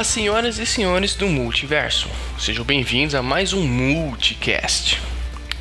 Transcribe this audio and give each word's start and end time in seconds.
Olá, 0.00 0.04
senhoras 0.06 0.58
e 0.58 0.64
senhores 0.64 1.14
do 1.14 1.28
multiverso. 1.28 2.08
Sejam 2.38 2.64
bem-vindos 2.64 3.14
a 3.14 3.20
mais 3.20 3.52
um 3.52 3.66
Multicast. 3.66 4.98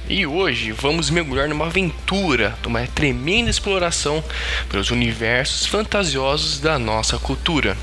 E 0.07 0.25
hoje 0.25 0.71
vamos 0.71 1.09
mergulhar 1.09 1.49
numa 1.49 1.65
aventura, 1.65 2.57
numa 2.63 2.87
tremenda 2.87 3.49
exploração 3.49 4.23
pelos 4.69 4.91
universos 4.91 5.65
fantasiosos 5.65 6.61
da 6.61 6.79
nossa 6.79 7.19
cultura. 7.19 7.77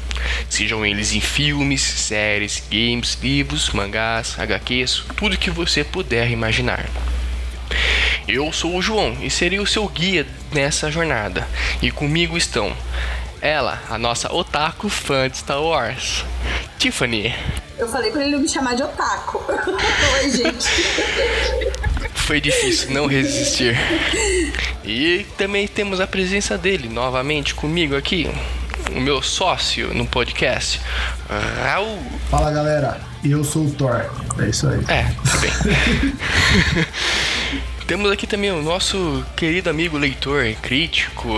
Sejam 0.48 0.86
eles 0.86 1.12
em 1.12 1.20
filmes, 1.20 1.82
séries, 1.82 2.62
games, 2.70 3.18
livros, 3.22 3.68
mangás, 3.72 4.38
HQs, 4.38 5.04
tudo 5.14 5.36
que 5.36 5.50
você 5.50 5.84
puder 5.84 6.30
imaginar. 6.30 6.88
Eu 8.26 8.50
sou 8.50 8.74
o 8.74 8.80
João 8.80 9.14
e 9.20 9.28
serei 9.28 9.60
o 9.60 9.66
seu 9.66 9.86
guia 9.86 10.26
nessa 10.52 10.90
jornada. 10.90 11.46
E 11.82 11.90
comigo 11.90 12.34
estão 12.34 12.74
ela, 13.40 13.82
a 13.88 13.98
nossa 13.98 14.32
otaku 14.34 14.88
fã 14.88 15.28
de 15.28 15.38
Star 15.38 15.62
Wars, 15.62 16.24
Tiffany. 16.86 17.34
Eu 17.76 17.88
falei 17.88 18.12
pra 18.12 18.22
ele 18.22 18.30
não 18.30 18.38
me 18.38 18.48
chamar 18.48 18.76
de 18.76 18.82
otaku. 18.84 19.42
Oi, 20.22 20.30
gente. 20.30 20.68
Foi 22.14 22.40
difícil 22.40 22.92
não 22.92 23.06
resistir. 23.08 23.76
E 24.84 25.26
também 25.36 25.66
temos 25.66 26.00
a 26.00 26.06
presença 26.06 26.56
dele 26.56 26.88
novamente 26.88 27.56
comigo 27.56 27.96
aqui, 27.96 28.30
o 28.94 29.00
meu 29.00 29.20
sócio 29.20 29.92
no 29.92 30.06
podcast, 30.06 30.80
Raul. 31.64 31.98
Fala 32.30 32.52
galera, 32.52 33.00
eu 33.24 33.42
sou 33.42 33.64
o 33.64 33.70
Thor. 33.72 34.08
É 34.38 34.48
isso 34.48 34.68
aí. 34.68 34.84
É, 34.86 35.12
tudo 35.24 35.40
bem. 35.40 36.86
temos 37.88 38.12
aqui 38.12 38.28
também 38.28 38.52
o 38.52 38.62
nosso 38.62 39.24
querido 39.34 39.68
amigo 39.68 39.98
leitor, 39.98 40.54
crítico, 40.62 41.34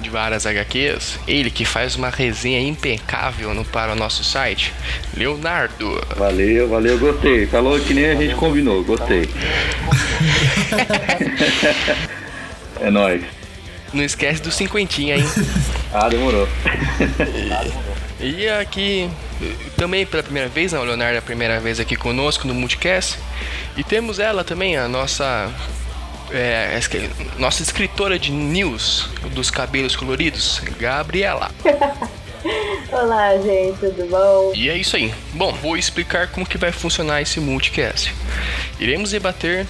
de 0.00 0.10
várias 0.10 0.46
HQs, 0.46 1.18
ele 1.26 1.50
que 1.50 1.64
faz 1.64 1.96
uma 1.96 2.10
resenha 2.10 2.60
impecável 2.60 3.54
no, 3.54 3.64
para 3.64 3.92
o 3.92 3.94
nosso 3.94 4.22
site, 4.22 4.74
Leonardo. 5.16 6.00
Valeu, 6.16 6.68
valeu, 6.68 6.98
gostei. 6.98 7.46
Falou 7.46 7.78
que 7.80 7.94
nem 7.94 8.06
a 8.06 8.14
gente 8.14 8.34
combinou, 8.34 8.84
gostei. 8.84 9.28
é 12.80 12.90
nóis. 12.90 13.22
Não 13.92 14.04
esquece 14.04 14.42
do 14.42 14.50
cinquentinha, 14.50 15.16
hein? 15.16 15.24
ah, 15.92 16.08
demorou. 16.08 16.48
e, 18.20 18.42
e 18.42 18.48
aqui, 18.48 19.08
também 19.76 20.04
pela 20.04 20.22
primeira 20.22 20.48
vez, 20.48 20.72
não, 20.72 20.82
Leonardo 20.82 21.14
é 21.14 21.18
a 21.18 21.22
primeira 21.22 21.60
vez 21.60 21.80
aqui 21.80 21.96
conosco 21.96 22.46
no 22.46 22.54
Multicast. 22.54 23.18
E 23.76 23.84
temos 23.84 24.18
ela 24.18 24.44
também, 24.44 24.76
a 24.76 24.88
nossa 24.88 25.50
é, 26.30 26.78
nossa 27.38 27.62
escritora 27.62 28.18
de 28.18 28.30
news 28.30 29.08
dos 29.32 29.50
cabelos 29.50 29.94
coloridos, 29.94 30.60
Gabriela. 30.78 31.50
Olá, 32.92 33.36
gente, 33.38 33.78
tudo 33.78 34.08
bom? 34.08 34.52
E 34.54 34.68
é 34.68 34.76
isso 34.76 34.96
aí. 34.96 35.12
Bom, 35.32 35.52
vou 35.54 35.76
explicar 35.76 36.28
como 36.28 36.46
que 36.46 36.56
vai 36.56 36.70
funcionar 36.72 37.20
esse 37.20 37.40
multicast. 37.40 38.14
Iremos 38.78 39.10
debater 39.10 39.66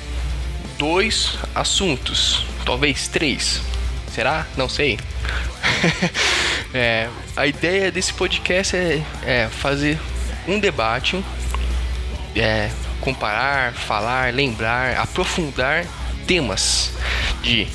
dois 0.78 1.39
assuntos, 1.55 2.45
talvez 2.65 3.09
três. 3.09 3.62
Será? 4.12 4.47
Não 4.56 4.69
sei. 4.69 4.99
é, 6.72 7.09
a 7.37 7.47
ideia 7.47 7.91
desse 7.91 8.12
podcast 8.12 8.77
é, 8.77 9.03
é 9.25 9.49
fazer 9.49 9.99
um 10.47 10.61
debate, 10.61 11.22
é, 12.34 12.71
comparar, 13.00 13.72
falar, 13.72 14.33
lembrar, 14.33 14.97
aprofundar 14.99 15.87
temas 16.26 16.91
de 17.42 17.69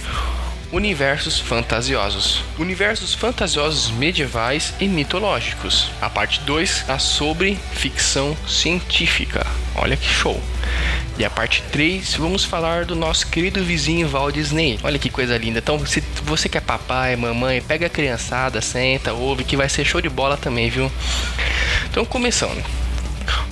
universos 0.72 1.40
fantasiosos. 1.40 2.44
Universos 2.58 3.14
fantasiosos 3.14 3.92
medievais 3.92 4.74
e 4.80 4.88
mitológicos. 4.88 5.90
A 6.02 6.10
parte 6.10 6.40
2 6.42 6.86
é 6.88 6.98
sobre 6.98 7.58
ficção 7.74 8.36
científica. 8.48 9.46
Olha 9.76 9.98
que 9.98 10.08
show. 10.08 10.42
E 11.18 11.26
a 11.26 11.30
parte 11.30 11.62
3, 11.72 12.16
vamos 12.16 12.44
falar 12.44 12.86
do 12.86 12.96
nosso 12.96 13.28
querido 13.28 13.64
vizinho 13.64 14.08
Walt 14.08 14.34
Disney. 14.34 14.80
Olha 14.84 14.98
que 14.98 15.10
coisa 15.10 15.38
linda. 15.38 15.60
Então, 15.60 15.86
se 15.86 16.02
você 16.24 16.48
quer 16.48 16.62
papai, 16.62 17.16
mamãe, 17.16 17.62
pega 17.62 17.88
a 17.88 17.90
criançada, 17.90 18.62
senta, 18.62 19.14
ouve, 19.14 19.44
que 19.44 19.58
vai 19.58 19.70
ser 19.70 19.86
show 19.86 20.02
de 20.02 20.10
bola 20.10 20.38
também, 20.38 20.70
viu? 20.70 20.92
Então, 21.90 22.06
começando. 22.06 22.64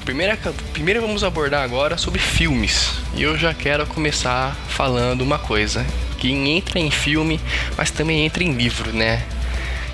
Primeira, 0.05 0.37
primeiro 0.73 1.01
vamos 1.01 1.23
abordar 1.23 1.63
agora 1.63 1.97
sobre 1.97 2.19
filmes. 2.19 2.91
E 3.15 3.21
eu 3.21 3.37
já 3.37 3.53
quero 3.53 3.85
começar 3.85 4.55
falando 4.67 5.21
uma 5.21 5.37
coisa 5.37 5.85
que 6.17 6.31
entra 6.31 6.79
em 6.79 6.91
filme, 6.91 7.39
mas 7.77 7.91
também 7.91 8.25
entra 8.25 8.43
em 8.43 8.51
livro, 8.51 8.91
né? 8.91 9.23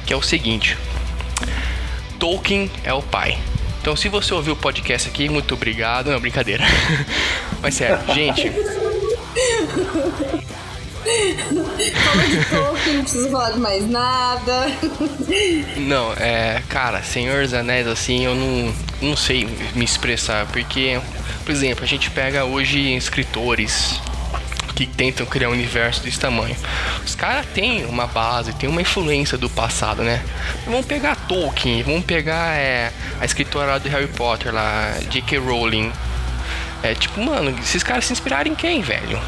Que 0.06 0.14
é 0.14 0.16
o 0.16 0.22
seguinte: 0.22 0.78
Tolkien 2.20 2.70
é 2.84 2.94
o 2.94 3.02
pai. 3.02 3.38
Então, 3.82 3.96
se 3.96 4.10
você 4.10 4.34
ouviu 4.34 4.54
o 4.54 4.58
podcast 4.58 5.08
aqui, 5.08 5.30
muito 5.30 5.54
obrigado. 5.54 6.10
Não, 6.10 6.20
brincadeira. 6.20 6.64
mas 7.62 7.76
sério, 7.76 8.00
gente. 8.14 8.52
De 11.06 11.92
Tolkien, 12.50 12.96
não 12.96 13.04
preciso 13.04 13.30
falar 13.30 13.52
de 13.52 13.60
mais 13.60 13.88
nada. 13.88 14.68
Não, 15.78 16.14
é. 16.14 16.64
Cara, 16.68 17.04
Senhor 17.04 17.44
dos 17.44 17.54
Anéis, 17.54 17.88
assim, 17.88 18.26
eu 18.26 18.34
não, 18.34 18.74
não 19.02 19.16
sei 19.16 19.48
me 19.76 19.86
expressar, 19.86 20.48
porque, 20.48 21.00
por 21.46 21.52
exemplo, 21.52 21.84
a 21.84 21.88
gente 21.88 22.10
pega 22.10 22.44
hoje 22.44 22.96
escritores 22.96 24.00
que 24.76 24.86
tentam 24.86 25.26
criar 25.26 25.50
um 25.50 25.54
universo 25.54 26.02
desse 26.04 26.20
tamanho. 26.20 26.56
Os 27.06 27.16
caras 27.16 27.46
têm 27.54 27.86
uma 27.86 28.08
base, 28.08 28.52
têm 28.54 28.68
uma 28.68 28.82
influência 28.82 29.38
do 29.38 29.50
passado, 29.50 30.04
né? 30.04 30.22
Vamos 30.66 30.86
pegar 30.86 31.16
Tolkien, 31.28 31.82
vamos 31.84 32.04
pegar 32.04 32.58
é, 32.58 32.92
a 33.22 33.26
escritora 33.26 33.80
do 33.80 33.88
Harry 33.88 34.08
Potter 34.08 34.54
lá, 34.54 34.98
J.K. 35.10 35.38
Rowling. 35.38 35.92
É 36.84 36.94
tipo, 36.94 37.22
mano, 37.22 37.56
esses 37.60 37.84
caras 37.84 38.06
se 38.06 38.14
inspiraram 38.14 38.52
em 38.52 38.56
quem, 38.56 38.82
velho? 38.82 39.20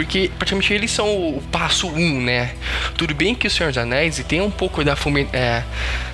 Porque 0.00 0.30
praticamente 0.38 0.72
eles 0.72 0.90
são 0.90 1.06
o 1.06 1.42
passo 1.52 1.86
um, 1.86 2.22
né? 2.22 2.54
Tudo 2.96 3.14
bem 3.14 3.34
que 3.34 3.46
o 3.46 3.50
Senhor 3.50 3.68
dos 3.68 3.76
Anéis 3.76 4.24
tem 4.26 4.40
um 4.40 4.50
pouco 4.50 4.82
da, 4.82 4.96
é, 5.34 5.62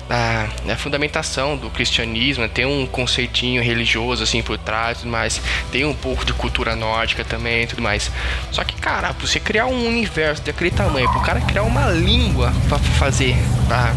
da, 0.09 0.49
da, 0.65 0.75
fundamentação 0.75 1.55
do 1.55 1.69
cristianismo, 1.69 2.49
tem 2.49 2.65
um 2.65 2.85
conceitinho 2.85 3.63
religioso 3.63 4.23
assim 4.23 4.43
por 4.43 4.57
trás, 4.57 5.05
mas 5.05 5.41
tem 5.71 5.85
um 5.85 5.93
pouco 5.93 6.25
de 6.25 6.33
cultura 6.33 6.75
nórdica 6.75 7.23
também 7.23 7.63
e 7.63 7.67
tudo 7.67 7.81
mais. 7.81 8.11
Só 8.51 8.61
que, 8.65 8.75
cara, 8.75 9.13
você 9.13 9.39
criar 9.39 9.67
um 9.67 9.87
universo 9.87 10.43
daquele 10.43 10.69
tamanho, 10.69 11.09
pro 11.09 11.21
cara 11.21 11.39
criar 11.39 11.63
uma 11.63 11.89
língua 11.89 12.53
para 12.67 12.79
fazer, 12.79 13.37
pra 13.69 13.95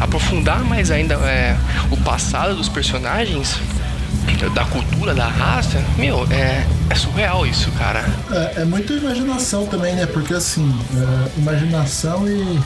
aprofundar 0.00 0.64
mais 0.64 0.90
ainda 0.90 1.14
é, 1.14 1.56
o 1.92 1.96
passado 1.98 2.56
dos 2.56 2.68
personagens, 2.68 3.56
da 4.54 4.64
cultura, 4.64 5.14
da 5.14 5.28
raça, 5.28 5.82
meu, 5.96 6.26
é, 6.30 6.66
é 6.90 6.94
surreal 6.94 7.46
isso, 7.46 7.70
cara. 7.72 8.04
É, 8.30 8.62
é 8.62 8.64
muita 8.64 8.92
imaginação 8.92 9.66
também, 9.66 9.94
né? 9.94 10.06
Porque 10.06 10.34
assim, 10.34 10.74
é, 10.94 11.38
imaginação 11.38 12.28
e 12.28 12.60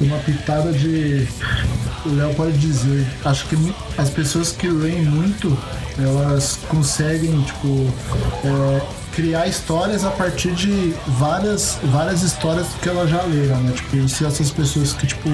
uma 0.00 0.18
pitada 0.18 0.72
de. 0.72 1.28
O 2.04 2.14
Léo 2.14 2.34
pode 2.34 2.56
dizer. 2.58 3.06
Acho 3.24 3.46
que 3.46 3.74
as 3.98 4.10
pessoas 4.10 4.52
que 4.52 4.68
leem 4.68 5.02
muito, 5.02 5.56
elas 5.98 6.58
conseguem, 6.68 7.42
tipo, 7.42 7.92
é, 8.44 8.80
criar 9.14 9.46
histórias 9.46 10.04
a 10.04 10.10
partir 10.10 10.52
de 10.52 10.94
várias, 11.06 11.78
várias 11.84 12.22
histórias 12.22 12.68
que 12.80 12.88
elas 12.88 13.10
já 13.10 13.22
leram, 13.22 13.60
né? 13.62 13.72
Tipo, 13.72 14.08
se 14.08 14.24
essas 14.24 14.50
pessoas 14.50 14.92
que, 14.92 15.06
tipo, 15.06 15.28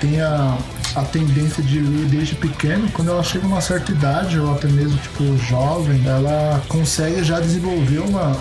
têm 0.00 0.20
a, 1.00 1.04
tendência 1.04 1.62
de 1.62 1.80
ler 1.80 2.06
desde 2.06 2.34
pequeno, 2.34 2.90
quando 2.92 3.10
ela 3.10 3.22
chega 3.22 3.44
a 3.44 3.48
uma 3.48 3.60
certa 3.60 3.92
idade, 3.92 4.38
ou 4.38 4.52
até 4.52 4.68
mesmo, 4.68 4.98
tipo, 4.98 5.36
jovem, 5.38 6.06
ela 6.06 6.62
consegue 6.68 7.22
já 7.22 7.40
desenvolver 7.40 7.98
uma, 7.98 8.36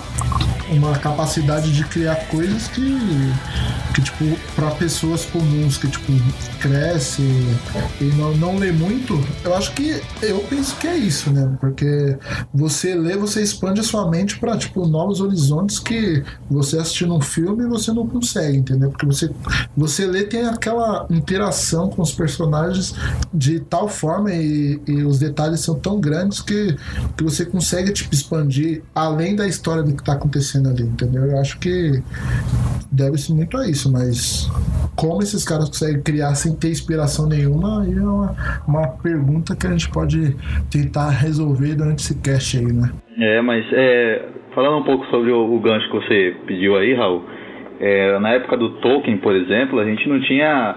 uma 0.69 0.97
capacidade 0.97 1.71
de 1.71 1.83
criar 1.85 2.15
coisas 2.27 2.67
que, 2.67 2.99
que 3.93 4.01
tipo, 4.01 4.25
para 4.55 4.71
pessoas 4.71 5.25
comuns 5.25 5.77
que, 5.77 5.87
tipo, 5.87 6.11
cresce 6.59 7.21
e 8.01 8.05
não, 8.15 8.35
não 8.35 8.57
lê 8.57 8.71
muito, 8.71 9.19
eu 9.43 9.55
acho 9.55 9.71
que, 9.73 10.01
eu 10.21 10.39
penso 10.49 10.75
que 10.77 10.87
é 10.87 10.97
isso, 10.97 11.31
né? 11.31 11.55
Porque 11.59 12.17
você 12.53 12.95
lê, 12.95 13.15
você 13.15 13.41
expande 13.41 13.79
a 13.79 13.83
sua 13.83 14.09
mente 14.09 14.39
para 14.39 14.57
tipo, 14.57 14.85
novos 14.87 15.21
horizontes 15.21 15.79
que 15.79 16.23
você 16.49 16.77
assistindo 16.77 17.15
um 17.15 17.21
filme 17.21 17.65
você 17.67 17.91
não 17.91 18.07
consegue, 18.07 18.57
entendeu? 18.57 18.89
Porque 18.89 19.05
você, 19.05 19.31
você 19.75 20.05
lê 20.05 20.23
tem 20.23 20.45
aquela 20.45 21.05
interação 21.09 21.89
com 21.89 22.01
os 22.01 22.11
personagens 22.11 22.46
de 23.33 23.59
tal 23.59 23.87
forma 23.87 24.31
e, 24.31 24.79
e 24.87 25.03
os 25.03 25.19
detalhes 25.19 25.61
são 25.61 25.79
tão 25.79 25.99
grandes 25.99 26.41
que, 26.41 26.75
que 27.17 27.23
você 27.23 27.45
consegue, 27.45 27.91
tipo, 27.91 28.13
expandir 28.13 28.83
além 28.93 29.35
da 29.35 29.47
história 29.47 29.83
do 29.83 29.95
que 29.95 30.03
tá 30.03 30.13
acontecendo 30.13 30.69
ali, 30.69 30.83
entendeu? 30.83 31.25
Eu 31.25 31.39
acho 31.39 31.59
que 31.59 32.01
deve-se 32.91 33.33
muito 33.33 33.57
a 33.57 33.67
isso, 33.67 33.91
mas 33.91 34.49
como 34.95 35.21
esses 35.21 35.45
caras 35.45 35.69
conseguem 35.69 36.01
criar 36.01 36.33
sem 36.35 36.55
ter 36.55 36.69
inspiração 36.69 37.27
nenhuma, 37.27 37.83
aí 37.83 37.93
é 37.93 38.01
uma, 38.01 38.35
uma 38.67 38.87
pergunta 38.87 39.55
que 39.55 39.67
a 39.67 39.71
gente 39.71 39.89
pode 39.89 40.35
tentar 40.71 41.09
resolver 41.09 41.75
durante 41.75 41.99
esse 41.99 42.15
cast 42.21 42.57
aí, 42.57 42.73
né? 42.73 42.91
É, 43.19 43.41
mas 43.41 43.65
é, 43.71 44.25
falando 44.53 44.77
um 44.77 44.83
pouco 44.83 45.05
sobre 45.07 45.31
o, 45.31 45.55
o 45.55 45.59
gancho 45.59 45.89
que 45.89 45.97
você 45.97 46.35
pediu 46.45 46.75
aí, 46.75 46.95
Raul, 46.95 47.23
é, 47.79 48.17
na 48.19 48.31
época 48.31 48.57
do 48.57 48.69
Tolkien, 48.81 49.17
por 49.17 49.35
exemplo, 49.35 49.79
a 49.79 49.85
gente 49.85 50.07
não 50.09 50.19
tinha 50.21 50.75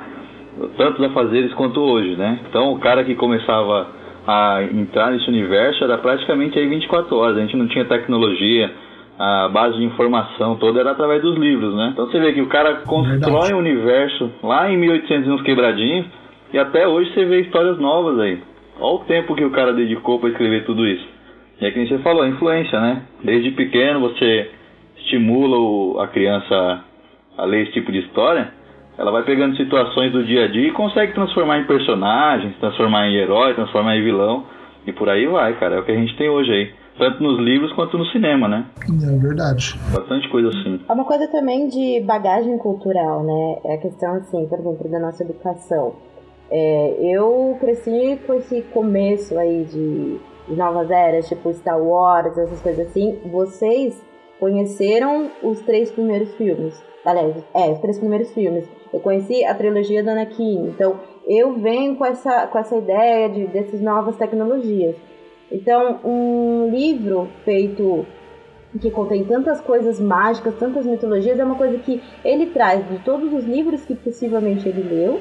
tantos 0.77 1.05
afazeres 1.05 1.53
quanto 1.55 1.81
hoje, 1.81 2.17
né? 2.17 2.41
Então 2.49 2.73
o 2.73 2.79
cara 2.79 3.05
que 3.05 3.15
começava 3.15 3.89
a 4.27 4.63
entrar 4.63 5.11
nesse 5.11 5.29
universo 5.29 5.83
era 5.85 5.99
praticamente 5.99 6.59
aí 6.59 6.67
24 6.69 7.17
horas. 7.17 7.37
A 7.37 7.41
gente 7.41 7.57
não 7.57 7.67
tinha 7.69 7.85
tecnologia, 7.85 8.71
a 9.19 9.49
base 9.49 9.77
de 9.79 9.85
informação 9.85 10.57
toda 10.57 10.81
era 10.81 10.93
através 10.93 11.23
dos 11.23 11.37
livros, 11.37 11.75
né? 11.75 11.91
Então 11.93 12.07
você 12.07 12.19
vê 12.19 12.33
que 12.33 12.41
o 12.41 12.47
cara 12.47 12.83
constrói 12.87 13.53
o 13.53 13.57
um 13.57 13.59
universo 13.59 14.31
lá 14.43 14.71
em 14.71 14.77
1800 14.77 15.29
uns 15.29 15.43
quebradinhos 15.43 16.07
e 16.53 16.59
até 16.59 16.87
hoje 16.87 17.13
você 17.13 17.25
vê 17.25 17.41
histórias 17.41 17.79
novas 17.79 18.19
aí. 18.19 18.39
Olha 18.79 18.95
o 18.95 18.99
tempo 19.01 19.35
que 19.35 19.45
o 19.45 19.51
cara 19.51 19.73
dedicou 19.73 20.19
para 20.19 20.31
escrever 20.31 20.65
tudo 20.65 20.87
isso. 20.87 21.07
E 21.61 21.67
é 21.67 21.71
que 21.71 21.87
você 21.87 21.99
falou, 21.99 22.23
a 22.23 22.29
influência, 22.29 22.81
né? 22.81 23.03
Desde 23.23 23.51
pequeno 23.51 24.01
você 24.01 24.51
estimula 24.97 26.03
a 26.03 26.07
criança 26.09 26.85
a 27.37 27.45
ler 27.45 27.65
esse 27.65 27.73
tipo 27.73 27.93
de 27.93 27.99
história, 27.99 28.53
ela 29.01 29.11
vai 29.11 29.23
pegando 29.23 29.57
situações 29.57 30.13
do 30.13 30.23
dia 30.23 30.45
a 30.45 30.49
dia 30.49 30.69
e 30.69 30.73
consegue 30.73 31.15
transformar 31.15 31.59
em 31.59 31.65
personagens, 31.65 32.55
transformar 32.59 33.09
em 33.09 33.17
herói, 33.17 33.55
transformar 33.55 33.97
em 33.97 34.05
vilão. 34.05 34.45
E 34.87 34.93
por 34.93 35.09
aí 35.09 35.27
vai, 35.27 35.59
cara. 35.59 35.77
É 35.77 35.81
o 35.81 35.85
que 35.85 35.93
a 35.93 35.97
gente 35.97 36.15
tem 36.19 36.29
hoje 36.29 36.53
aí. 36.53 36.71
Tanto 36.99 37.23
nos 37.23 37.39
livros 37.41 37.73
quanto 37.73 37.97
no 37.97 38.05
cinema, 38.09 38.47
né? 38.47 38.67
É 38.87 39.19
verdade. 39.19 39.75
Bastante 39.91 40.29
coisa 40.29 40.49
assim. 40.49 40.81
É 40.87 40.93
uma 40.93 41.07
coisa 41.07 41.27
também 41.29 41.69
de 41.69 42.03
bagagem 42.05 42.59
cultural, 42.59 43.25
né? 43.25 43.61
É 43.65 43.75
a 43.77 43.79
questão, 43.79 44.17
assim, 44.17 44.47
por 44.47 44.59
exemplo, 44.59 44.91
da 44.91 45.01
nossa 45.01 45.25
educação. 45.25 45.95
É, 46.51 46.97
eu 47.01 47.57
cresci 47.59 48.21
com 48.27 48.35
esse 48.35 48.61
começo 48.75 49.39
aí 49.39 49.65
de, 49.65 50.19
de 50.47 50.57
novas 50.57 50.91
eras, 50.91 51.27
tipo 51.27 51.51
Star 51.55 51.81
Wars, 51.81 52.37
essas 52.37 52.61
coisas 52.61 52.89
assim. 52.89 53.19
Vocês 53.33 53.99
conheceram 54.39 55.31
os 55.43 55.59
três 55.63 55.91
primeiros 55.91 56.35
filmes. 56.35 56.79
Aliás, 57.07 57.43
é, 57.55 57.71
os 57.71 57.79
três 57.79 57.99
primeiros 57.99 58.31
filmes. 58.35 58.69
Eu 58.93 59.01
conheci 59.01 59.45
a 59.45 59.55
trilogia 59.55 60.03
do 60.03 60.11
Anakin. 60.11 60.69
Então, 60.69 60.99
eu 61.27 61.55
venho 61.55 61.97
com 61.97 62.05
essa, 62.05 62.47
com 62.47 62.59
essa 62.59 62.77
ideia 62.77 63.29
de, 63.29 63.47
dessas 63.47 63.81
novas 63.81 64.17
tecnologias. 64.17 64.97
Então, 65.51 66.01
um 66.05 66.71
livro 66.71 67.29
feito 67.45 68.07
que 68.81 68.91
contém 68.91 69.25
tantas 69.25 69.61
coisas 69.61 69.99
mágicas, 69.99 70.55
tantas 70.55 70.87
mitologias, 70.87 71.39
é 71.39 71.45
uma 71.45 71.57
coisa 71.57 71.79
que 71.79 72.01
ele 72.25 72.47
traz 72.47 72.89
de 72.89 72.99
todos 73.01 73.33
os 73.33 73.45
livros 73.45 73.85
que 73.85 73.95
possivelmente 73.95 74.69
ele 74.69 74.83
leu 74.83 75.21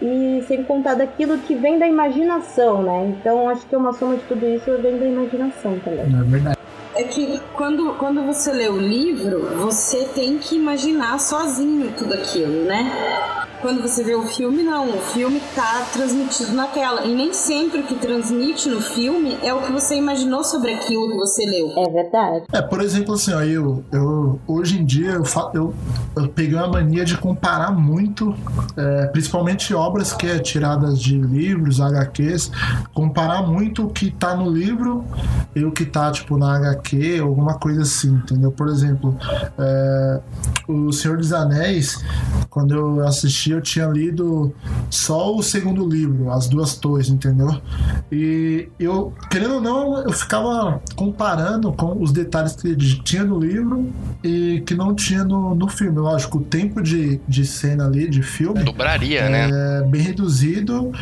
e 0.00 0.42
sem 0.46 0.62
contar 0.64 0.94
daquilo 0.94 1.38
que 1.38 1.54
vem 1.54 1.78
da 1.78 1.88
imaginação, 1.88 2.82
né? 2.82 3.14
Então 3.18 3.48
acho 3.48 3.66
que 3.66 3.74
uma 3.74 3.92
soma 3.92 4.16
de 4.16 4.22
tudo 4.24 4.46
isso 4.46 4.70
vem 4.78 4.98
da 4.98 5.06
imaginação 5.06 5.78
também. 5.80 6.04
É 6.04 6.22
verdade. 6.24 6.63
É 6.96 7.02
que 7.04 7.40
quando, 7.52 7.94
quando 7.94 8.22
você 8.22 8.52
lê 8.52 8.68
o 8.68 8.78
livro, 8.78 9.40
você 9.56 10.04
tem 10.14 10.38
que 10.38 10.54
imaginar 10.54 11.18
sozinho 11.18 11.92
tudo 11.96 12.14
aquilo, 12.14 12.64
né? 12.64 13.44
Quando 13.64 13.80
você 13.80 14.04
vê 14.04 14.14
o 14.14 14.26
filme, 14.26 14.62
não. 14.62 14.90
O 14.90 15.00
filme 15.00 15.40
tá 15.54 15.86
transmitido 15.90 16.52
na 16.52 16.66
tela. 16.66 17.06
E 17.06 17.14
nem 17.14 17.32
sempre 17.32 17.80
o 17.80 17.82
que 17.84 17.94
transmite 17.94 18.68
no 18.68 18.78
filme 18.78 19.38
é 19.42 19.54
o 19.54 19.62
que 19.62 19.72
você 19.72 19.96
imaginou 19.96 20.44
sobre 20.44 20.74
aquilo 20.74 21.08
que 21.08 21.16
você 21.16 21.46
leu. 21.46 21.72
É 21.74 21.90
verdade. 21.90 22.44
É, 22.52 22.60
por 22.60 22.82
exemplo, 22.82 23.14
assim, 23.14 23.32
ó, 23.32 23.40
eu, 23.40 23.82
eu 23.90 24.38
hoje 24.46 24.78
em 24.78 24.84
dia 24.84 25.12
eu, 25.12 25.24
eu, 25.54 25.74
eu 26.14 26.28
peguei 26.28 26.58
uma 26.58 26.68
mania 26.68 27.06
de 27.06 27.16
comparar 27.16 27.72
muito, 27.72 28.36
é, 28.76 29.06
principalmente 29.06 29.72
obras 29.72 30.12
que 30.12 30.26
é 30.26 30.38
tiradas 30.38 31.00
de 31.00 31.16
livros, 31.16 31.80
HQs, 31.80 32.50
comparar 32.92 33.46
muito 33.46 33.86
o 33.86 33.88
que 33.88 34.10
tá 34.10 34.36
no 34.36 34.50
livro 34.50 35.06
e 35.56 35.64
o 35.64 35.72
que 35.72 35.86
tá, 35.86 36.12
tipo, 36.12 36.36
na 36.36 36.54
HQ, 36.56 37.18
alguma 37.20 37.54
coisa 37.54 37.80
assim, 37.80 38.10
entendeu? 38.10 38.52
Por 38.52 38.68
exemplo, 38.68 39.16
é, 39.58 40.20
O 40.68 40.92
Senhor 40.92 41.16
dos 41.16 41.32
Anéis, 41.32 42.04
quando 42.50 42.74
eu 42.74 43.06
assisti 43.06 43.53
eu 43.54 43.62
tinha 43.62 43.86
lido 43.86 44.54
só 44.90 45.34
o 45.34 45.42
segundo 45.42 45.88
livro, 45.88 46.30
As 46.30 46.48
Duas 46.48 46.76
Torres, 46.76 47.08
entendeu? 47.08 47.60
E 48.10 48.68
eu, 48.78 49.12
querendo 49.30 49.54
ou 49.56 49.60
não, 49.60 49.98
eu 50.02 50.12
ficava 50.12 50.80
comparando 50.94 51.72
com 51.72 52.02
os 52.02 52.12
detalhes 52.12 52.56
que 52.56 52.74
tinha 53.02 53.24
no 53.24 53.38
livro 53.38 53.92
e 54.22 54.62
que 54.66 54.74
não 54.74 54.94
tinha 54.94 55.24
no, 55.24 55.54
no 55.54 55.68
filme. 55.68 55.98
Lógico, 55.98 56.38
o 56.38 56.42
tempo 56.42 56.82
de, 56.82 57.20
de 57.26 57.46
cena 57.46 57.86
ali, 57.86 58.08
de 58.08 58.22
filme. 58.22 58.62
Dobraria, 58.62 59.20
é, 59.20 59.28
né? 59.28 59.88
Bem 59.88 60.02
reduzido. 60.02 60.92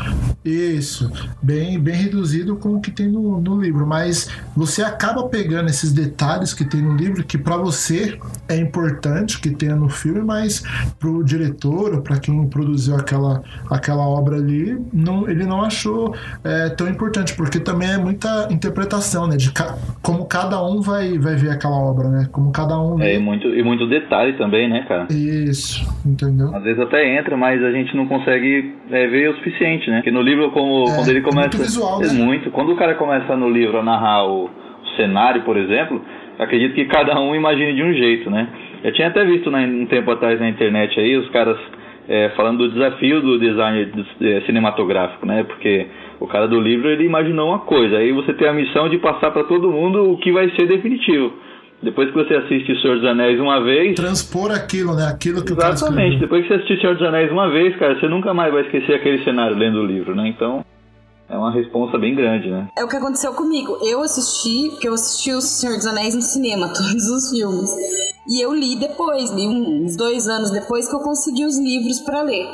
Isso. 0.44 1.10
Bem, 1.43 1.78
bem 1.78 1.94
reduzido 1.94 2.56
com 2.56 2.76
o 2.76 2.81
que 2.81 2.90
tem 2.90 3.08
no, 3.08 3.40
no 3.40 3.60
livro. 3.60 3.87
Mas 3.87 4.28
você 4.56 4.82
acaba 4.82 5.28
pegando 5.28 5.69
esses 5.69 5.93
detalhes 5.93 6.52
que 6.52 6.64
tem 6.64 6.82
no 6.82 6.94
livro 6.94 7.25
que 7.25 7.38
para 7.38 7.56
você 7.56 8.19
é 8.48 8.56
importante 8.56 9.40
que 9.40 9.50
tenha 9.50 9.76
no 9.76 9.88
filme, 9.88 10.20
mas 10.20 10.62
pro 10.98 11.22
diretor 11.25 11.94
ou 11.94 12.02
para 12.02 12.19
quem 12.19 12.34
produziu 12.49 12.97
aquela, 12.97 13.43
aquela 13.71 14.06
obra 14.06 14.37
ali, 14.37 14.79
não, 14.93 15.29
ele 15.29 15.44
não 15.44 15.62
achou 15.62 16.15
é, 16.44 16.69
tão 16.71 16.89
importante, 16.89 17.35
porque 17.37 17.59
também 17.61 17.91
é 17.91 17.99
muita 17.99 18.49
interpretação, 18.50 19.27
né? 19.27 19.37
De 19.37 19.53
ca, 19.53 19.77
como 20.03 20.27
cada 20.27 20.62
um 20.62 20.81
vai, 20.81 21.19
vai 21.19 21.35
ver 21.35 21.50
aquela 21.50 21.77
obra, 21.77 22.09
né? 22.09 22.29
Como 22.33 22.53
cada 22.53 22.79
um. 22.79 23.00
É, 23.00 23.17
e 23.17 23.19
muito, 23.19 23.49
e 23.49 23.62
muito 23.62 23.87
detalhe 23.87 24.35
também, 24.35 24.69
né, 24.69 24.85
cara? 24.89 25.06
Isso, 25.11 25.85
entendeu? 26.05 26.55
Às 26.55 26.62
vezes 26.62 26.81
até 26.81 27.19
entra, 27.19 27.37
mas 27.37 27.62
a 27.62 27.71
gente 27.71 27.97
não 27.97 28.06
consegue 28.06 28.75
é, 28.91 29.06
ver 29.06 29.31
o 29.31 29.37
suficiente, 29.37 29.91
né? 29.91 29.97
Porque 29.97 30.11
no 30.11 30.23
livro, 30.23 30.51
como, 30.51 30.89
é, 30.89 30.94
quando 30.94 31.08
ele 31.08 31.20
começa. 31.20 31.49
Muito 31.49 31.58
visual, 31.58 32.03
é 32.03 32.06
né? 32.06 32.13
muito. 32.13 32.51
Quando 32.51 32.72
o 32.72 32.77
cara 32.77 32.94
começa 32.94 33.37
no 33.37 33.49
livro 33.49 33.79
a 33.79 33.82
narrar 33.82 34.25
o, 34.27 34.44
o 34.44 34.96
cenário, 34.96 35.43
por 35.43 35.56
exemplo, 35.56 36.01
acredito 36.39 36.75
que 36.75 36.84
cada 36.87 37.19
um 37.20 37.34
imagine 37.34 37.75
de 37.75 37.82
um 37.82 37.93
jeito, 37.93 38.31
né? 38.31 38.49
Eu 38.82 38.93
tinha 38.93 39.08
até 39.08 39.25
visto 39.25 39.51
né, 39.51 39.65
um 39.65 39.87
tempo 39.87 40.11
atrás 40.11 40.41
na 40.41 40.49
internet 40.49 40.99
aí, 40.99 41.17
os 41.17 41.29
caras 41.31 41.56
é, 42.09 42.31
falando 42.31 42.59
do 42.59 42.73
desafio 42.73 43.21
do 43.21 43.39
design 43.39 44.06
é, 44.21 44.41
cinematográfico, 44.43 45.27
né? 45.27 45.44
Porque 45.44 45.87
o 46.21 46.27
cara 46.27 46.47
do 46.47 46.61
livro 46.61 46.89
ele 46.89 47.05
imaginou 47.05 47.49
uma 47.49 47.61
coisa, 47.61 47.99
aí 47.99 48.13
você 48.13 48.32
tem 48.32 48.49
a 48.49 48.53
missão 48.53 48.89
de 48.89 48.99
passar 48.99 49.31
para 49.31 49.44
todo 49.44 49.71
mundo 49.71 50.13
o 50.13 50.19
que 50.19 50.32
vai 50.32 50.51
ser 50.51 50.67
definitivo. 50.67 51.32
Depois 51.82 52.09
que 52.11 52.15
você 52.15 52.35
assiste 52.35 52.73
O 52.73 52.81
Senhor 52.81 52.97
dos 53.01 53.05
Anéis 53.05 53.41
uma 53.41 53.61
vez. 53.61 53.97
Transpor 53.97 54.53
aquilo, 54.53 54.94
né? 54.94 55.09
Aquilo 55.13 55.44
que 55.44 55.53
Exatamente. 55.53 56.19
Depois 56.19 56.43
que 56.43 56.49
você 56.49 56.55
assistir 56.55 56.75
O 56.75 56.81
Senhor 56.81 56.94
dos 56.94 57.06
Anéis 57.06 57.31
uma 57.32 57.51
vez, 57.51 57.75
cara, 57.77 57.99
você 57.99 58.06
nunca 58.06 58.32
mais 58.32 58.53
vai 58.53 58.63
esquecer 58.63 58.94
aquele 58.94 59.25
cenário 59.25 59.56
lendo 59.56 59.81
o 59.81 59.85
livro, 59.85 60.15
né? 60.15 60.29
Então. 60.29 60.65
É 61.29 61.36
uma 61.36 61.52
responsa 61.52 61.98
bem 61.98 62.14
grande, 62.14 62.50
né? 62.50 62.69
É 62.76 62.84
o 62.84 62.88
que 62.88 62.96
aconteceu 62.96 63.32
comigo. 63.32 63.79
Eu 63.82 64.02
assisti, 64.02 64.69
porque 64.70 64.88
eu 64.88 64.94
assisti 64.94 65.32
O 65.32 65.41
Senhor 65.41 65.76
dos 65.76 65.86
Anéis 65.86 66.14
no 66.14 66.22
cinema, 66.22 66.69
todos 66.74 67.08
os 67.08 67.31
filmes. 67.31 67.70
E 68.29 68.41
eu 68.41 68.52
li 68.55 68.76
depois, 68.76 69.31
li 69.31 69.46
uns 69.46 69.96
dois 69.96 70.29
anos 70.29 70.50
depois 70.50 70.88
que 70.88 70.94
eu 70.94 71.00
consegui 71.00 71.44
os 71.44 71.58
livros 71.58 72.00
para 72.00 72.22
ler. 72.22 72.46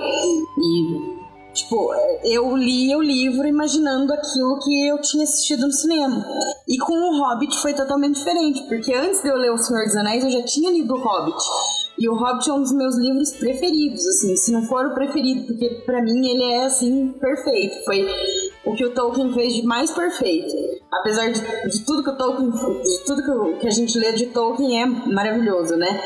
E 0.59 1.19
Tipo, 1.59 1.93
eu 2.23 2.57
li 2.57 2.95
o 2.95 3.03
livro 3.03 3.45
imaginando 3.45 4.13
aquilo 4.13 4.61
que 4.61 4.87
eu 4.87 5.01
tinha 5.01 5.25
assistido 5.25 5.67
no 5.67 5.73
cinema. 5.73 6.25
E 6.69 6.79
com 6.79 6.93
o 6.93 7.19
Hobbit 7.19 7.59
foi 7.59 7.75
totalmente 7.75 8.17
diferente, 8.17 8.63
porque 8.69 8.95
antes 8.95 9.23
de 9.23 9.29
eu 9.29 9.37
ler 9.37 9.51
O 9.51 9.59
Senhor 9.59 9.85
dos 9.85 9.97
Anéis, 9.97 10.23
eu 10.23 10.31
já 10.31 10.43
tinha 10.45 10.71
lido 10.71 10.95
o 10.95 10.99
Hobbit. 10.99 11.37
E 11.99 12.09
o 12.09 12.15
Hobbit 12.15 12.49
é 12.49 12.53
um 12.53 12.63
dos 12.63 12.73
meus 12.73 12.97
livros 12.97 13.33
preferidos, 13.33 14.07
assim, 14.07 14.37
se 14.37 14.53
não 14.53 14.63
for 14.63 14.87
o 14.87 14.95
preferido, 14.95 15.47
porque 15.47 15.83
para 15.85 16.01
mim 16.01 16.29
ele 16.29 16.45
é, 16.45 16.67
assim, 16.67 17.09
perfeito. 17.21 17.85
Foi 17.85 18.07
o 18.65 18.75
que 18.75 18.85
o 18.85 18.91
Tolkien 18.95 19.33
fez 19.33 19.55
de 19.55 19.63
mais 19.63 19.91
perfeito. 19.91 20.55
Apesar 20.93 21.29
de, 21.29 21.41
de 21.41 21.85
tudo 21.85 22.05
que 22.05 22.11
o 22.11 22.17
Tolkien, 22.17 22.51
de 22.51 23.05
tudo 23.05 23.23
que, 23.23 23.61
que 23.61 23.67
a 23.67 23.71
gente 23.71 23.99
lê 23.99 24.13
de 24.13 24.27
Tolkien 24.27 24.83
é 24.83 24.87
maravilhoso, 24.87 25.77
né? 25.77 26.01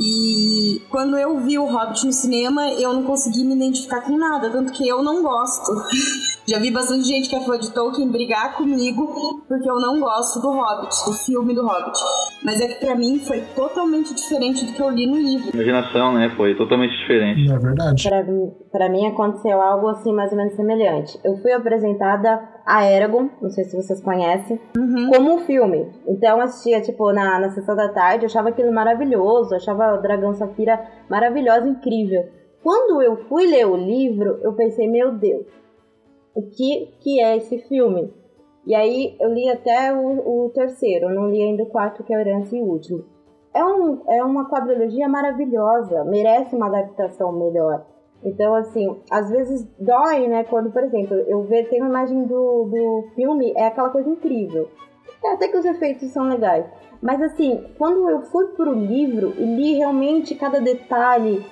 E 0.00 0.80
quando 0.88 1.18
eu 1.18 1.38
vi 1.40 1.58
o 1.58 1.66
Hobbit 1.66 2.06
no 2.06 2.12
cinema, 2.12 2.70
eu 2.72 2.92
não 2.92 3.02
consegui 3.02 3.44
me 3.44 3.54
identificar 3.54 4.00
com 4.00 4.16
nada, 4.16 4.48
tanto 4.48 4.72
que 4.72 4.86
eu 4.88 5.02
não 5.02 5.22
gosto. 5.22 5.72
Já 6.48 6.58
vi 6.58 6.70
bastante 6.70 7.06
gente 7.06 7.28
que 7.28 7.36
é 7.36 7.40
fã 7.40 7.58
de 7.58 7.70
Tolkien 7.70 8.08
brigar 8.10 8.56
comigo 8.56 9.06
porque 9.46 9.68
eu 9.68 9.74
não 9.76 10.00
gosto 10.00 10.40
do 10.40 10.48
Hobbit, 10.50 10.94
do 11.04 11.12
filme 11.12 11.54
do 11.54 11.60
Hobbit. 11.66 11.98
Mas 12.42 12.58
é 12.60 12.68
que 12.68 12.80
pra 12.86 12.94
mim 12.94 13.18
foi 13.18 13.42
totalmente 13.54 14.14
diferente 14.14 14.64
do 14.64 14.72
que 14.72 14.80
eu 14.80 14.88
li 14.88 15.06
no 15.06 15.18
livro. 15.18 15.50
Imaginação, 15.52 16.14
né? 16.14 16.32
Foi 16.38 16.54
totalmente 16.56 16.96
diferente. 16.96 17.52
É 17.52 17.58
verdade. 17.58 18.08
Pra, 18.08 18.24
pra 18.72 18.88
mim 18.88 19.06
aconteceu 19.06 19.60
algo 19.60 19.88
assim 19.88 20.10
mais 20.14 20.30
ou 20.30 20.38
menos 20.38 20.54
semelhante. 20.54 21.20
Eu 21.22 21.36
fui 21.36 21.52
apresentada 21.52 22.40
a 22.64 22.90
Eragon, 22.90 23.28
não 23.42 23.50
sei 23.50 23.64
se 23.64 23.76
vocês 23.76 24.00
conhecem, 24.00 24.58
Uhum. 24.74 25.10
como 25.10 25.34
um 25.34 25.38
filme. 25.40 25.86
Então 26.06 26.38
eu 26.38 26.44
assistia, 26.44 26.80
tipo, 26.80 27.12
na, 27.12 27.38
na 27.38 27.50
sessão 27.50 27.76
da 27.76 27.88
tarde, 27.90 28.24
eu 28.24 28.26
achava 28.28 28.48
aquilo 28.48 28.72
maravilhoso, 28.72 29.52
eu 29.52 29.56
achava 29.58 29.94
o 29.94 30.00
Dragão 30.00 30.32
Safira 30.32 30.80
maravilhosa, 31.10 31.68
incrível. 31.68 32.24
Quando 32.62 33.02
eu 33.02 33.16
fui 33.28 33.46
ler 33.46 33.66
o 33.66 33.76
livro, 33.76 34.38
eu 34.42 34.52
pensei, 34.54 34.88
meu 34.88 35.12
Deus, 35.12 35.44
o 36.34 36.42
que, 36.42 36.94
que 37.00 37.20
é 37.20 37.36
esse 37.36 37.58
filme? 37.68 38.12
E 38.66 38.74
aí 38.74 39.16
eu 39.18 39.32
li 39.32 39.48
até 39.48 39.92
o, 39.92 40.46
o 40.46 40.50
terceiro, 40.50 41.08
não 41.08 41.30
li 41.30 41.42
ainda 41.42 41.62
o 41.62 41.70
quarto, 41.70 42.04
que 42.04 42.12
é 42.12 42.16
o 42.16 42.20
Herança 42.20 42.56
e 42.56 42.60
Último. 42.60 43.04
É, 43.54 43.64
um, 43.64 44.02
é 44.08 44.22
uma 44.22 44.48
quadrilogia 44.48 45.08
maravilhosa, 45.08 46.04
merece 46.04 46.54
uma 46.54 46.66
adaptação 46.66 47.32
melhor. 47.32 47.86
Então, 48.22 48.54
assim, 48.54 49.00
às 49.10 49.30
vezes 49.30 49.66
dói, 49.78 50.26
né? 50.28 50.44
Quando, 50.44 50.70
por 50.70 50.82
exemplo, 50.82 51.16
eu 51.16 51.44
vejo, 51.44 51.70
tem 51.70 51.80
uma 51.80 51.88
imagem 51.88 52.24
do, 52.24 52.64
do 52.64 53.08
filme, 53.14 53.52
é 53.56 53.66
aquela 53.66 53.90
coisa 53.90 54.08
incrível. 54.08 54.68
É, 55.24 55.32
até 55.32 55.48
que 55.48 55.56
os 55.56 55.64
efeitos 55.64 56.10
são 56.10 56.28
legais. 56.28 56.66
Mas, 57.00 57.22
assim, 57.22 57.64
quando 57.78 58.08
eu 58.10 58.22
fui 58.22 58.48
pro 58.48 58.72
livro 58.72 59.34
e 59.38 59.44
li 59.44 59.74
realmente 59.74 60.34
cada 60.34 60.60
detalhe, 60.60 61.44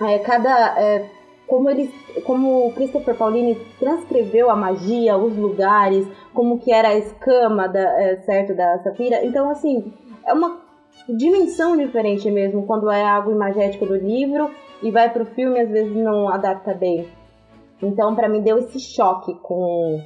é, 0.00 0.18
cada 0.20 0.80
é, 0.80 1.10
como 1.50 1.68
ele, 1.68 1.92
como 2.24 2.68
o 2.68 2.72
Christopher 2.72 3.16
Paulini 3.16 3.56
transcreveu 3.80 4.48
a 4.48 4.56
magia, 4.56 5.18
os 5.18 5.36
lugares, 5.36 6.06
como 6.32 6.60
que 6.60 6.72
era 6.72 6.88
a 6.88 6.96
escama 6.96 7.68
da, 7.68 7.80
é, 8.00 8.16
certo 8.18 8.54
da 8.54 8.78
Safira. 8.78 9.24
Então 9.26 9.50
assim, 9.50 9.92
é 10.24 10.32
uma 10.32 10.60
dimensão 11.08 11.76
diferente 11.76 12.30
mesmo 12.30 12.64
quando 12.66 12.88
é 12.88 13.02
algo 13.02 13.32
imagético 13.32 13.84
do 13.84 13.96
livro 13.96 14.48
e 14.80 14.92
vai 14.92 15.12
pro 15.12 15.26
filme 15.26 15.58
às 15.58 15.68
vezes 15.68 15.94
não 15.94 16.28
adapta 16.28 16.72
bem. 16.72 17.08
Então 17.82 18.14
para 18.14 18.28
mim 18.28 18.40
deu 18.40 18.58
esse 18.58 18.78
choque 18.78 19.34
com 19.42 20.00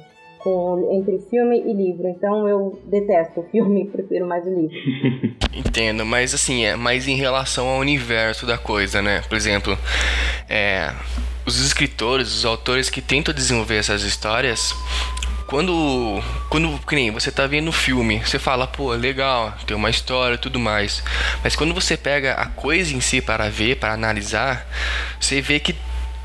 com, 0.45 0.91
entre 0.91 1.17
filme 1.27 1.59
e 1.59 1.73
livro. 1.73 2.07
Então 2.07 2.47
eu 2.47 2.79
detesto 2.85 3.39
o 3.39 3.43
filme, 3.49 3.85
prefiro 3.89 4.27
mais 4.27 4.45
o 4.45 4.49
livro. 4.49 4.77
Entendo, 5.51 6.05
mas 6.05 6.35
assim, 6.35 6.63
é 6.63 6.75
mais 6.75 7.07
em 7.07 7.15
relação 7.15 7.67
ao 7.67 7.79
universo 7.79 8.45
da 8.45 8.55
coisa, 8.55 9.01
né? 9.01 9.23
Por 9.27 9.35
exemplo, 9.35 9.75
é, 10.47 10.93
os 11.47 11.59
escritores, 11.59 12.31
os 12.31 12.45
autores 12.45 12.91
que 12.91 13.01
tentam 13.01 13.33
desenvolver 13.33 13.77
essas 13.77 14.03
histórias, 14.03 14.75
quando, 15.47 16.21
quando 16.47 16.79
que 16.85 16.95
nem 16.95 17.09
você 17.09 17.31
tá 17.31 17.47
vendo 17.47 17.69
o 17.69 17.73
filme, 17.73 18.19
você 18.19 18.37
fala, 18.37 18.67
pô, 18.67 18.91
legal, 18.93 19.51
tem 19.65 19.75
uma 19.75 19.89
história 19.89 20.37
tudo 20.37 20.59
mais. 20.59 21.03
Mas 21.43 21.55
quando 21.55 21.73
você 21.73 21.97
pega 21.97 22.33
a 22.33 22.45
coisa 22.45 22.93
em 22.93 23.01
si 23.01 23.19
para 23.19 23.49
ver, 23.49 23.77
para 23.77 23.93
analisar, 23.93 24.67
você 25.19 25.41
vê 25.41 25.59
que 25.59 25.75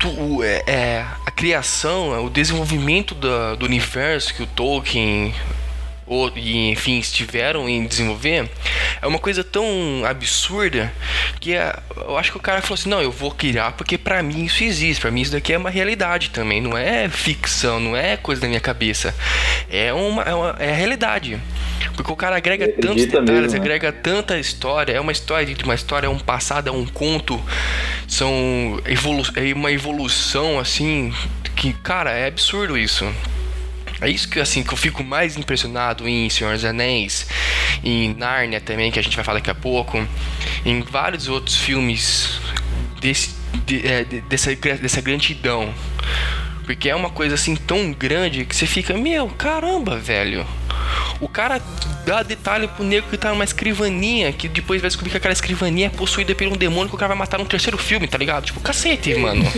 tu, 0.01 0.43
é, 0.43 0.63
é, 0.65 1.05
a 1.25 1.31
criação, 1.31 2.25
o 2.25 2.29
desenvolvimento 2.29 3.13
do, 3.13 3.55
do 3.55 3.65
universo 3.65 4.33
que 4.33 4.41
o 4.41 4.47
Tolkien 4.47 5.33
ou, 6.07 6.29
e 6.35 6.71
enfim 6.71 6.99
estiveram 6.99 7.69
em 7.69 7.85
desenvolver 7.85 8.49
é 9.01 9.07
uma 9.07 9.17
coisa 9.19 9.45
tão 9.45 10.03
absurda 10.05 10.91
que 11.39 11.53
é, 11.53 11.73
eu 11.95 12.17
acho 12.17 12.31
que 12.31 12.37
o 12.37 12.41
cara 12.41 12.61
falou 12.61 12.73
assim 12.73 12.89
não 12.89 13.01
eu 13.01 13.11
vou 13.11 13.31
criar 13.31 13.71
porque 13.71 13.97
para 13.97 14.21
mim 14.21 14.43
isso 14.43 14.61
existe 14.61 14.99
para 14.99 15.09
mim 15.09 15.21
isso 15.21 15.31
daqui 15.31 15.53
é 15.53 15.57
uma 15.57 15.69
realidade 15.69 16.29
também 16.31 16.59
não 16.59 16.77
é 16.77 17.07
ficção 17.07 17.79
não 17.79 17.95
é 17.95 18.17
coisa 18.17 18.41
da 18.41 18.47
minha 18.49 18.59
cabeça 18.59 19.15
é 19.69 19.93
uma 19.93 20.23
é, 20.23 20.35
uma, 20.35 20.55
é 20.59 20.71
a 20.71 20.75
realidade 20.75 21.39
porque 21.95 22.11
o 22.11 22.15
cara 22.15 22.37
agrega 22.37 22.67
tantos 22.67 23.05
detalhes 23.05 23.29
mesmo, 23.29 23.51
né? 23.51 23.59
agrega 23.59 23.91
tanta 23.91 24.37
história 24.37 24.93
é 24.93 24.99
uma 24.99 25.11
história 25.11 25.53
de 25.53 25.63
uma 25.63 25.75
história 25.75 26.07
é 26.07 26.09
um 26.09 26.19
passado 26.19 26.69
é 26.69 26.71
um 26.71 26.85
conto 26.85 27.41
são 28.07 28.81
evolu 28.85 29.23
é 29.35 29.53
uma 29.53 29.71
evolução 29.71 30.59
assim 30.59 31.13
que 31.55 31.73
cara 31.73 32.11
é 32.11 32.27
absurdo 32.27 32.77
isso 32.77 33.05
é 34.01 34.09
isso 34.09 34.27
que 34.27 34.39
assim 34.39 34.63
que 34.63 34.73
eu 34.73 34.77
fico 34.77 35.03
mais 35.03 35.37
impressionado 35.37 36.09
em 36.09 36.27
Senhor 36.27 36.53
dos 36.53 36.65
Anéis, 36.65 37.27
em 37.83 38.15
Nárnia 38.15 38.59
também, 38.59 38.91
que 38.91 38.97
a 38.97 39.01
gente 39.01 39.15
vai 39.15 39.23
falar 39.23 39.37
daqui 39.37 39.51
a 39.51 39.55
pouco, 39.55 40.03
em 40.65 40.81
vários 40.81 41.27
outros 41.27 41.55
filmes 41.55 42.39
desse, 42.99 43.35
de, 43.63 43.85
é, 43.85 44.03
dessa, 44.03 44.55
dessa 44.55 45.01
grandidão. 45.01 45.71
Porque 46.65 46.89
é 46.89 46.95
uma 46.95 47.11
coisa 47.11 47.35
assim 47.35 47.55
tão 47.55 47.91
grande 47.91 48.43
que 48.43 48.55
você 48.55 48.65
fica, 48.65 48.97
meu, 48.97 49.27
caramba, 49.29 49.97
velho. 49.97 50.47
O 51.19 51.27
cara 51.27 51.61
dá 52.05 52.23
detalhe 52.23 52.67
pro 52.67 52.83
negro 52.83 53.09
que 53.09 53.17
tá 53.17 53.29
numa 53.29 53.43
escrivaninha, 53.43 54.31
que 54.33 54.47
depois 54.47 54.81
vai 54.81 54.89
descobrir 54.89 55.11
que 55.11 55.17
aquela 55.17 55.33
escrivaninha 55.33 55.87
é 55.87 55.89
possuída 55.89 56.33
por 56.33 56.47
um 56.47 56.55
demônio 56.55 56.89
que 56.89 56.95
o 56.95 56.97
cara 56.97 57.09
vai 57.09 57.17
matar 57.17 57.37
no 57.37 57.45
terceiro 57.45 57.77
filme, 57.77 58.07
tá 58.07 58.17
ligado? 58.17 58.45
Tipo, 58.45 58.59
cacete, 58.59 59.13
mano. 59.15 59.43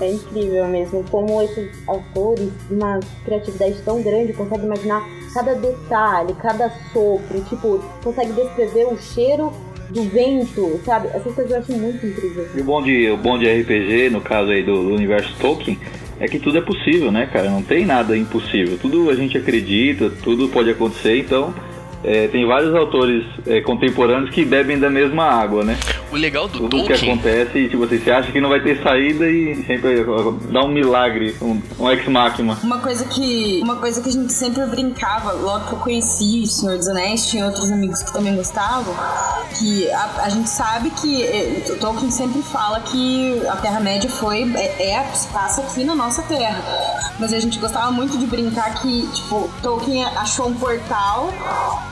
é, 0.00 0.10
incrível, 0.10 0.66
mesmo 0.68 1.04
como 1.10 1.42
esses 1.42 1.70
autores, 1.86 2.50
uma 2.70 3.00
criatividade 3.24 3.76
tão 3.84 4.02
grande, 4.02 4.32
conseguem 4.32 4.66
imaginar 4.66 5.06
cada 5.34 5.54
detalhe, 5.54 6.34
cada 6.34 6.70
sopro, 6.92 7.44
tipo, 7.48 7.84
consegue 8.02 8.32
descrever 8.32 8.86
o 8.86 8.98
cheiro 8.98 9.52
do 9.90 10.04
vento, 10.04 10.80
sabe? 10.84 11.08
Essas 11.08 11.34
coisas 11.34 11.50
eu 11.50 11.58
acho 11.58 11.72
muito 11.72 12.06
incrível. 12.06 12.48
E 12.54 12.60
o 12.60 12.64
bom 12.64 12.82
de, 12.82 13.10
o 13.10 13.16
bom 13.16 13.38
de 13.38 13.46
RPG, 13.60 14.10
no 14.10 14.20
caso 14.20 14.50
aí 14.50 14.62
do, 14.62 14.82
do 14.82 14.94
universo 14.94 15.34
Tolkien, 15.40 15.78
é 16.20 16.28
que 16.28 16.38
tudo 16.38 16.58
é 16.58 16.60
possível, 16.60 17.10
né, 17.10 17.26
cara? 17.26 17.50
Não 17.50 17.62
tem 17.62 17.86
nada 17.86 18.16
impossível. 18.16 18.78
Tudo 18.78 19.08
a 19.08 19.14
gente 19.14 19.38
acredita, 19.38 20.10
tudo 20.22 20.48
pode 20.48 20.70
acontecer, 20.70 21.18
então 21.18 21.54
é, 22.04 22.28
tem 22.28 22.46
vários 22.46 22.74
autores 22.74 23.24
é, 23.46 23.60
contemporâneos 23.62 24.30
que 24.30 24.44
bebem 24.44 24.78
da 24.78 24.90
mesma 24.90 25.24
água, 25.24 25.64
né? 25.64 25.78
O 26.12 26.16
legal 26.16 26.48
do 26.48 26.58
Tudo 26.58 26.76
Tolkien... 26.76 26.98
que 26.98 27.10
acontece, 27.10 27.68
tipo, 27.68 27.86
você 27.86 28.10
acha 28.10 28.32
que 28.32 28.40
não 28.40 28.48
vai 28.48 28.60
ter 28.60 28.82
saída 28.82 29.30
e 29.30 29.64
sempre 29.64 30.04
dá 30.50 30.64
um 30.64 30.68
milagre, 30.68 31.36
um, 31.40 31.60
um 31.78 31.90
ex-máquina. 31.90 32.58
Uma 32.62 32.78
coisa 32.78 33.04
que 33.04 33.60
uma 33.62 33.76
coisa 33.76 34.02
que 34.02 34.08
a 34.08 34.12
gente 34.12 34.32
sempre 34.32 34.64
brincava, 34.66 35.32
logo 35.32 35.66
que 35.66 35.72
eu 35.72 35.78
conheci 35.78 36.40
o 36.42 36.46
Senhor 36.46 36.76
dos 36.76 36.88
Anéis, 36.88 37.28
tinha 37.28 37.46
outros 37.46 37.70
amigos 37.70 38.02
que 38.02 38.12
também 38.12 38.34
gostavam, 38.34 38.94
que 39.58 39.88
a, 39.90 40.22
a 40.24 40.28
gente 40.28 40.48
sabe 40.48 40.90
que 40.90 41.22
é, 41.22 41.64
o 41.68 41.76
Tolkien 41.76 42.10
sempre 42.10 42.42
fala 42.42 42.80
que 42.80 43.40
a 43.46 43.56
Terra-média 43.56 44.10
foi, 44.10 44.42
é, 44.56 44.90
é, 44.90 45.12
passa 45.32 45.62
aqui 45.62 45.84
na 45.84 45.94
nossa 45.94 46.22
Terra. 46.22 46.62
Mas 47.20 47.34
a 47.34 47.38
gente 47.38 47.58
gostava 47.58 47.90
muito 47.90 48.16
de 48.16 48.26
brincar 48.26 48.80
que, 48.80 49.06
tipo, 49.12 49.50
Tolkien 49.62 50.04
achou 50.16 50.48
um 50.48 50.54
portal 50.54 51.30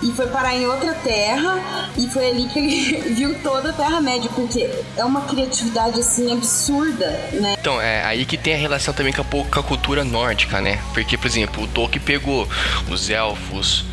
e 0.02 0.10
foi 0.12 0.26
parar 0.28 0.54
em 0.56 0.66
outra 0.66 0.94
terra 0.94 1.62
e 1.96 2.08
foi 2.08 2.30
ali 2.30 2.48
que 2.48 2.58
ele 2.58 3.10
viu 3.14 3.34
toda 3.42 3.70
a 3.70 3.72
Terra-média, 3.72 4.07
porque 4.34 4.68
é 4.96 5.04
uma 5.04 5.22
criatividade 5.22 6.00
assim 6.00 6.32
absurda, 6.32 7.06
né? 7.32 7.56
Então, 7.58 7.80
é 7.80 8.04
aí 8.04 8.24
que 8.24 8.36
tem 8.36 8.54
a 8.54 8.56
relação 8.56 8.94
também 8.94 9.12
com 9.12 9.22
a, 9.22 9.24
com 9.24 9.60
a 9.60 9.62
cultura 9.62 10.04
nórdica, 10.04 10.60
né? 10.60 10.80
Porque, 10.94 11.18
por 11.18 11.26
exemplo, 11.26 11.64
o 11.64 11.66
Tolkien 11.68 12.02
pegou 12.02 12.48
os 12.90 13.10
elfos, 13.10 13.84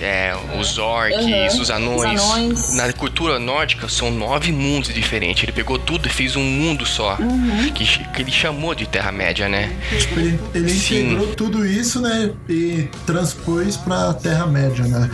é, 0.00 0.34
os 0.58 0.78
orcs, 0.78 1.24
uhum, 1.24 1.60
os, 1.60 1.70
anões. 1.70 2.20
os, 2.20 2.30
anões. 2.30 2.74
Na 2.74 2.92
cultura 2.92 3.38
nórdica 3.38 3.88
são 3.88 4.10
nove 4.10 4.52
mundos 4.52 4.92
diferentes. 4.92 5.42
Ele 5.42 5.52
pegou 5.52 5.78
tudo 5.78 6.06
e 6.06 6.10
fez 6.10 6.36
um 6.36 6.42
mundo 6.42 6.84
só. 6.84 7.16
Uhum. 7.16 7.70
Que, 7.72 7.84
que 7.84 8.22
ele 8.22 8.32
chamou 8.32 8.74
de 8.74 8.86
Terra-média, 8.86 9.48
né? 9.48 9.76
Tipo, 9.98 10.20
ele, 10.20 10.40
ele 10.54 10.72
integrou 10.72 11.34
tudo 11.34 11.66
isso, 11.66 12.00
né? 12.00 12.32
E 12.48 12.88
transpôs 13.06 13.76
pra 13.76 14.12
Terra-média, 14.14 14.84
né? 14.84 15.10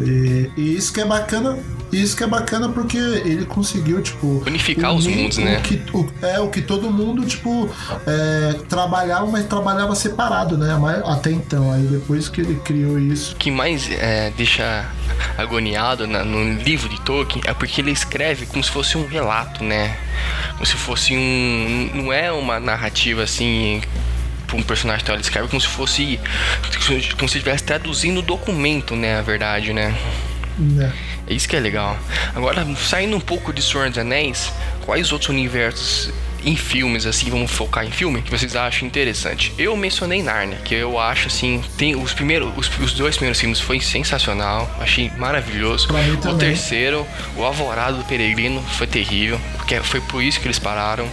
E, 0.00 0.50
e, 0.56 0.76
isso 0.76 0.92
que 0.92 1.00
é 1.00 1.04
bacana 1.04 1.58
isso 1.92 2.16
que 2.16 2.24
é 2.24 2.26
bacana 2.26 2.68
porque 2.68 2.96
ele 2.98 3.46
conseguiu, 3.46 4.02
tipo. 4.02 4.42
Unificar 4.46 4.92
os 4.92 5.06
mundos, 5.06 5.38
né? 5.38 5.60
Que, 5.60 5.82
o, 5.92 6.06
é, 6.22 6.38
o 6.40 6.48
que 6.48 6.60
todo 6.60 6.90
mundo, 6.90 7.24
tipo, 7.24 7.70
é, 8.06 8.54
trabalhava, 8.68 9.26
mas 9.26 9.46
trabalhava 9.46 9.94
separado, 9.94 10.56
né? 10.56 10.78
Até 11.04 11.30
então. 11.30 11.72
Aí 11.72 11.82
depois 11.82 12.28
que 12.28 12.40
ele 12.40 12.56
criou 12.56 12.98
isso. 12.98 13.34
O 13.34 13.36
que 13.36 13.50
mais 13.50 13.90
é, 13.90 14.32
deixa 14.36 14.86
agoniado 15.36 16.06
na, 16.06 16.24
no 16.24 16.54
livro 16.62 16.88
de 16.88 17.00
Tolkien 17.00 17.42
é 17.46 17.54
porque 17.54 17.80
ele 17.80 17.90
escreve 17.90 18.46
como 18.46 18.62
se 18.62 18.70
fosse 18.70 18.98
um 18.98 19.06
relato, 19.06 19.64
né? 19.64 19.96
Como 20.52 20.66
se 20.66 20.74
fosse 20.74 21.16
um. 21.16 21.90
Não 21.94 22.12
é 22.12 22.30
uma 22.32 22.60
narrativa 22.60 23.22
assim 23.22 23.80
um 24.54 24.62
personagem 24.62 25.02
então 25.02 25.14
ele 25.14 25.22
escreve 25.22 25.48
como 25.48 25.60
se 25.60 25.68
fosse 25.68 26.18
como 27.18 27.28
se 27.28 27.36
estivesse 27.36 27.64
traduzindo 27.64 28.20
o 28.20 28.22
documento, 28.22 28.96
né, 28.96 29.18
a 29.18 29.22
verdade, 29.22 29.72
né? 29.74 29.94
É. 30.80 31.07
É 31.28 31.34
isso 31.34 31.46
que 31.46 31.54
é 31.54 31.60
legal. 31.60 31.98
Agora, 32.34 32.66
saindo 32.76 33.14
um 33.14 33.20
pouco 33.20 33.52
de 33.52 33.60
Senhor 33.60 33.88
dos 33.90 33.98
Anéis, 33.98 34.50
quais 34.86 35.12
outros 35.12 35.28
universos 35.28 36.10
em 36.44 36.56
filmes, 36.56 37.06
assim, 37.06 37.30
vamos 37.30 37.50
focar 37.50 37.84
em 37.84 37.90
filme, 37.90 38.22
que 38.22 38.30
vocês 38.30 38.54
acham 38.56 38.86
interessante. 38.86 39.52
Eu 39.58 39.76
mencionei 39.76 40.22
Narnia, 40.22 40.58
que 40.64 40.74
eu 40.74 40.98
acho 40.98 41.28
assim, 41.28 41.62
tem 41.76 41.96
os 41.96 42.12
primeiros, 42.12 42.50
os, 42.56 42.70
os 42.78 42.92
dois 42.92 43.16
primeiros 43.16 43.40
filmes 43.40 43.60
foi 43.60 43.80
sensacional, 43.80 44.70
achei 44.80 45.10
maravilhoso. 45.16 45.88
O 46.30 46.34
terceiro, 46.36 47.06
o 47.36 47.42
Alvorado 47.42 47.98
do 47.98 48.04
Peregrino, 48.04 48.62
foi 48.62 48.86
terrível, 48.86 49.40
porque 49.56 49.80
foi 49.80 50.00
por 50.00 50.22
isso 50.22 50.40
que 50.40 50.46
eles 50.46 50.58
pararam. 50.58 51.06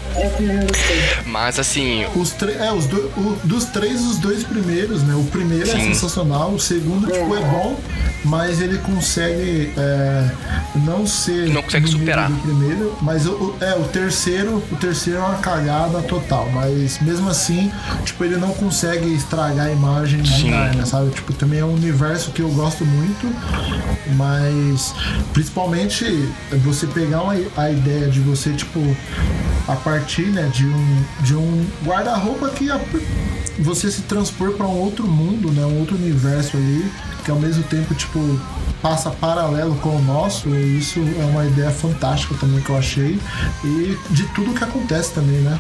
Mas 1.26 1.60
assim, 1.60 2.06
os 2.16 2.36
é, 2.44 2.72
os 2.72 2.86
do, 2.86 2.98
o, 3.18 3.40
dos 3.44 3.66
três, 3.66 4.02
os 4.02 4.18
dois 4.18 4.44
primeiros, 4.44 5.04
né? 5.04 5.16
O 5.16 5.24
primeiro 5.26 5.64
é 5.64 5.72
Sim. 5.72 5.78
é 5.78 5.94
sensacional, 5.94 6.52
o 6.52 6.60
segundo 6.60 7.08
tipo 7.08 7.36
é 7.36 7.40
bom, 7.40 7.80
mas 8.24 8.62
ele 8.62 8.78
consegue 8.80 9.72
é, 9.78 10.30
não 10.76 11.06
ser 11.06 11.50
não 11.50 11.62
consegue 11.64 11.88
superar 11.88 12.32
o 12.32 12.36
primeiro, 12.36 12.98
mas 13.02 13.26
o, 13.26 13.56
é 13.60 13.74
o 13.76 13.84
terceiro, 13.86 14.64
o 14.72 14.76
terceiro 14.76 15.15
é 15.16 15.20
uma 15.20 15.36
cagada 15.36 16.02
total, 16.02 16.50
mas 16.54 17.00
mesmo 17.00 17.30
assim, 17.30 17.72
tipo, 18.04 18.24
ele 18.24 18.38
não 18.38 18.54
consegue 18.54 19.14
estragar 19.14 19.68
a 19.68 19.72
imagem 19.72 20.22
de 20.22 20.50
Narnia, 20.50 20.86
sabe? 20.86 21.12
Tipo, 21.12 21.34
também 21.34 21.60
é 21.60 21.66
um 21.66 21.74
universo 21.74 22.32
que 22.32 22.42
eu 22.42 22.50
gosto 22.50 22.86
muito, 22.86 23.28
mas 24.16 24.94
principalmente 25.34 26.06
você 26.64 26.88
pegar 26.88 27.22
uma, 27.22 27.36
a 27.58 27.72
ideia 27.72 28.08
de 28.08 28.20
você, 28.20 28.54
tipo, 28.54 28.80
a 29.68 29.76
partir 29.76 30.28
né, 30.28 30.50
de 30.54 30.66
um, 30.66 31.04
de 31.22 31.36
um 31.36 31.66
guarda-roupa 31.84 32.50
que 32.50 32.70
a, 32.70 32.80
você 33.60 33.90
se 33.90 34.02
transpor 34.04 34.54
para 34.54 34.68
um 34.68 34.78
outro 34.80 35.08
mundo, 35.08 35.52
né, 35.52 35.66
um 35.66 35.80
outro 35.80 35.96
universo 35.96 36.58
ali, 36.58 36.86
que 37.24 37.32
ao 37.32 37.40
mesmo 37.40 37.64
tempo, 37.64 37.94
tipo, 37.96 38.20
passa 38.86 39.10
paralelo 39.10 39.76
com 39.78 39.96
o 39.96 40.02
nosso, 40.04 40.48
e 40.50 40.78
isso 40.78 41.00
é 41.20 41.26
uma 41.26 41.44
ideia 41.44 41.72
fantástica 41.72 42.36
também 42.36 42.62
que 42.62 42.70
eu 42.70 42.78
achei. 42.78 43.20
E 43.64 43.98
de 44.12 44.24
tudo 44.28 44.54
que 44.54 44.64
acontece 44.64 45.12
também, 45.12 45.38
né? 45.38 45.60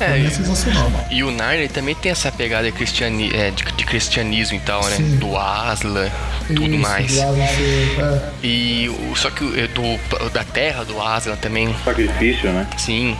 É, 0.00 0.04
é, 0.04 0.24
é 0.24 0.30
sensacional. 0.30 0.90
E 1.10 1.22
o 1.22 1.30
Narnia 1.30 1.68
também 1.68 1.94
tem 1.94 2.10
essa 2.10 2.32
pegada 2.32 2.72
cristiani 2.72 3.30
é, 3.34 3.50
de, 3.50 3.64
de, 3.64 3.84
cristianismo 3.84 4.56
e 4.56 4.60
tal, 4.60 4.82
né? 4.82 4.96
Sim. 4.96 5.16
Do 5.16 5.36
Asla, 5.36 6.10
tudo 6.46 6.64
isso, 6.64 6.78
mais. 6.78 7.18
Asla, 7.18 7.36
é. 7.36 8.30
E 8.42 8.88
o, 8.88 9.14
só 9.14 9.28
que 9.28 9.44
é, 9.60 9.66
do, 9.66 10.30
da 10.30 10.42
terra 10.42 10.86
do 10.86 10.98
Asla 11.02 11.36
também. 11.36 11.76
Sacrifício, 11.84 12.50
né? 12.50 12.66
Sim. 12.78 13.14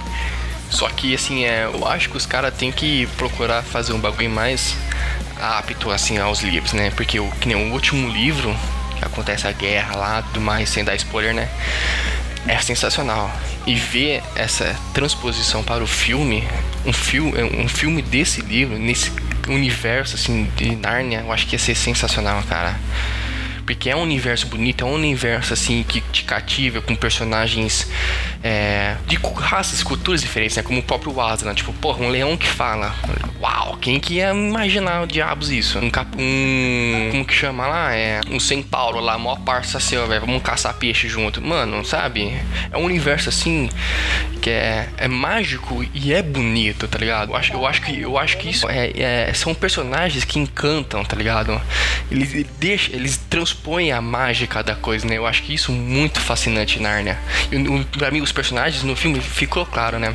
Só 0.71 0.89
que, 0.89 1.15
assim, 1.15 1.45
é, 1.45 1.69
eu 1.71 1.87
acho 1.87 2.09
que 2.09 2.17
os 2.17 2.25
caras 2.25 2.55
têm 2.55 2.73
que 2.73 3.07
procurar 3.19 3.63
fazer 3.63 3.93
um 3.93 4.01
bagulho 4.01 4.31
mais 4.31 4.75
apto, 5.39 5.91
assim, 5.91 6.17
aos 6.17 6.41
livros, 6.41 6.73
né? 6.73 6.91
Porque 6.97 7.21
o, 7.21 7.31
que 7.33 7.47
nem 7.47 7.71
o 7.71 7.75
último 7.75 8.09
livro, 8.09 8.57
acontece 9.05 9.47
a 9.47 9.53
guerra 9.53 9.97
lá, 9.97 10.23
tudo 10.23 10.41
mais, 10.41 10.69
sem 10.69 10.85
dar 10.85 10.95
spoiler, 10.97 11.35
né? 11.35 11.49
É 12.47 12.59
sensacional. 12.59 13.31
E 13.67 13.75
ver 13.75 14.23
essa 14.37 14.77
transposição 14.93 15.63
para 15.63 15.83
o 15.83 15.87
filme, 15.87 16.47
um 16.85 16.93
filme, 16.93 17.43
um 17.43 17.69
filme 17.69 18.03
desse 18.03 18.43
livro, 18.43 18.79
nesse 18.79 19.11
universo, 19.49 20.17
assim, 20.17 20.51
de 20.57 20.77
Nárnia, 20.77 21.21
eu 21.21 21.33
acho 21.33 21.47
que 21.47 21.55
ia 21.55 21.59
ser 21.59 21.75
sensacional, 21.75 22.43
cara. 22.43 22.79
Porque 23.65 23.89
é 23.89 23.97
um 23.97 24.03
universo 24.03 24.47
bonito, 24.47 24.85
é 24.85 24.87
um 24.87 24.95
universo 24.95 25.55
assim 25.55 25.83
que 25.89 26.01
te 26.01 26.25
cativa 26.25 26.83
com 26.83 26.95
personagens 26.95 27.87
é, 28.45 28.97
de 29.07 29.17
raças, 29.17 29.83
culturas 29.83 30.21
diferentes, 30.21 30.57
né? 30.57 30.63
Como 30.63 30.81
o 30.81 30.83
próprio 30.83 31.19
Aslan, 31.21 31.55
tipo, 31.55 31.73
porra, 31.73 32.05
um 32.05 32.11
leão 32.11 32.37
que 32.37 32.47
fala. 32.47 32.95
Uau, 33.41 33.77
quem 33.79 33.99
que 33.99 34.15
ia 34.15 34.33
imaginar 34.33 35.03
o 35.03 35.07
diabos 35.07 35.51
isso? 35.51 35.79
Um, 35.79 35.91
cap, 35.91 36.09
um 36.17 37.09
como 37.11 37.25
que 37.25 37.35
chama 37.35 37.67
lá? 37.67 37.95
É 37.95 38.21
um 38.31 38.39
Centauro 38.39 39.01
lá, 39.01 39.19
maior 39.19 39.41
parça 39.41 39.79
assim, 39.79 39.97
velho, 40.07 40.21
vamos 40.21 40.43
caçar 40.43 40.75
peixe 40.75 41.09
junto. 41.09 41.41
Mano, 41.43 41.85
sabe? 41.85 42.35
É 42.71 42.77
um 42.77 42.85
universo 42.85 43.31
assim 43.31 43.69
que 44.41 44.51
é, 44.51 44.89
é 44.99 45.09
mágico 45.09 45.85
e 45.95 46.13
é 46.13 46.23
bonito, 46.23 46.87
tá 46.87 46.99
ligado? 46.99 47.31
Eu 47.31 47.37
acho, 47.37 47.53
eu 47.53 47.67
acho 47.67 47.83
que 47.83 48.01
eu 48.01 48.19
acho 48.19 48.37
que 48.37 48.51
isso 48.51 48.69
é, 48.69 48.93
é 49.29 49.33
são 49.33 49.55
personagens 49.55 50.25
que 50.25 50.39
encantam, 50.39 51.03
tá 51.03 51.17
ligado? 51.17 51.61
Eles, 52.11 52.47
deixam, 52.59 52.95
eles 52.95 53.17
transformam 53.17 53.65
transpõe 53.65 53.93
a 53.93 54.01
mágica 54.01 54.63
da 54.63 54.75
coisa, 54.75 55.07
né? 55.07 55.17
Eu 55.17 55.27
acho 55.27 55.43
que 55.43 55.55
isso 55.55 55.73
é 55.73 55.75
muito 55.75 56.21
fascinante 56.21 56.79
em 56.79 56.83
Narnia. 56.83 57.19
E 57.51 57.85
pra 57.99 58.11
mim, 58.11 58.21
os 58.21 58.33
personagens 58.35 58.83
no 58.83 58.97
filme 58.97 59.21
ficou 59.21 59.65
claro, 59.65 59.99
né? 59.99 60.15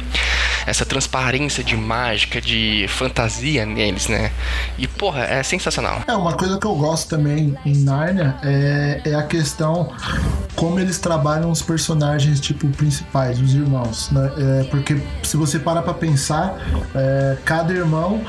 Essa 0.66 0.86
transparência 0.86 1.64
de 1.64 1.76
mágica, 1.76 2.40
de 2.40 2.86
fantasia 2.90 3.66
neles, 3.66 4.08
né? 4.08 4.32
E, 4.78 4.88
porra, 4.88 5.24
é 5.24 5.42
sensacional. 5.42 6.04
É, 6.08 6.14
uma 6.14 6.34
coisa 6.34 6.60
que 6.60 6.68
eu 6.68 6.76
gosto 6.76 7.10
também 7.10 7.58
em 7.66 7.78
Narnia 7.84 8.36
é, 8.44 9.02
é 9.06 9.16
a 9.16 9.24
questão 9.24 9.92
como 10.56 10.78
eles 10.78 11.00
trabalham 11.00 11.50
os 11.50 11.62
personagens, 11.62 12.40
tipo, 12.42 12.68
principais, 12.68 13.40
os 13.40 13.54
irmãos, 13.54 14.12
né? 14.12 14.32
É, 14.38 14.64
porque 14.66 15.02
se 15.24 15.38
você 15.38 15.58
parar 15.58 15.82
pra 15.82 15.94
pensar, 15.94 16.58
é, 16.94 17.38
cada 17.46 17.74
irmão 17.74 18.22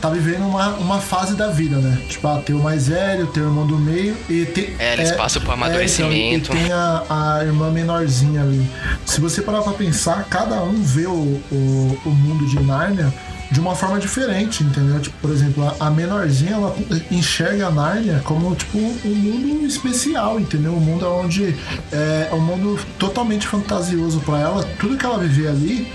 tá 0.00 0.10
vivendo 0.10 0.46
uma, 0.46 0.70
uma 0.74 1.00
fase 1.00 1.34
da 1.36 1.46
vida, 1.46 1.76
né? 1.76 2.02
Tipo, 2.08 2.26
ah, 2.26 2.42
tem 2.44 2.56
o 2.56 2.58
mais 2.58 2.88
velho, 2.88 3.28
tem 3.28 3.42
o 3.42 3.46
irmão 3.46 3.66
do 3.66 3.78
meio 3.78 4.16
e 4.28 4.44
tem, 4.46 4.74
é, 4.78 4.94
eles 4.94 5.12
é, 5.12 5.14
passam 5.14 5.40
por 5.42 5.52
amadurecimento. 5.52 6.52
É, 6.52 6.56
então, 6.56 6.56
e 6.56 6.60
tem 6.60 6.72
a, 6.72 7.02
a, 7.08 7.44
irmã 7.44 7.70
menorzinha 7.70 8.42
ali. 8.42 8.68
Se 9.04 9.20
você 9.20 9.35
parar 9.42 9.62
pra 9.62 9.72
pensar, 9.72 10.24
cada 10.24 10.62
um 10.62 10.82
vê 10.82 11.06
o, 11.06 11.12
o, 11.12 11.98
o 12.04 12.10
mundo 12.10 12.46
de 12.46 12.60
Nárnia 12.60 13.12
de 13.50 13.60
uma 13.60 13.74
forma 13.74 13.98
diferente, 13.98 14.64
entendeu? 14.64 15.00
Tipo, 15.00 15.16
por 15.20 15.30
exemplo, 15.30 15.74
a, 15.78 15.90
menorzinha 15.90 16.52
ela 16.52 16.76
enxerga 17.10 17.68
a 17.68 17.70
Nárnia 17.70 18.20
como 18.24 18.54
tipo 18.54 18.78
um 18.78 19.14
mundo 19.14 19.66
especial, 19.66 20.40
entendeu? 20.40 20.72
Um 20.72 20.80
mundo 20.80 21.06
onde 21.06 21.54
é, 21.92 22.28
é 22.30 22.34
um 22.34 22.40
mundo 22.40 22.78
totalmente 22.98 23.46
fantasioso 23.46 24.20
para 24.20 24.40
ela. 24.40 24.64
Tudo 24.78 24.96
que 24.96 25.06
ela 25.06 25.18
vive 25.18 25.46
ali, 25.46 25.92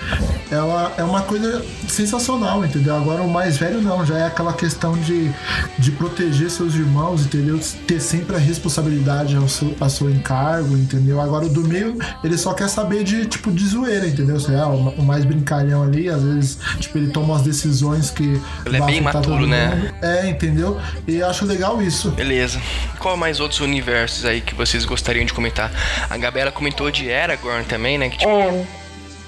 ela 0.49 0.93
é 0.97 1.03
uma 1.03 1.21
coisa 1.21 1.63
sensacional, 1.87 2.63
entendeu? 2.63 2.95
Agora 2.95 3.21
o 3.21 3.29
mais 3.29 3.57
velho 3.57 3.81
não, 3.81 4.05
já 4.05 4.17
é 4.17 4.25
aquela 4.25 4.53
questão 4.53 4.93
de, 4.93 5.31
de 5.77 5.91
proteger 5.91 6.49
seus 6.49 6.75
irmãos, 6.75 7.25
entendeu? 7.25 7.59
Ter 7.85 7.99
sempre 7.99 8.35
a 8.35 8.39
responsabilidade 8.39 9.35
ao 9.35 9.47
seu, 9.47 9.75
ao 9.79 9.89
seu 9.89 10.09
encargo, 10.09 10.77
entendeu? 10.77 11.19
Agora 11.19 11.45
o 11.45 11.49
do 11.49 11.67
meio, 11.67 11.97
ele 12.23 12.37
só 12.37 12.53
quer 12.53 12.69
saber 12.69 13.03
de 13.03 13.25
tipo 13.25 13.51
de 13.51 13.65
zoeira, 13.67 14.07
entendeu? 14.07 14.39
Sei 14.39 14.55
lá, 14.55 14.67
o 14.67 15.03
mais 15.03 15.25
brincalhão 15.25 15.83
ali, 15.83 16.09
às 16.09 16.21
vezes, 16.21 16.57
tipo, 16.79 16.97
ele 16.97 17.11
toma 17.11 17.40
umas 17.41 17.43
decisões 17.43 18.09
que. 18.09 18.39
Ele 18.65 18.77
é 18.77 18.81
bem 18.81 19.01
maturo, 19.01 19.47
né? 19.47 19.93
É, 20.01 20.29
entendeu? 20.29 20.79
E 21.07 21.21
acho 21.21 21.45
legal 21.45 21.81
isso. 21.81 22.11
Beleza. 22.11 22.61
Qual 22.99 23.17
mais 23.17 23.39
outros 23.39 23.59
universos 23.59 24.25
aí 24.25 24.41
que 24.41 24.53
vocês 24.53 24.85
gostariam 24.85 25.25
de 25.25 25.33
comentar? 25.33 25.71
A 26.09 26.17
Gabriela 26.17 26.51
comentou 26.51 26.89
de 26.91 27.11
Aragorn 27.11 27.65
também, 27.65 27.97
né? 27.97 28.09
Que, 28.09 28.19
tipo, 28.19 28.29
é. 28.29 28.65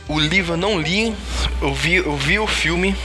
O 0.07 0.19
livro 0.19 0.53
eu 0.53 0.57
não 0.57 0.79
li, 0.79 1.13
eu 1.61 1.73
vi, 1.73 1.95
eu 1.95 2.17
vi 2.17 2.37
o 2.37 2.45
filme, 2.45 2.95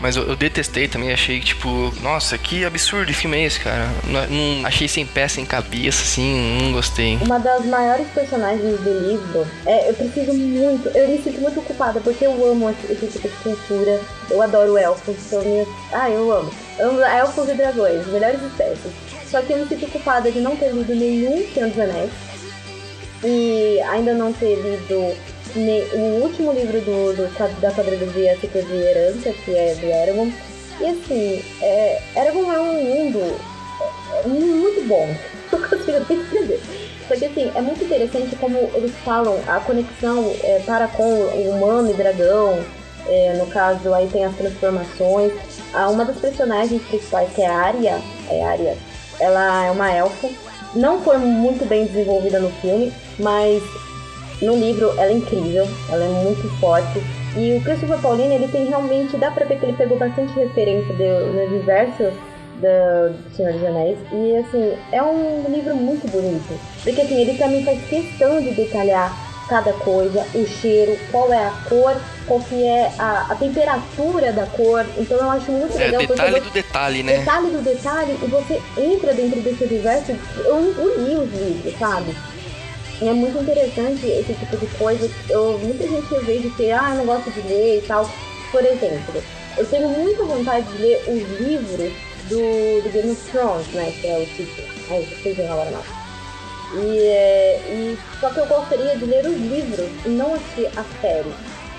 mas 0.00 0.16
eu, 0.16 0.24
eu, 0.28 0.36
detestei 0.36 0.86
também, 0.86 1.12
achei 1.12 1.40
tipo, 1.40 1.92
nossa, 2.02 2.38
que 2.38 2.64
absurdo 2.64 3.12
filme 3.12 3.36
é 3.36 3.44
esse, 3.46 3.58
cara? 3.60 3.88
Não, 4.04 4.26
não, 4.26 4.66
achei 4.66 4.86
sem 4.86 5.04
pé, 5.04 5.26
sem 5.26 5.44
cabeça, 5.44 6.02
assim, 6.02 6.60
não 6.62 6.72
gostei. 6.72 7.16
Uma 7.16 7.38
das 7.38 7.64
maiores 7.66 8.06
personagens 8.08 8.80
do 8.80 9.08
livro, 9.08 9.46
é, 9.66 9.90
eu 9.90 9.94
preciso 9.94 10.32
muito, 10.34 10.88
eu 10.88 11.08
me 11.08 11.22
sinto 11.22 11.40
muito 11.40 11.60
ocupada, 11.60 12.00
porque 12.00 12.26
eu 12.26 12.32
amo 12.50 12.70
esse, 12.70 13.06
tipo 13.06 13.28
de 13.28 13.34
cultura, 13.42 14.00
eu 14.30 14.40
adoro 14.40 14.76
elfos, 14.76 15.16
são 15.18 15.42
minhas. 15.42 15.68
Ah, 15.92 16.08
eu 16.08 16.30
amo. 16.32 16.50
Amo 16.78 17.00
elfos 17.00 17.48
e 17.48 17.54
dragões, 17.54 18.06
melhores 18.06 18.40
espécies. 18.42 18.92
Só 19.28 19.42
que 19.42 19.52
eu 19.52 19.58
me 19.58 19.68
sinto 19.68 19.86
ocupada 19.86 20.30
de 20.30 20.40
não 20.40 20.56
ter 20.56 20.72
lido 20.72 20.94
nenhum 20.94 21.46
Senhor 21.52 21.68
dos 21.68 21.78
Anéis. 21.78 22.10
E 23.24 23.80
ainda 23.90 24.14
não 24.14 24.32
ter 24.32 24.54
lido 24.54 25.16
o 25.56 26.22
último 26.22 26.52
livro 26.52 26.80
do, 26.80 27.16
do 27.16 27.60
da 27.60 27.70
quadrilogia 27.70 28.36
de 28.36 28.46
Herança, 28.46 29.32
que 29.44 29.56
é 29.56 29.74
do 29.74 29.86
Eragon. 29.86 30.30
E 30.80 30.86
assim, 30.86 31.42
é, 31.60 32.00
Eragon 32.16 32.52
é 32.52 32.60
um 32.60 32.82
mundo 32.82 33.18
é, 34.24 34.28
muito 34.28 34.86
bom. 34.86 35.08
Não 35.50 35.60
consigo 35.60 35.98
entender. 35.98 36.60
Só 37.08 37.16
que 37.16 37.24
assim, 37.24 37.50
é 37.54 37.60
muito 37.60 37.82
interessante 37.82 38.36
como 38.36 38.58
eles 38.74 38.92
falam 39.04 39.40
a 39.46 39.60
conexão 39.60 40.34
é, 40.42 40.60
para 40.66 40.88
com 40.88 41.02
o 41.02 41.50
humano 41.50 41.90
e 41.90 41.94
dragão. 41.94 42.62
É, 43.06 43.32
no 43.38 43.46
caso, 43.46 43.94
aí 43.94 44.06
tem 44.08 44.24
as 44.24 44.36
transformações. 44.36 45.32
Ah, 45.72 45.88
uma 45.88 46.04
das 46.04 46.18
personagens 46.18 46.82
principais, 46.82 47.32
que 47.32 47.40
é 47.40 47.46
a 47.46 47.56
Arya, 47.56 47.98
é 48.28 48.44
Arya, 48.44 48.76
ela 49.18 49.64
é 49.64 49.70
uma 49.70 49.90
elfa. 49.90 50.28
Não 50.74 51.00
foi 51.00 51.16
muito 51.16 51.66
bem 51.66 51.86
desenvolvida 51.86 52.38
no 52.38 52.50
filme, 52.60 52.92
mas 53.18 53.62
no 54.40 54.56
livro, 54.56 54.90
ela 54.92 55.10
é 55.10 55.12
incrível, 55.12 55.66
ela 55.90 56.04
é 56.04 56.08
muito 56.24 56.48
forte. 56.60 57.02
E 57.36 57.56
o 57.56 57.62
Christopher 57.62 57.98
Paulino, 57.98 58.32
ele 58.32 58.48
tem 58.48 58.66
realmente, 58.66 59.16
dá 59.16 59.30
pra 59.30 59.44
ver 59.44 59.58
que 59.58 59.66
ele 59.66 59.76
pegou 59.76 59.98
bastante 59.98 60.32
referência 60.32 60.94
do, 60.94 61.32
no 61.32 61.44
universo 61.44 62.04
do, 62.60 63.12
do 63.12 63.36
Senhor 63.36 63.52
dos 63.52 63.64
Anéis. 63.64 63.98
E 64.12 64.36
assim, 64.36 64.74
é 64.92 65.02
um 65.02 65.44
livro 65.48 65.74
muito 65.76 66.10
bonito. 66.10 66.58
Porque 66.82 67.00
assim, 67.00 67.20
ele 67.20 67.36
também 67.36 67.64
faz 67.64 67.80
questão 67.88 68.40
de 68.40 68.50
detalhar 68.52 69.28
cada 69.48 69.72
coisa, 69.72 70.26
o 70.34 70.46
cheiro, 70.46 70.96
qual 71.10 71.32
é 71.32 71.46
a 71.46 71.50
cor, 71.68 71.96
qual 72.26 72.40
que 72.40 72.62
é 72.64 72.92
a, 72.98 73.26
a 73.30 73.34
temperatura 73.34 74.32
da 74.32 74.46
cor. 74.46 74.84
Então 74.96 75.16
eu 75.16 75.30
acho 75.30 75.50
muito 75.50 75.76
é, 75.78 75.86
legal. 75.86 76.06
Detalhe 76.06 76.32
você, 76.32 76.40
do 76.40 76.50
detalhe, 76.50 77.02
né? 77.02 77.18
Detalhe 77.18 77.50
do 77.50 77.62
detalhe, 77.62 78.18
e 78.22 78.26
você 78.26 78.60
entra 78.76 79.14
dentro 79.14 79.40
desse 79.40 79.64
universo, 79.64 80.12
eu 80.44 80.60
engoli 80.60 81.16
os 81.16 81.32
livros, 81.32 81.78
sabe? 81.78 82.14
E 83.00 83.08
é 83.08 83.12
muito 83.12 83.38
interessante 83.38 84.06
esse 84.06 84.34
tipo 84.34 84.56
de 84.56 84.66
coisa. 84.76 85.08
Eu, 85.28 85.58
muita 85.58 85.86
gente 85.86 86.12
eu 86.12 86.24
vejo 86.24 86.50
que, 86.56 86.70
ah, 86.72 86.94
não 86.96 87.06
gosto 87.06 87.30
de 87.30 87.40
ler 87.42 87.78
e 87.78 87.86
tal. 87.86 88.10
Por 88.50 88.64
exemplo, 88.64 89.22
eu 89.56 89.66
tenho 89.66 89.88
muita 89.88 90.24
vontade 90.24 90.66
de 90.72 90.82
ler 90.82 91.04
os 91.06 91.40
livros 91.40 91.92
do, 92.28 92.82
do 92.82 92.90
Game 92.92 93.10
of 93.10 93.30
Thrones, 93.30 93.66
né? 93.68 93.92
Que 94.00 94.06
é 94.08 94.18
o 94.18 94.26
título. 94.26 94.68
Ai, 94.90 95.06
esqueci 95.12 95.42
agora 95.42 95.70
não. 95.70 95.82
E, 96.82 96.98
é, 96.98 97.60
e 97.68 97.98
só 98.20 98.30
que 98.30 98.40
eu 98.40 98.46
gostaria 98.46 98.96
de 98.96 99.04
ler 99.04 99.26
os 99.26 99.36
livros 99.36 99.88
e 100.04 100.08
não 100.08 100.34
assistir 100.34 100.68
a 100.76 100.84
série. 101.00 101.32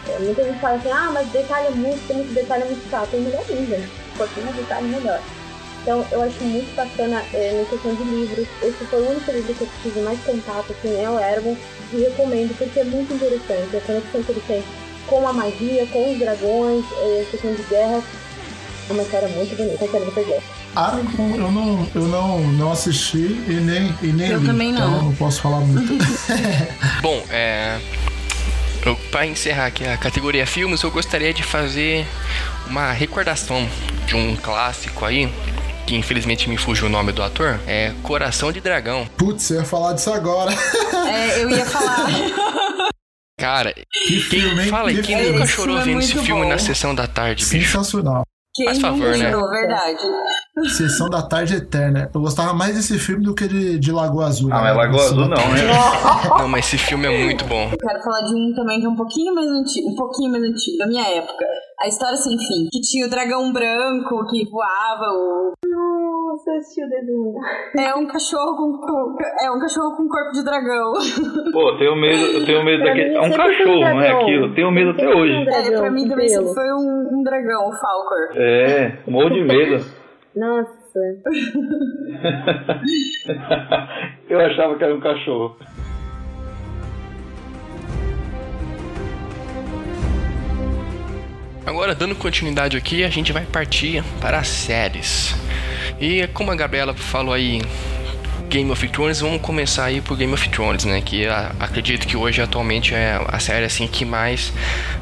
É, 0.07 0.19
muita 0.19 0.43
gente 0.43 0.59
fala 0.59 0.77
assim, 0.77 0.91
ah, 0.91 1.11
mas 1.13 1.27
detalha 1.29 1.69
muito, 1.71 2.07
tem 2.07 2.17
muito 2.17 2.33
detalhe 2.33 2.65
muito 2.65 2.89
chato. 2.89 3.13
É 3.13 3.17
melhor 3.17 3.43
ainda. 3.49 3.89
Quanto 4.17 4.41
mais 4.41 4.55
detalhe, 4.55 4.87
melhor. 4.87 5.21
Então 5.81 6.05
eu 6.11 6.21
acho 6.21 6.43
muito 6.43 6.75
bacana 6.75 7.23
é, 7.33 7.59
na 7.59 7.69
questão 7.69 7.95
de 7.95 8.03
livros. 8.03 8.47
Esse 8.61 8.85
foi 8.85 9.01
o 9.01 9.09
único 9.09 9.31
livro 9.31 9.53
que 9.53 9.61
eu 9.61 9.69
tive 9.83 9.99
mais 10.01 10.19
contato, 10.21 10.71
assim, 10.71 11.01
é 11.01 11.09
o 11.09 11.19
Ergon, 11.19 11.55
e 11.93 11.97
recomendo 11.97 12.55
porque 12.57 12.79
é 12.79 12.83
muito 12.83 13.13
interessante 13.13 13.77
a 13.77 13.81
conexão 13.81 14.23
que 14.23 14.31
ele 14.31 14.43
tem 14.47 14.63
com 15.07 15.27
a 15.27 15.33
magia, 15.33 15.87
com 15.87 16.11
os 16.11 16.19
dragões, 16.19 16.85
é, 17.01 17.21
a 17.21 17.31
questão 17.31 17.53
de 17.53 17.63
guerra. 17.63 18.03
É 18.89 18.93
uma 18.93 19.03
história 19.03 19.27
muito 19.29 19.55
bonita, 19.55 19.85
eu 19.85 19.91
quero 19.91 20.05
você 20.05 20.23
ver. 20.23 20.41
Aragorn 20.75 21.37
eu 21.37 21.51
não, 21.51 21.87
eu 21.95 22.07
não, 22.07 22.39
não 22.39 22.71
assisti 22.71 23.39
e 23.47 23.59
nem, 23.61 23.93
e 24.01 24.07
nem 24.07 24.29
eu 24.29 24.39
li, 24.39 24.47
também 24.47 24.71
não. 24.71 24.79
então 24.79 24.97
eu 24.97 25.03
não 25.03 25.15
posso 25.15 25.41
falar 25.41 25.61
muito. 25.61 25.93
Bom, 27.01 27.23
é... 27.29 27.79
Para 29.11 29.27
encerrar 29.27 29.67
aqui 29.67 29.85
a 29.85 29.97
categoria 29.97 30.47
filmes, 30.47 30.81
eu 30.81 30.89
gostaria 30.89 31.33
de 31.33 31.43
fazer 31.43 32.07
uma 32.67 32.91
recordação 32.91 33.67
de 34.07 34.15
um 34.15 34.35
clássico 34.37 35.05
aí 35.05 35.29
que 35.89 35.95
infelizmente 35.95 36.47
me 36.47 36.55
fugiu 36.55 36.85
o 36.85 36.89
nome 36.89 37.11
do 37.11 37.23
ator, 37.23 37.59
é 37.65 37.91
Coração 38.03 38.51
de 38.51 38.61
Dragão. 38.61 39.07
Putz, 39.17 39.49
eu 39.49 39.57
ia 39.57 39.65
falar 39.65 39.93
disso 39.93 40.13
agora. 40.13 40.51
É, 41.09 41.41
eu 41.41 41.49
ia 41.49 41.65
falar. 41.65 42.05
Cara, 43.39 43.73
que 43.73 44.19
filme, 44.19 44.67
fala 44.67 44.89
aí, 44.89 45.01
quem 45.01 45.31
nunca 45.31 45.47
chorou 45.47 45.79
é 45.79 45.83
vendo 45.83 46.01
esse 46.01 46.15
filme 46.19 46.43
bom. 46.43 46.49
na 46.49 46.59
sessão 46.59 46.93
da 46.93 47.07
tarde, 47.07 47.43
bicho? 47.43 47.71
Sensacional. 47.71 48.23
Quem 48.53 48.65
Faz 48.65 48.79
favor, 48.79 49.17
né? 49.17 49.31
Chorou, 49.31 49.49
verdade. 49.49 49.97
Sessão 50.67 51.09
da 51.09 51.21
Tarde 51.21 51.55
Eterna. 51.55 52.09
Eu 52.13 52.21
gostava 52.21 52.53
mais 52.53 52.75
desse 52.75 52.99
filme 52.99 53.23
do 53.23 53.33
que 53.33 53.47
de, 53.47 53.79
de 53.79 53.91
Lagoa 53.91 54.25
Azul. 54.25 54.49
Ah, 54.51 54.61
mas 54.61 54.75
Lagoa 54.75 55.01
Azul 55.03 55.27
não, 55.27 55.29
né? 55.29 55.39
Não, 56.39 56.47
mas 56.47 56.65
esse 56.65 56.77
filme 56.77 57.07
é 57.07 57.25
muito 57.25 57.45
bom. 57.45 57.69
Eu 57.71 57.77
quero 57.77 58.03
falar 58.03 58.21
de 58.21 58.35
um 58.35 58.53
também 58.53 58.79
que 58.79 58.85
é 58.85 58.89
um 58.89 58.95
pouquinho 58.95 59.33
mais 59.33 59.47
antigo, 59.47 59.89
um 59.89 59.95
pouquinho 59.95 60.31
mais 60.31 60.43
antigo, 60.43 60.77
da 60.77 60.87
minha 60.87 61.07
época. 61.17 61.45
A 61.79 61.87
História 61.87 62.17
Sem 62.17 62.37
Fim, 62.37 62.67
que 62.71 62.81
tinha 62.81 63.07
o 63.07 63.09
dragão 63.09 63.51
branco 63.53 64.25
que 64.27 64.49
voava, 64.49 65.05
o... 65.13 65.53
Nossa, 65.65 66.51
assistiu 66.57 66.85
o 66.85 66.89
desenho. 66.89 67.33
É 67.77 67.95
um 67.95 68.05
cachorro 68.05 68.55
com, 68.55 69.15
é 69.41 69.51
um 69.51 69.59
cachorro 69.59 69.95
com 69.95 70.07
corpo 70.07 70.31
de 70.33 70.43
dragão. 70.43 70.93
Pô, 71.53 71.69
eu 71.69 71.77
tenho 71.77 71.95
medo, 71.95 72.21
eu 72.21 72.45
tenho 72.45 72.65
medo 72.65 72.83
daquele. 72.83 73.15
É 73.15 73.21
um 73.21 73.25
um 73.25 73.31
cachorro, 73.31 73.79
não 73.79 74.01
é 74.01 74.11
aquilo? 74.11 74.45
Eu 74.47 74.55
tenho 74.55 74.71
medo 74.71 74.91
até 74.91 75.03
foi 75.05 75.15
um 75.15 75.19
hoje. 75.19 75.45
dragão. 75.45 75.73
É, 75.73 75.77
pra 75.79 75.91
mim 75.91 76.07
também 76.09 76.27
sempre 76.29 76.53
foi 76.53 76.73
um, 76.73 77.09
um 77.13 77.23
dragão, 77.23 77.69
o 77.69 77.71
Falcor. 77.71 78.35
É, 78.35 78.99
morro 79.07 79.29
de 79.29 79.43
medo. 79.43 79.85
Nossa. 80.35 80.99
Eu 84.29 84.39
achava 84.39 84.75
que 84.77 84.83
era 84.83 84.93
um 84.95 84.99
cachorro. 84.99 85.57
Agora, 91.65 91.93
dando 91.93 92.15
continuidade 92.15 92.75
aqui, 92.77 93.03
a 93.03 93.09
gente 93.09 93.31
vai 93.31 93.45
partir 93.45 94.03
para 94.19 94.39
as 94.39 94.47
séries. 94.47 95.35
E 95.99 96.25
como 96.33 96.51
a 96.51 96.55
Gabriela 96.55 96.93
falou 96.95 97.33
aí, 97.33 97.61
Game 98.49 98.71
of 98.71 98.87
Thrones, 98.89 99.19
vamos 99.19 99.41
começar 99.41 99.85
aí 99.85 100.01
por 100.01 100.17
Game 100.17 100.33
of 100.33 100.49
Thrones, 100.49 100.83
né? 100.85 101.01
Que 101.01 101.27
a- 101.27 101.51
acredito 101.59 102.07
que 102.07 102.17
hoje 102.17 102.41
atualmente 102.41 102.95
é 102.95 103.19
a 103.27 103.39
série 103.39 103.65
assim 103.65 103.87
que 103.87 104.03
mais 104.03 104.51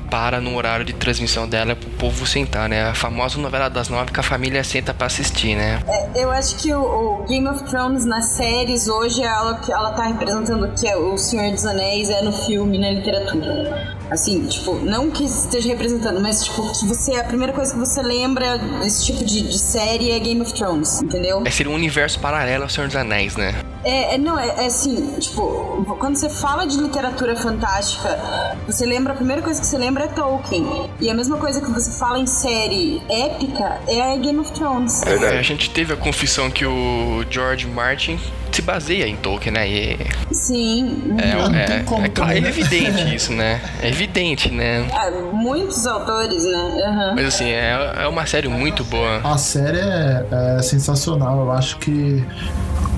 para 0.09 0.39
no 0.39 0.55
horário 0.55 0.85
de 0.85 0.93
transmissão 0.93 1.47
dela 1.47 1.75
pro 1.75 1.89
povo 1.91 2.25
sentar, 2.25 2.67
né? 2.69 2.89
A 2.89 2.93
famosa 2.93 3.37
novela 3.39 3.69
das 3.69 3.89
nove 3.89 4.11
que 4.11 4.19
a 4.19 4.23
família 4.23 4.63
senta 4.63 4.93
para 4.93 5.07
assistir, 5.07 5.55
né? 5.55 5.79
Eu 6.15 6.31
acho 6.31 6.55
que 6.57 6.73
o, 6.73 6.81
o 6.81 7.25
Game 7.27 7.47
of 7.47 7.63
Thrones 7.65 8.05
nas 8.05 8.25
séries 8.35 8.87
hoje 8.87 9.21
ela, 9.23 9.55
que 9.59 9.71
ela 9.71 9.91
tá 9.91 10.03
representando 10.03 10.65
o 10.65 10.71
que 10.73 10.87
é 10.87 10.95
o 10.95 11.17
Senhor 11.17 11.51
dos 11.51 11.65
Anéis 11.65 12.09
é 12.09 12.21
no 12.21 12.31
filme, 12.31 12.77
na 12.77 12.91
literatura. 12.91 13.97
Assim, 14.09 14.45
tipo, 14.45 14.75
não 14.75 15.11
que 15.11 15.25
esteja 15.25 15.69
representando, 15.69 16.21
mas 16.21 16.45
tipo, 16.45 16.61
que 16.79 16.85
você, 16.85 17.15
a 17.15 17.23
primeira 17.23 17.51
coisa 17.51 17.73
que 17.73 17.79
você 17.79 18.01
lembra 18.01 18.57
desse 18.57 19.05
tipo 19.05 19.23
de, 19.23 19.41
de 19.41 19.59
série 19.59 20.11
é 20.11 20.19
Game 20.19 20.41
of 20.41 20.53
Thrones, 20.53 21.01
entendeu? 21.01 21.43
É 21.45 21.51
ser 21.51 21.67
um 21.67 21.73
universo 21.73 22.19
paralelo 22.19 22.63
ao 22.63 22.69
Senhor 22.69 22.87
dos 22.87 22.95
Anéis, 22.95 23.35
né? 23.35 23.53
É, 23.83 24.15
é- 24.15 24.17
não, 24.17 24.37
é, 24.39 24.47
é 24.63 24.65
assim, 24.65 25.15
tipo, 25.19 25.85
quando 25.99 26.15
você 26.15 26.29
fala 26.29 26.65
de 26.65 26.77
literatura 26.77 27.35
fantástica, 27.35 28.19
você 28.65 28.85
lembra, 28.85 29.13
a 29.13 29.15
primeira 29.15 29.41
coisa 29.41 29.59
que 29.59 29.67
você 29.67 29.77
lembra 29.77 30.05
é 30.05 30.07
Tolkien. 30.07 30.89
E 30.99 31.09
a 31.09 31.13
mesma 31.13 31.37
coisa 31.37 31.61
que 31.61 31.71
você 31.71 31.91
fala 31.91 32.19
em 32.19 32.25
série 32.25 33.01
épica 33.09 33.79
é 33.87 34.17
Game 34.17 34.39
of 34.39 34.51
Thrones. 34.51 35.03
A 35.03 35.41
gente 35.41 35.69
teve 35.69 35.93
a 35.93 35.97
confissão 35.97 36.49
que 36.49 36.65
o 36.65 37.23
George 37.29 37.67
Martin 37.67 38.19
se 38.51 38.61
baseia 38.61 39.07
em 39.07 39.15
Tolkien, 39.15 39.53
né? 39.53 39.67
E 39.67 39.97
Sim. 40.31 41.15
é, 41.17 41.35
Não, 41.35 41.55
é, 41.55 41.65
tem 41.65 41.83
como 41.83 42.05
é 42.05 42.09
claro, 42.09 42.33
é 42.33 42.37
evidente 42.37 43.03
isso, 43.15 43.33
né? 43.33 43.61
É 43.81 43.89
evidente, 43.89 44.51
né? 44.51 44.87
Ah, 44.91 45.11
muitos 45.33 45.85
autores, 45.85 46.43
né? 46.43 46.83
Aham. 46.85 47.13
Mas 47.15 47.25
assim, 47.25 47.45
é, 47.45 47.93
é 48.03 48.07
uma 48.07 48.25
série 48.25 48.47
muito 48.47 48.83
boa. 48.85 49.21
A 49.23 49.37
série 49.37 49.79
é, 49.79 50.25
é 50.57 50.61
sensacional. 50.61 51.39
Eu 51.39 51.51
acho 51.51 51.77
que 51.77 52.23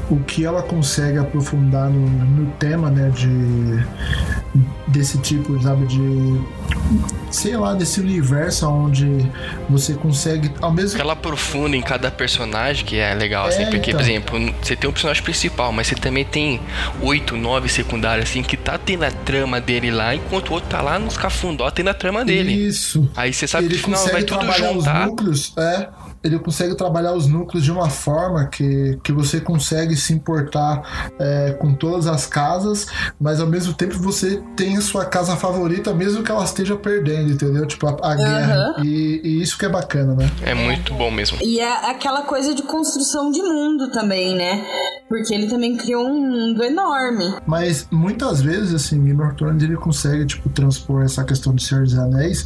o 0.09 0.19
que 0.21 0.45
ela 0.45 0.63
consegue 0.63 1.19
aprofundar 1.19 1.89
no, 1.89 2.09
no 2.09 2.51
tema, 2.53 2.89
né, 2.89 3.09
de 3.09 3.85
desse 4.87 5.17
tipo, 5.19 5.61
sabe, 5.61 5.85
de 5.85 6.41
sei 7.29 7.55
lá, 7.55 7.73
desse 7.75 7.99
universo 7.99 8.67
onde 8.67 9.05
você 9.69 9.93
consegue 9.93 10.51
ao 10.59 10.71
mesmo 10.71 10.95
Que 10.95 11.01
ela 11.01 11.13
aprofunda 11.13 11.75
em 11.77 11.81
cada 11.81 12.09
personagem, 12.09 12.83
que 12.83 12.97
é 12.97 13.13
legal, 13.13 13.47
assim, 13.47 13.61
É, 13.63 13.65
porque, 13.69 13.91
por 13.91 14.01
então. 14.01 14.01
exemplo, 14.01 14.55
você 14.61 14.75
tem 14.75 14.89
um 14.89 14.93
personagem 14.93 15.21
principal, 15.21 15.71
mas 15.71 15.87
você 15.87 15.95
também 15.95 16.25
tem 16.25 16.59
oito, 17.01 17.37
nove 17.37 17.69
secundários, 17.69 18.29
assim, 18.29 18.41
que 18.41 18.57
tá 18.57 18.77
tendo 18.77 19.03
a 19.03 19.11
trama 19.11 19.61
dele 19.61 19.91
lá, 19.91 20.15
enquanto 20.15 20.49
o 20.49 20.53
outro 20.53 20.69
tá 20.69 20.81
lá 20.81 20.97
nos 20.97 21.15
cafundó 21.17 21.69
tendo 21.69 21.89
a 21.89 21.93
trama 21.93 22.25
dele. 22.25 22.51
Isso. 22.53 23.07
Aí 23.15 23.31
você 23.31 23.47
sabe 23.47 23.67
que 23.67 23.73
ele 23.75 23.81
no 23.81 23.85
final 23.97 24.07
vai 24.07 24.23
tudo 24.23 24.45
juntar. 24.51 24.75
os 24.75 24.85
núcleos, 25.09 25.53
é. 25.57 25.89
Ele 26.23 26.37
consegue 26.39 26.75
trabalhar 26.75 27.13
os 27.13 27.27
núcleos 27.27 27.63
de 27.63 27.71
uma 27.71 27.89
forma 27.89 28.47
que, 28.47 28.99
que 29.03 29.11
você 29.11 29.39
consegue 29.39 29.95
se 29.95 30.13
importar 30.13 31.11
é, 31.19 31.51
com 31.53 31.73
todas 31.73 32.07
as 32.07 32.25
casas, 32.25 32.87
mas 33.19 33.39
ao 33.39 33.47
mesmo 33.47 33.73
tempo 33.73 33.97
você 33.97 34.41
tem 34.55 34.77
a 34.77 34.81
sua 34.81 35.05
casa 35.05 35.35
favorita, 35.35 35.93
mesmo 35.93 36.23
que 36.23 36.31
ela 36.31 36.43
esteja 36.43 36.75
perdendo, 36.75 37.31
entendeu? 37.31 37.65
Tipo, 37.65 37.87
a, 37.87 38.11
a 38.11 38.15
guerra. 38.15 38.75
E, 38.83 39.21
e 39.23 39.41
isso 39.41 39.57
que 39.57 39.65
é 39.65 39.69
bacana, 39.69 40.15
né? 40.15 40.29
É 40.43 40.53
muito 40.53 40.93
bom 40.93 41.09
mesmo. 41.11 41.37
E 41.41 41.59
é 41.59 41.89
aquela 41.89 42.23
coisa 42.23 42.53
de 42.53 42.63
construção 42.63 43.31
de 43.31 43.41
mundo 43.41 43.91
também, 43.91 44.35
né? 44.35 44.65
Porque 45.07 45.33
ele 45.33 45.47
também 45.47 45.75
criou 45.75 46.05
um 46.05 46.21
mundo 46.21 46.63
enorme. 46.63 47.35
Mas 47.45 47.87
muitas 47.91 48.41
vezes, 48.41 48.73
assim, 48.73 49.03
Game 49.03 49.21
of 49.21 49.35
Thrones 49.35 49.63
ele 49.63 49.75
consegue, 49.75 50.25
tipo, 50.25 50.49
transpor 50.49 51.03
essa 51.03 51.23
questão 51.23 51.53
de 51.53 51.63
Senhor 51.63 51.83
dos 51.83 51.97
Anéis, 51.97 52.45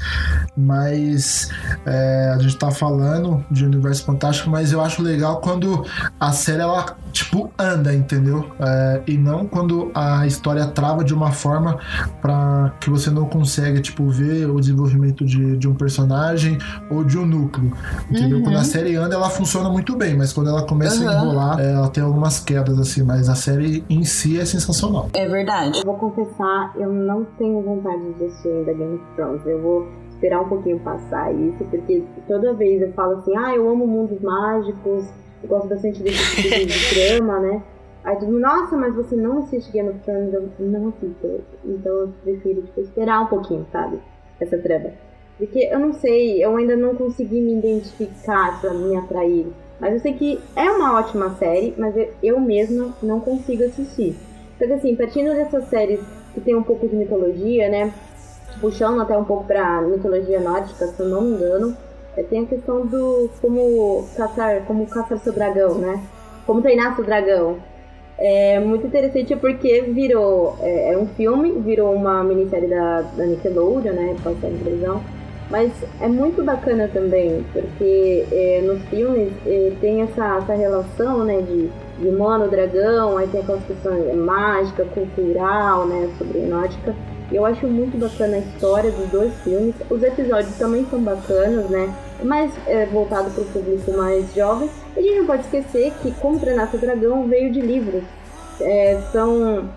mas 0.55 1.49
é, 1.85 2.33
a 2.35 2.37
gente 2.39 2.57
tá 2.57 2.71
falando 2.71 3.43
de 3.51 3.65
universo 3.65 4.05
fantástico, 4.05 4.49
mas 4.49 4.71
eu 4.71 4.81
acho 4.81 5.01
legal 5.01 5.41
quando 5.41 5.85
a 6.19 6.31
série, 6.31 6.61
ela, 6.61 6.95
tipo, 7.11 7.51
anda, 7.57 7.93
entendeu? 7.93 8.49
É, 8.59 9.01
e 9.07 9.17
não 9.17 9.45
quando 9.45 9.91
a 9.93 10.25
história 10.25 10.65
trava 10.67 11.03
de 11.03 11.13
uma 11.13 11.31
forma 11.31 11.77
para 12.21 12.73
que 12.79 12.89
você 12.89 13.09
não 13.09 13.25
consegue, 13.25 13.81
tipo, 13.81 14.07
ver 14.09 14.49
o 14.49 14.59
desenvolvimento 14.59 15.25
de, 15.25 15.57
de 15.57 15.67
um 15.67 15.73
personagem 15.75 16.57
ou 16.89 17.03
de 17.03 17.17
um 17.17 17.25
núcleo, 17.25 17.71
entendeu? 18.09 18.41
Quando 18.41 18.57
a 18.57 18.63
série 18.63 18.95
anda, 18.95 19.15
ela 19.15 19.29
funciona 19.29 19.69
muito 19.69 19.95
bem, 19.95 20.15
mas 20.15 20.31
quando 20.33 20.49
ela 20.49 20.65
começa 20.65 21.03
a 21.03 21.03
Uhum. 21.13 21.23
enrolar, 21.25 21.59
é, 21.59 21.73
ela 21.73 21.89
tem 21.89 22.03
algumas 22.03 22.39
quedas, 22.39 22.79
assim, 22.79 23.03
mas 23.03 23.27
a 23.29 23.35
série 23.35 23.83
em 23.89 24.03
si 24.03 24.39
é 24.39 24.45
sensacional. 24.45 25.09
É 25.13 25.27
verdade. 25.27 25.79
Eu 25.79 25.85
vou 25.85 25.95
confessar, 25.95 26.71
eu 26.77 26.91
não 26.91 27.25
tenho 27.37 27.61
vontade 27.61 28.13
de 28.17 28.25
assistir 28.25 28.47
ainda 28.49 28.73
Game 28.73 28.95
of 28.95 29.03
Thrones. 29.15 29.41
Eu 29.45 29.61
vou 29.61 29.87
esperar 30.23 30.41
um 30.41 30.47
pouquinho 30.47 30.79
passar 30.79 31.33
isso, 31.33 31.65
porque 31.65 32.01
toda 32.27 32.53
vez 32.53 32.81
eu 32.81 32.93
falo 32.93 33.17
assim, 33.17 33.35
ah, 33.35 33.53
eu 33.53 33.69
amo 33.69 33.85
mundos 33.85 34.21
mágicos, 34.21 35.05
eu 35.43 35.49
gosto 35.49 35.67
bastante 35.67 36.01
desse 36.01 36.41
tipo 36.41 36.65
de, 36.65 37.09
trama, 37.09 37.39
né? 37.39 37.61
Aí 38.05 38.15
todo 38.17 38.39
nossa, 38.39 38.77
mas 38.77 38.95
você 38.95 39.15
não 39.15 39.39
assiste 39.39 39.71
Game 39.71 39.89
of 39.89 39.99
Thrones? 39.99 40.33
Eu 40.33 40.49
não 40.59 40.89
assisto. 40.89 41.41
Então 41.65 41.93
eu 41.93 42.13
prefiro, 42.23 42.61
tipo, 42.61 42.81
esperar 42.81 43.23
um 43.23 43.27
pouquinho, 43.27 43.65
sabe? 43.71 43.99
Essa 44.39 44.57
trama. 44.57 44.91
Porque 45.37 45.59
eu 45.59 45.79
não 45.79 45.93
sei, 45.93 46.43
eu 46.43 46.55
ainda 46.55 46.75
não 46.75 46.95
consegui 46.95 47.41
me 47.41 47.57
identificar 47.57 48.59
pra 48.61 48.73
me 48.73 48.95
atrair. 48.95 49.47
Mas 49.79 49.93
eu 49.93 49.99
sei 49.99 50.13
que 50.13 50.39
é 50.55 50.69
uma 50.69 50.97
ótima 50.97 51.35
série, 51.35 51.73
mas 51.77 51.95
eu, 51.95 52.09
eu 52.21 52.39
mesma 52.39 52.93
não 53.01 53.19
consigo 53.19 53.63
assistir. 53.63 54.15
Que 54.57 54.65
assim, 54.65 54.95
partindo 54.95 55.33
dessas 55.33 55.65
séries 55.69 55.99
que 56.33 56.41
tem 56.41 56.55
um 56.55 56.63
pouco 56.63 56.87
de 56.87 56.95
mitologia, 56.95 57.69
né? 57.69 57.93
Puxando 58.63 59.01
até 59.01 59.17
um 59.17 59.25
pouco 59.25 59.43
pra 59.43 59.81
mitologia 59.81 60.39
nórdica, 60.39 60.87
se 60.87 60.97
eu 60.97 61.09
não 61.09 61.21
me 61.21 61.33
engano, 61.33 61.75
é, 62.15 62.23
tem 62.23 62.45
a 62.45 62.47
questão 62.47 62.85
do 62.85 63.29
como 63.41 64.07
caçar, 64.15 64.63
como 64.65 64.87
caçar 64.87 65.19
seu 65.19 65.33
dragão, 65.33 65.75
né? 65.75 66.01
Como 66.45 66.61
treinar 66.61 66.95
seu 66.95 67.03
dragão. 67.03 67.57
É 68.17 68.61
muito 68.61 68.87
interessante 68.87 69.35
porque 69.35 69.81
virou 69.81 70.55
é, 70.61 70.93
é 70.93 70.97
um 70.97 71.07
filme, 71.07 71.51
virou 71.59 71.93
uma 71.93 72.23
minissérie 72.23 72.69
da, 72.69 73.01
da 73.01 73.25
Nickelodeon, 73.25 73.91
né? 73.91 74.15
Passar 74.23 74.47
em 74.47 74.57
televisão. 74.57 75.01
Mas 75.49 75.73
é 75.99 76.07
muito 76.07 76.41
bacana 76.41 76.87
também, 76.87 77.45
porque 77.51 78.25
é, 78.31 78.61
nos 78.61 78.81
filmes 78.83 79.29
é, 79.45 79.73
tem 79.81 80.03
essa, 80.03 80.37
essa 80.37 80.53
relação, 80.53 81.25
né, 81.25 81.41
de, 81.41 81.69
de 81.99 82.07
humano, 82.07 82.47
dragão, 82.49 83.17
aí 83.17 83.27
tem 83.27 83.41
aquela 83.41 83.59
questão 83.59 83.93
é, 83.93 84.13
mágica, 84.13 84.85
cultural, 84.85 85.85
né, 85.85 86.09
sobre 86.17 86.39
nórdica. 86.39 86.95
Eu 87.31 87.45
acho 87.45 87.65
muito 87.67 87.97
bacana 87.97 88.35
a 88.35 88.39
história 88.39 88.91
dos 88.91 89.09
dois 89.09 89.33
filmes. 89.43 89.75
Os 89.89 90.03
episódios 90.03 90.55
também 90.57 90.85
são 90.89 91.01
bacanas, 91.01 91.69
né, 91.69 91.93
mais 92.23 92.51
é, 92.67 92.85
voltado 92.85 93.29
para 93.31 93.41
o 93.43 93.45
público 93.45 93.91
mais 93.91 94.33
jovem. 94.33 94.69
E 94.95 94.99
a 94.99 95.01
gente 95.01 95.19
não 95.19 95.25
pode 95.25 95.43
esquecer 95.43 95.91
que 96.01 96.11
Como 96.11 96.39
Treinar 96.39 96.69
Seu 96.69 96.79
Dragão 96.79 97.27
veio 97.27 97.51
de 97.51 97.61
livros. 97.61 98.03
É, 98.61 99.01
são 99.11 99.69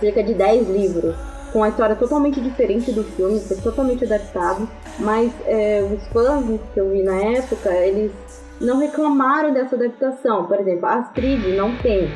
cerca 0.00 0.22
de 0.22 0.34
10 0.34 0.68
livros 0.68 1.14
com 1.52 1.62
a 1.62 1.68
história 1.68 1.96
totalmente 1.96 2.40
diferente 2.40 2.92
do 2.92 3.02
filme, 3.02 3.40
foi 3.40 3.56
totalmente 3.56 4.04
adaptado, 4.04 4.68
mas 4.98 5.32
é, 5.46 5.82
os 5.82 6.06
fãs 6.08 6.44
que 6.72 6.80
eu 6.80 6.90
vi 6.90 7.02
na 7.02 7.16
época, 7.16 7.70
eles 7.70 8.12
não 8.60 8.78
reclamaram 8.78 9.52
dessa 9.52 9.74
adaptação. 9.74 10.44
Por 10.44 10.60
exemplo, 10.60 10.86
Astrid 10.86 11.56
não 11.56 11.76
tem. 11.76 12.08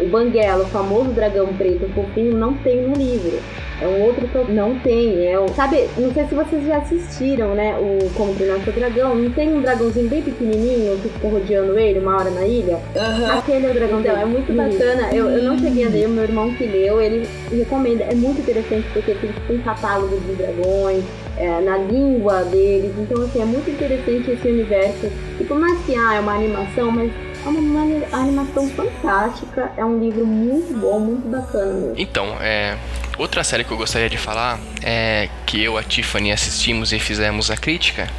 O 0.00 0.08
Banguela, 0.08 0.64
o 0.64 0.68
famoso 0.68 1.10
dragão 1.10 1.46
preto 1.54 1.88
fofinho, 1.94 2.36
não 2.36 2.54
tem 2.54 2.82
no 2.82 2.94
livro. 2.94 3.38
É 3.80 3.86
um 3.86 4.02
outro 4.02 4.26
que 4.26 4.52
não 4.52 4.78
tem. 4.78 5.26
É 5.26 5.38
o, 5.38 5.48
sabe, 5.48 5.86
não 5.98 6.12
sei 6.12 6.24
se 6.26 6.34
vocês 6.34 6.66
já 6.66 6.78
assistiram, 6.78 7.54
né? 7.54 7.76
O 7.78 8.10
Como 8.14 8.34
Treinar 8.34 8.60
Seu 8.64 8.72
Dragão. 8.72 9.14
Não 9.14 9.30
tem 9.30 9.52
um 9.54 9.60
dragãozinho 9.60 10.08
bem 10.08 10.22
pequenininho 10.22 10.98
que 10.98 11.10
fica 11.10 11.28
rodeando 11.28 11.78
ele 11.78 11.98
uma 11.98 12.16
hora 12.16 12.30
na 12.30 12.46
ilha? 12.46 12.78
Aham. 12.96 13.38
Aquele 13.38 13.66
é 13.66 13.70
o 13.70 13.74
dragão 13.74 14.00
dela, 14.00 14.22
é 14.22 14.24
muito 14.24 14.52
bacana. 14.52 15.14
Eu, 15.14 15.28
eu 15.28 15.42
não 15.42 15.58
cheguei 15.58 15.84
a 15.84 15.88
ler, 15.88 16.06
o 16.06 16.10
meu 16.10 16.24
irmão 16.24 16.54
que 16.54 16.64
leu, 16.64 17.02
ele 17.02 17.28
recomenda. 17.50 18.04
É 18.04 18.14
muito 18.14 18.40
interessante 18.40 18.86
porque 18.94 19.14
tem 19.14 19.30
um 19.50 19.58
catálogo 19.60 20.18
de 20.20 20.34
dragões, 20.34 21.04
é, 21.36 21.60
na 21.60 21.76
língua 21.76 22.44
deles. 22.44 22.92
Então, 22.98 23.22
assim, 23.22 23.42
é 23.42 23.44
muito 23.44 23.70
interessante 23.70 24.30
esse 24.30 24.48
universo. 24.48 25.06
E 25.38 25.44
por 25.44 25.58
mais 25.58 25.78
que 25.84 25.94
ah, 25.94 26.14
é 26.14 26.20
uma 26.20 26.34
animação, 26.34 26.90
mas 26.90 27.12
é 27.46 27.48
uma 27.48 28.20
animação 28.22 28.68
fantástica. 28.70 29.72
É 29.76 29.84
um 29.84 29.98
livro 29.98 30.26
muito 30.26 30.78
bom, 30.78 30.98
muito 31.00 31.28
bacana 31.28 31.72
mesmo. 31.72 31.94
Então, 31.96 32.36
é. 32.40 32.76
Outra 33.18 33.42
série 33.42 33.64
que 33.64 33.70
eu 33.70 33.78
gostaria 33.78 34.10
de 34.10 34.18
falar 34.18 34.60
é 34.82 35.30
que 35.46 35.62
eu 35.62 35.78
a 35.78 35.82
Tiffany 35.82 36.32
assistimos 36.32 36.92
e 36.92 36.98
fizemos 36.98 37.50
a 37.50 37.56
crítica 37.56 38.10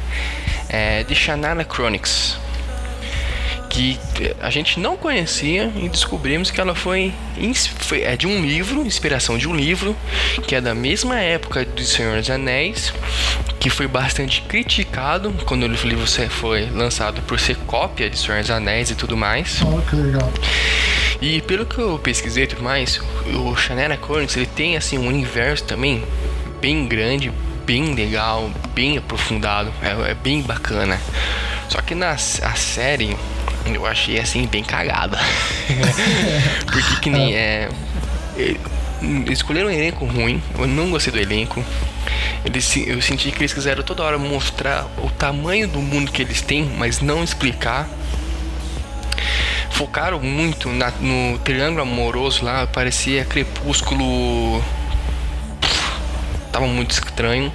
é 0.68 1.02
The 1.04 1.14
Shannara 1.14 1.64
Chronicles 1.64 2.36
que 3.78 4.34
a 4.40 4.50
gente 4.50 4.80
não 4.80 4.96
conhecia 4.96 5.70
e 5.76 5.88
descobrimos 5.88 6.50
que 6.50 6.60
ela 6.60 6.74
foi, 6.74 7.12
foi, 7.78 8.02
é 8.02 8.16
de 8.16 8.26
um 8.26 8.44
livro, 8.44 8.84
inspiração 8.84 9.38
de 9.38 9.48
um 9.48 9.54
livro 9.54 9.96
que 10.46 10.54
é 10.54 10.60
da 10.60 10.74
mesma 10.74 11.20
época 11.20 11.64
do 11.64 11.82
Senhor 11.84 12.18
dos 12.18 12.28
Anéis, 12.28 12.92
que 13.60 13.70
foi 13.70 13.86
bastante 13.86 14.42
criticado 14.42 15.32
quando 15.44 15.62
o 15.62 15.66
livro 15.68 16.04
foi 16.28 16.68
lançado 16.70 17.22
por 17.22 17.38
ser 17.38 17.56
cópia 17.66 18.10
de 18.10 18.18
Senhor 18.18 18.40
dos 18.40 18.50
Anéis 18.50 18.90
e 18.90 18.94
tudo 18.94 19.16
mais. 19.16 19.60
Oh, 19.62 19.80
que 19.82 19.94
legal. 19.94 20.32
E 21.20 21.40
pelo 21.42 21.64
que 21.64 21.78
eu 21.78 21.98
pesquisei 21.98 22.44
e 22.44 22.46
tudo 22.46 22.62
mais, 22.62 23.00
o 23.26 23.54
Shannara 23.56 23.96
Chronicles 23.96 24.36
ele 24.36 24.46
tem 24.46 24.76
assim 24.76 24.98
um 24.98 25.06
universo 25.06 25.64
também 25.64 26.02
bem 26.60 26.86
grande, 26.86 27.32
bem 27.64 27.94
legal, 27.94 28.50
bem 28.74 28.98
aprofundado, 28.98 29.72
é, 29.82 30.10
é 30.10 30.14
bem 30.14 30.42
bacana. 30.42 31.00
Só 31.68 31.80
que 31.82 31.94
na 31.94 32.10
a 32.10 32.16
série 32.18 33.16
eu 33.74 33.86
achei 33.86 34.18
assim 34.18 34.46
bem 34.46 34.62
cagada. 34.62 35.18
Porque 36.66 37.00
que 37.00 37.10
nem 37.10 37.34
é. 37.34 37.68
Escolheram 39.30 39.68
um 39.68 39.70
elenco 39.70 40.04
ruim, 40.04 40.42
eu 40.58 40.66
não 40.66 40.90
gostei 40.90 41.12
do 41.12 41.18
elenco. 41.18 41.64
Eles, 42.44 42.76
eu 42.76 43.00
senti 43.02 43.30
que 43.30 43.40
eles 43.40 43.52
quiseram 43.52 43.82
toda 43.82 44.02
hora 44.02 44.18
mostrar 44.18 44.86
o 44.98 45.10
tamanho 45.10 45.68
do 45.68 45.80
mundo 45.80 46.10
que 46.10 46.22
eles 46.22 46.40
têm, 46.40 46.64
mas 46.76 47.00
não 47.00 47.22
explicar. 47.22 47.88
Focaram 49.70 50.20
muito 50.20 50.68
na, 50.70 50.90
no 50.90 51.38
triângulo 51.38 51.82
amoroso 51.82 52.44
lá, 52.44 52.66
parecia 52.66 53.24
crepúsculo. 53.24 54.62
Tava 56.50 56.66
muito 56.66 56.92
estranho. 56.92 57.52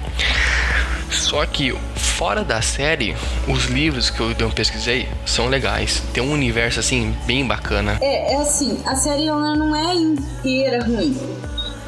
Só 1.10 1.44
que 1.44 1.74
fora 2.14 2.44
da 2.44 2.62
série, 2.62 3.16
os 3.48 3.64
livros 3.64 4.08
que 4.08 4.20
eu 4.20 4.50
pesquisei 4.50 5.08
são 5.26 5.48
legais. 5.48 6.00
Tem 6.12 6.22
um 6.22 6.30
universo 6.32 6.78
assim 6.78 7.12
bem 7.26 7.44
bacana. 7.44 7.98
É, 8.00 8.34
é 8.34 8.36
assim, 8.36 8.80
a 8.86 8.94
série 8.94 9.26
ela 9.26 9.56
não 9.56 9.74
é 9.74 9.94
inteira 9.94 10.84
ruim. 10.84 11.18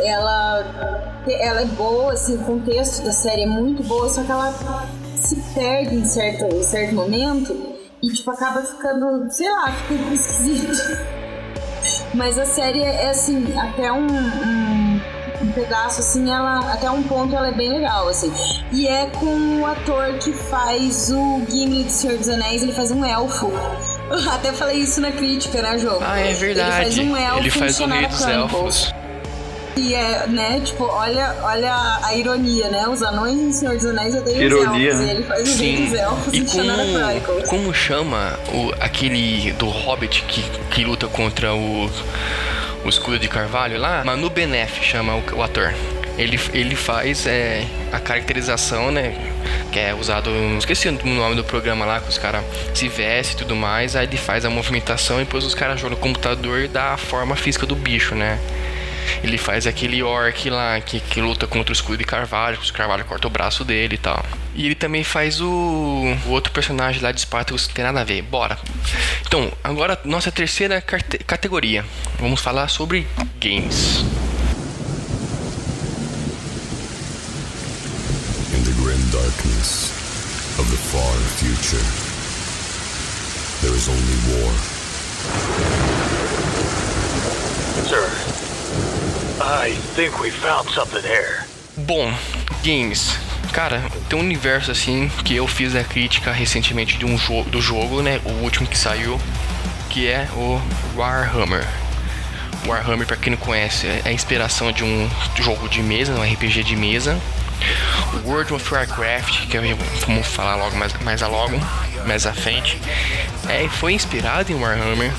Ela, 0.00 1.22
ela 1.28 1.60
é 1.62 1.64
boa, 1.66 2.12
assim, 2.12 2.34
o 2.34 2.38
contexto 2.38 3.04
da 3.04 3.12
série 3.12 3.42
é 3.42 3.46
muito 3.46 3.84
boa, 3.84 4.08
só 4.08 4.24
que 4.24 4.32
ela 4.32 4.52
se 5.16 5.36
perde 5.54 5.94
em 5.94 6.04
certo, 6.04 6.44
em 6.54 6.62
certo 6.62 6.94
momento 6.94 7.76
e 8.02 8.08
tipo 8.08 8.28
acaba 8.30 8.62
ficando, 8.62 9.30
sei 9.30 9.50
lá, 9.50 9.72
fica 9.72 10.12
esquisito. 10.12 10.98
Mas 12.14 12.36
a 12.36 12.44
série 12.44 12.80
é 12.80 13.10
assim, 13.10 13.46
até 13.56 13.92
um, 13.92 14.06
um 14.06 15.00
um 15.42 15.52
pedaço, 15.52 16.00
assim, 16.00 16.30
ela 16.30 16.72
até 16.72 16.90
um 16.90 17.02
ponto 17.02 17.34
ela 17.34 17.48
é 17.48 17.52
bem 17.52 17.70
legal, 17.70 18.08
assim. 18.08 18.32
E 18.72 18.86
é 18.86 19.06
com 19.06 19.60
o 19.60 19.66
ator 19.66 20.14
que 20.14 20.32
faz 20.32 21.10
o 21.10 21.42
Gimli 21.48 21.84
de 21.84 21.92
Senhor 21.92 22.16
dos 22.18 22.28
Anéis, 22.28 22.62
ele 22.62 22.72
faz 22.72 22.90
um 22.90 23.04
elfo. 23.04 23.52
Eu 24.10 24.30
até 24.30 24.52
falei 24.52 24.78
isso 24.78 25.00
na 25.00 25.12
crítica, 25.12 25.60
né, 25.62 25.78
jogo? 25.78 26.00
Ah, 26.00 26.18
é 26.18 26.32
verdade. 26.32 26.70
Ele 26.70 26.84
faz 26.84 26.98
um 26.98 27.16
elfo 27.16 27.38
ele 27.38 27.50
faz 27.50 27.80
o 27.80 27.86
rei 27.86 28.06
dos 28.06 28.26
elfos. 28.26 28.94
E 29.76 29.94
é, 29.94 30.26
né, 30.26 30.58
tipo, 30.64 30.84
olha, 30.84 31.36
olha 31.42 32.00
a, 32.02 32.14
ironia, 32.14 32.70
né? 32.70 32.88
Os 32.88 33.02
anões 33.02 33.38
em 33.38 33.52
Senhor 33.52 33.76
dos 33.76 33.84
Anéis 33.84 34.14
odeiam 34.14 34.40
ironia. 34.40 34.94
os 34.94 35.00
elfos. 35.00 35.06
E 35.06 35.10
ele 35.10 35.22
faz 35.24 35.54
o 35.54 35.58
rei 35.58 35.76
dos 35.76 35.94
elfos 35.94 36.34
e 36.34 36.40
como, 36.44 37.46
como 37.46 37.74
chama 37.74 38.38
o, 38.54 38.72
aquele 38.80 39.52
do 39.52 39.68
Hobbit 39.68 40.22
que, 40.22 40.42
que 40.70 40.82
luta 40.82 41.06
contra 41.08 41.54
o 41.54 41.90
o 42.86 42.88
escudo 42.88 43.18
de 43.18 43.28
carvalho 43.28 43.78
lá, 43.78 44.04
Manu 44.04 44.30
Benef 44.30 44.80
chama 44.80 45.16
o, 45.16 45.38
o 45.38 45.42
ator. 45.42 45.74
Ele, 46.16 46.38
ele 46.54 46.76
faz 46.76 47.26
é, 47.26 47.66
a 47.92 47.98
caracterização, 47.98 48.90
né? 48.90 49.14
Que 49.72 49.80
é 49.80 49.94
usado. 49.94 50.30
Esqueci 50.56 50.88
o 50.88 50.92
nome 50.92 51.34
do 51.34 51.44
programa 51.44 51.84
lá, 51.84 52.00
que 52.00 52.08
os 52.08 52.16
caras 52.16 52.42
se 52.72 52.88
vestem 52.88 53.34
e 53.34 53.38
tudo 53.38 53.54
mais. 53.54 53.96
Aí 53.96 54.06
ele 54.06 54.16
faz 54.16 54.44
a 54.44 54.50
movimentação 54.50 55.20
e 55.20 55.24
depois 55.24 55.44
os 55.44 55.54
caras 55.54 55.80
jogam 55.80 55.96
no 55.96 56.02
computador 56.02 56.60
e 56.60 56.68
dá 56.68 56.94
a 56.94 56.96
forma 56.96 57.36
física 57.36 57.66
do 57.66 57.74
bicho, 57.74 58.14
né? 58.14 58.38
Ele 59.22 59.38
faz 59.38 59.66
aquele 59.66 60.02
orc 60.02 60.48
lá 60.50 60.80
que, 60.80 61.00
que 61.00 61.20
luta 61.20 61.46
contra 61.46 61.70
o 61.70 61.72
escudo 61.72 61.98
de 61.98 62.04
carvalho, 62.04 62.58
que 62.58 62.70
o 62.70 62.72
carvalho 62.72 63.04
corta 63.04 63.26
o 63.26 63.30
braço 63.30 63.64
dele 63.64 63.94
e 63.94 63.98
tal. 63.98 64.24
E 64.54 64.66
ele 64.66 64.74
também 64.74 65.04
faz 65.04 65.40
o, 65.40 65.46
o 66.26 66.30
outro 66.30 66.52
personagem 66.52 67.02
lá 67.02 67.12
de 67.12 67.20
Spartacus 67.20 67.66
que 67.66 67.74
tem 67.74 67.84
nada 67.84 68.00
a 68.00 68.04
ver. 68.04 68.22
Bora. 68.22 68.58
Então, 69.26 69.52
agora 69.62 69.98
nossa 70.04 70.32
terceira 70.32 70.80
categoria. 70.80 71.84
Vamos 72.18 72.40
falar 72.40 72.68
sobre 72.68 73.06
games. 73.40 74.04
In 78.54 78.62
the 78.64 78.72
grim 78.82 79.00
darkness 79.10 79.92
of 80.58 80.70
the 80.70 80.76
far 80.76 81.16
future, 81.36 81.84
there 83.60 83.76
is 83.76 83.88
only 83.88 84.16
war. 84.32 84.52
Sir, 87.86 88.10
I 89.48 89.70
think 89.94 90.20
we 90.20 90.32
found 90.32 90.68
something 90.70 91.02
here. 91.02 91.46
Bom, 91.76 92.12
games. 92.64 93.16
Cara, 93.52 93.80
tem 94.08 94.18
um 94.18 94.22
universo 94.22 94.72
assim 94.72 95.08
que 95.24 95.36
eu 95.36 95.46
fiz 95.46 95.76
a 95.76 95.84
crítica 95.84 96.32
recentemente 96.32 96.98
de 96.98 97.06
um 97.06 97.16
jogo 97.16 97.48
do 97.48 97.60
jogo, 97.60 98.02
né? 98.02 98.20
O 98.24 98.42
último 98.42 98.66
que 98.66 98.76
saiu, 98.76 99.20
que 99.88 100.08
é 100.08 100.26
o 100.34 100.60
Warhammer. 100.96 101.64
Warhammer, 102.66 103.06
para 103.06 103.16
quem 103.16 103.30
não 103.30 103.38
conhece, 103.38 103.86
é 103.86 104.02
a 104.04 104.10
inspiração 104.10 104.72
de 104.72 104.82
um 104.82 105.08
jogo 105.36 105.68
de 105.68 105.80
mesa, 105.80 106.12
um 106.12 106.22
RPG 106.24 106.64
de 106.64 106.74
mesa. 106.74 107.16
World 108.24 108.52
of 108.52 108.74
Warcraft, 108.74 109.46
que 109.46 109.58
vamos 110.04 110.26
falar 110.26 110.56
logo 110.56 110.76
mais, 110.76 110.92
mais 111.04 111.22
a 111.22 111.28
logo, 111.28 111.56
mais 112.04 112.26
à 112.26 112.32
frente, 112.32 112.80
é, 113.48 113.68
foi 113.68 113.92
inspirado 113.92 114.50
em 114.50 114.56
Warhammer. 114.56 115.12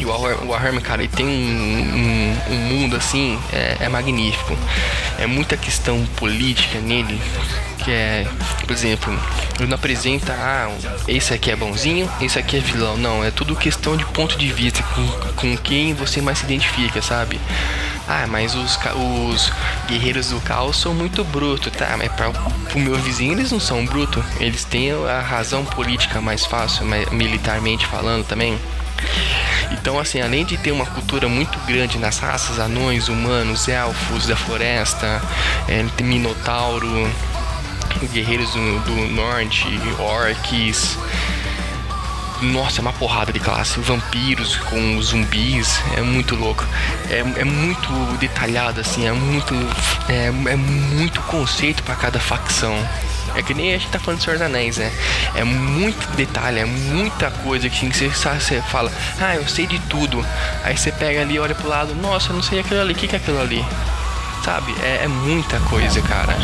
E 0.00 0.04
o 0.04 0.08
Warhammer, 0.48 0.82
cara, 0.82 1.02
ele 1.02 1.12
tem 1.14 1.26
um, 1.26 1.30
um, 1.30 2.54
um 2.54 2.56
mundo 2.56 2.96
assim, 2.96 3.38
é, 3.52 3.76
é, 3.80 3.88
magnífico. 3.88 4.56
É 5.18 5.26
muita 5.26 5.56
questão 5.56 6.04
política 6.16 6.80
nele, 6.80 7.20
que 7.78 7.90
é, 7.90 8.26
por 8.60 8.72
exemplo, 8.72 9.12
ele 9.58 9.68
não 9.68 9.74
apresenta, 9.74 10.32
ah, 10.32 10.70
esse 11.06 11.32
aqui 11.32 11.50
é 11.50 11.56
bonzinho, 11.56 12.10
esse 12.20 12.38
aqui 12.38 12.56
é 12.56 12.60
vilão. 12.60 12.96
Não, 12.96 13.24
é 13.24 13.30
tudo 13.30 13.54
questão 13.54 13.96
de 13.96 14.04
ponto 14.06 14.36
de 14.36 14.50
vista, 14.52 14.82
com, 14.82 15.32
com 15.36 15.56
quem 15.56 15.94
você 15.94 16.20
mais 16.20 16.38
se 16.38 16.44
identifica, 16.44 17.00
sabe? 17.00 17.40
Ah, 18.08 18.26
mas 18.28 18.54
os, 18.54 18.78
os 18.96 19.52
guerreiros 19.86 20.30
do 20.30 20.40
caos 20.40 20.76
são 20.76 20.92
muito 20.92 21.22
brutos, 21.24 21.72
tá? 21.72 21.94
Mas 21.96 22.10
para 22.12 22.30
o 22.74 22.78
meu 22.78 22.96
vizinho 22.96 23.32
eles 23.32 23.52
não 23.52 23.60
são 23.60 23.84
brutos. 23.86 24.24
Eles 24.40 24.64
têm 24.64 24.90
a 24.92 25.20
razão 25.20 25.64
política 25.64 26.20
mais 26.20 26.44
fácil, 26.44 26.84
militarmente 27.12 27.86
falando 27.86 28.26
também. 28.26 28.58
Então, 29.72 29.98
assim, 29.98 30.20
além 30.20 30.44
de 30.44 30.56
ter 30.56 30.70
uma 30.70 30.86
cultura 30.86 31.28
muito 31.28 31.58
grande 31.60 31.98
nas 31.98 32.18
raças 32.18 32.58
anões, 32.58 33.08
humanos, 33.08 33.68
elfos 33.68 34.26
da 34.26 34.36
floresta, 34.36 35.20
é, 35.68 36.02
minotauro, 36.02 37.10
guerreiros 38.12 38.50
do, 38.52 38.78
do 38.80 38.94
norte, 39.12 39.66
orcs. 39.98 40.98
Nossa, 42.42 42.80
é 42.80 42.82
uma 42.82 42.92
porrada 42.92 43.32
de 43.32 43.38
classe. 43.38 43.78
Vampiros 43.78 44.56
com 44.56 45.00
zumbis, 45.00 45.80
é 45.96 46.02
muito 46.02 46.34
louco. 46.34 46.66
É, 47.08 47.18
é 47.18 47.44
muito 47.44 47.88
detalhado, 48.18 48.80
assim, 48.80 49.06
é 49.06 49.12
muito, 49.12 49.54
é, 50.08 50.26
é 50.26 50.56
muito 50.56 51.20
conceito 51.22 51.84
para 51.84 51.94
cada 51.94 52.18
facção. 52.18 52.74
É 53.34 53.42
que 53.42 53.54
nem 53.54 53.72
a 53.74 53.78
gente 53.78 53.90
tá 53.90 53.98
falando 53.98 54.18
de 54.18 54.24
Senhor 54.24 54.36
dos 54.36 54.46
Anéis, 54.46 54.76
né? 54.76 54.92
É 55.36 55.44
muito 55.44 56.06
detalhe, 56.16 56.58
é 56.58 56.66
muita 56.66 57.30
coisa 57.30 57.70
que 57.70 57.86
você, 57.86 58.08
você 58.08 58.60
fala, 58.62 58.92
ah, 59.20 59.36
eu 59.36 59.46
sei 59.48 59.66
de 59.66 59.78
tudo. 59.80 60.24
Aí 60.64 60.76
você 60.76 60.90
pega 60.90 61.22
ali, 61.22 61.38
olha 61.38 61.54
pro 61.54 61.68
lado, 61.68 61.94
nossa, 61.94 62.30
eu 62.30 62.34
não 62.34 62.42
sei 62.42 62.58
aquilo 62.58 62.80
ali, 62.80 62.92
o 62.92 62.96
que, 62.96 63.06
que 63.06 63.14
é 63.14 63.18
aquilo 63.18 63.40
ali? 63.40 63.64
Sabe? 64.44 64.74
É, 64.82 65.04
é 65.04 65.08
muita 65.08 65.60
coisa, 65.60 66.02
cara. 66.02 66.36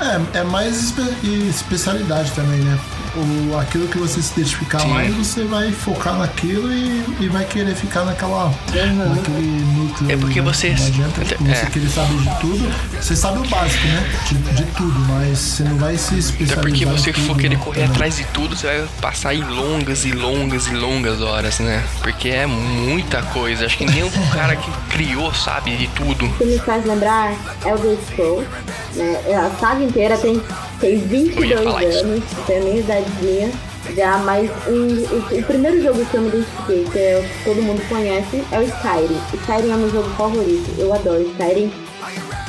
É, 0.00 0.38
é 0.38 0.44
mais 0.44 0.84
espe 0.84 1.02
especialidade 1.48 2.30
também, 2.32 2.60
né? 2.60 2.78
O, 3.14 3.58
aquilo 3.58 3.86
que 3.88 3.98
você 3.98 4.22
se 4.22 4.32
identificar 4.32 4.80
Sim. 4.80 4.88
mais, 4.88 5.14
você 5.14 5.44
vai 5.44 5.70
focar 5.70 6.16
naquilo 6.16 6.72
e, 6.72 7.04
e 7.20 7.28
vai 7.28 7.44
querer 7.44 7.74
ficar 7.74 8.04
naquela, 8.04 8.46
uhum. 8.46 9.14
naquele 9.14 9.64
núcleo. 9.76 10.12
É 10.12 10.16
porque 10.16 10.40
né? 10.40 10.52
você. 10.52 10.70
Não 10.70 10.86
adianta 10.86 11.24
tipo, 11.24 11.46
é. 11.48 11.54
você 11.54 11.66
querer 11.66 11.88
saber 11.88 12.16
de 12.16 12.40
tudo. 12.40 12.72
Você 13.00 13.16
sabe 13.16 13.38
o 13.38 13.48
básico, 13.48 13.86
né? 13.86 14.10
De, 14.28 14.34
de 14.54 14.64
tudo, 14.72 15.00
mas 15.00 15.38
você 15.38 15.62
não 15.64 15.76
vai 15.76 15.96
se 15.96 16.18
especializar. 16.18 16.58
É 16.58 16.62
porque 16.62 16.86
você 16.86 17.12
for 17.12 17.36
querer 17.36 17.56
né? 17.56 17.64
correr 17.64 17.84
atrás 17.84 18.16
de 18.16 18.24
tudo, 18.26 18.56
você 18.56 18.66
vai 18.66 18.88
passar 19.00 19.34
em 19.34 19.42
longas 19.42 20.04
e 20.04 20.12
longas 20.12 20.66
e 20.66 20.74
longas 20.74 21.20
horas, 21.20 21.58
né? 21.58 21.84
Porque 22.00 22.28
é 22.28 22.46
muita 22.46 23.22
coisa. 23.22 23.66
Acho 23.66 23.76
que 23.76 23.86
nem 23.86 24.02
o 24.02 24.10
cara 24.32 24.56
que 24.56 24.70
criou 24.90 25.32
sabe 25.34 25.76
de 25.76 25.88
tudo. 25.88 26.24
O 26.26 26.32
que 26.34 26.44
me 26.44 26.58
faz 26.58 26.84
lembrar 26.84 27.34
é 27.64 27.74
o 27.74 27.78
The 27.78 27.96
Scrolls, 28.06 28.48
né? 28.94 29.20
A 29.34 29.50
saga 29.60 29.84
inteira 29.84 30.16
tem 30.16 30.40
tem 30.82 30.98
22 30.98 31.66
anos, 31.96 32.24
tem 32.44 32.58
a 32.58 32.60
minha 32.60 32.80
idadezinha 32.80 33.50
já, 33.94 34.18
mas 34.18 34.50
um, 34.66 34.88
o, 35.14 35.38
o, 35.38 35.42
primeiro 35.44 35.80
jogo 35.80 36.04
que 36.04 36.16
eu 36.16 36.22
me 36.22 36.28
identifiquei, 36.28 36.84
que 36.84 36.98
é, 36.98 37.30
todo 37.44 37.62
mundo 37.62 37.80
conhece, 37.88 38.42
é 38.50 38.58
o 38.58 38.62
Skyrim. 38.62 39.20
Skyrim 39.32 39.70
é 39.70 39.76
meu 39.76 39.90
jogo 39.90 40.10
favorito, 40.10 40.74
eu 40.78 40.92
adoro 40.92 41.22
Skyrim. 41.22 41.72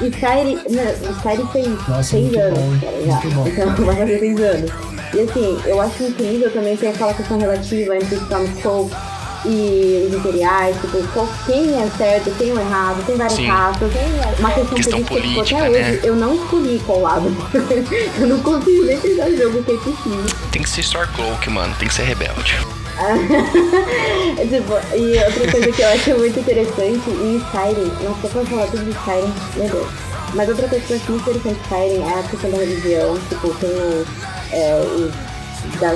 E 0.01 0.07
Skyrim, 0.07 0.59
não, 0.69 1.11
Skyrim 1.17 1.45
tem 1.53 2.03
6 2.03 2.37
anos, 2.37 2.59
bom, 2.59 2.79
cara, 2.79 3.05
já. 3.05 3.71
Então 3.71 3.85
vai 3.85 3.95
fazer 3.97 4.19
6 4.19 4.41
anos. 4.41 4.71
E 5.13 5.19
assim, 5.19 5.61
eu 5.65 5.79
acho 5.79 6.03
incrível 6.03 6.51
também 6.51 6.75
ter 6.75 6.87
aquela 6.87 7.13
questão 7.13 7.37
relativa 7.37 7.95
entre 7.95 8.15
Stormscope 8.15 8.95
e 9.45 10.07
os 10.07 10.13
imperiais, 10.13 10.75
tipo, 10.79 11.27
quem 11.45 11.81
é 11.81 11.89
certo, 11.97 12.31
quem 12.37 12.51
é 12.51 12.61
errado, 12.61 13.05
tem 13.05 13.15
várias 13.15 13.33
Sim. 13.33 13.47
raças, 13.47 13.91
uma 14.39 14.51
questão, 14.51 14.75
questão 14.75 15.03
política, 15.03 15.05
tipo, 15.05 15.33
política 15.33 15.57
até 15.57 15.69
né? 15.69 15.91
hoje 15.91 15.99
eu 16.03 16.15
não 16.15 16.35
escolhi 16.35 16.81
qual 16.85 17.01
lado, 17.01 17.35
eu 18.19 18.27
não 18.27 18.39
consigo 18.39 18.83
nem 18.85 18.99
pegar 18.99 19.27
o 19.27 19.37
jogo 19.37 19.63
que 19.63 19.71
é 19.71 19.77
possível. 19.77 20.25
Tem 20.51 20.61
que 20.61 20.69
ser 20.69 20.81
Starcloak, 20.81 21.49
mano, 21.49 21.75
tem 21.77 21.87
que 21.87 21.93
ser 21.93 22.03
rebelde. 22.03 22.55
tipo, 24.49 24.95
e 24.95 25.17
outra 25.17 25.51
coisa 25.51 25.71
que 25.71 25.81
eu 25.81 25.89
acho 25.89 26.17
muito 26.17 26.39
interessante 26.39 27.09
em 27.09 27.37
Skyrim, 27.37 27.91
não 28.03 28.15
sei 28.21 28.29
como 28.29 28.45
falar 28.45 28.67
tudo 28.67 28.85
de 28.85 28.91
Skyrim, 28.91 29.33
meu 29.55 29.69
Deus. 29.69 29.87
Mas 30.35 30.49
outra 30.49 30.67
coisa 30.67 30.85
que 30.85 30.93
eu 30.93 30.97
acho 30.97 31.11
muito 31.11 31.29
interessante 31.29 31.59
em 31.59 31.63
Skyrim 31.63 32.03
é 32.03 32.19
a 32.19 32.23
questão 32.23 32.51
da 32.51 32.57
religião, 32.57 33.19
tipo, 33.29 33.53
tem 33.55 33.69
o, 33.69 34.05
é, 34.51 34.81
os 34.95 35.32
da, 35.79 35.91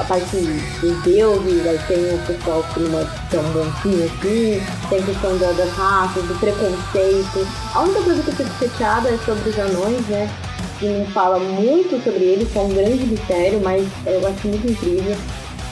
a 0.00 0.04
parte 0.04 0.36
dos 0.80 1.02
deuses, 1.02 1.66
aí 1.66 1.78
tem 1.86 2.14
o 2.14 2.18
pessoal 2.26 2.64
que 2.74 2.80
não 2.80 3.00
é 3.00 3.06
tão 3.30 3.42
bonzinho 3.44 4.04
assim, 4.04 4.62
tem 4.88 4.98
a 4.98 5.02
questão 5.02 5.36
da, 5.38 5.52
das 5.52 5.70
raças, 5.70 6.24
do 6.24 6.34
preconceito. 6.38 7.46
A 7.74 7.80
única 7.80 8.02
coisa 8.02 8.22
que 8.22 8.28
eu 8.30 8.34
fico 8.34 8.50
chateada 8.58 9.08
é 9.08 9.18
sobre 9.24 9.50
os 9.50 9.58
anões, 9.58 10.06
né? 10.08 10.30
Que 10.78 10.86
não 10.86 11.06
fala 11.06 11.38
muito 11.38 12.02
sobre 12.02 12.24
eles, 12.24 12.52
são 12.52 12.66
um 12.66 12.74
grande 12.74 13.06
mistério, 13.06 13.60
mas 13.62 13.86
eu 14.06 14.26
acho 14.26 14.48
muito 14.48 14.70
incrível. 14.70 15.16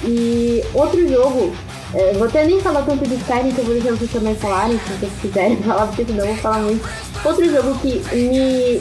E 0.05 0.65
outro 0.73 1.07
jogo, 1.09 1.53
é, 1.95 2.13
vou 2.15 2.27
até 2.27 2.47
nem 2.47 2.61
falar 2.61 2.83
tanto 2.83 3.07
de 3.07 3.17
Skyrim, 3.17 3.53
que 3.53 3.59
eu 3.59 3.65
vou 3.65 3.75
deixar 3.75 3.91
vocês 3.91 4.13
também 4.13 4.35
falarem, 4.37 4.79
se 4.79 4.93
vocês 4.95 5.13
quiserem 5.21 5.57
falar, 5.63 5.87
porque 5.87 6.05
senão 6.05 6.25
eu 6.25 6.33
vou 6.33 6.43
falar 6.43 6.59
muito. 6.61 6.89
Outro 7.25 7.45
jogo 7.51 7.79
que 7.81 8.03
me 8.17 8.81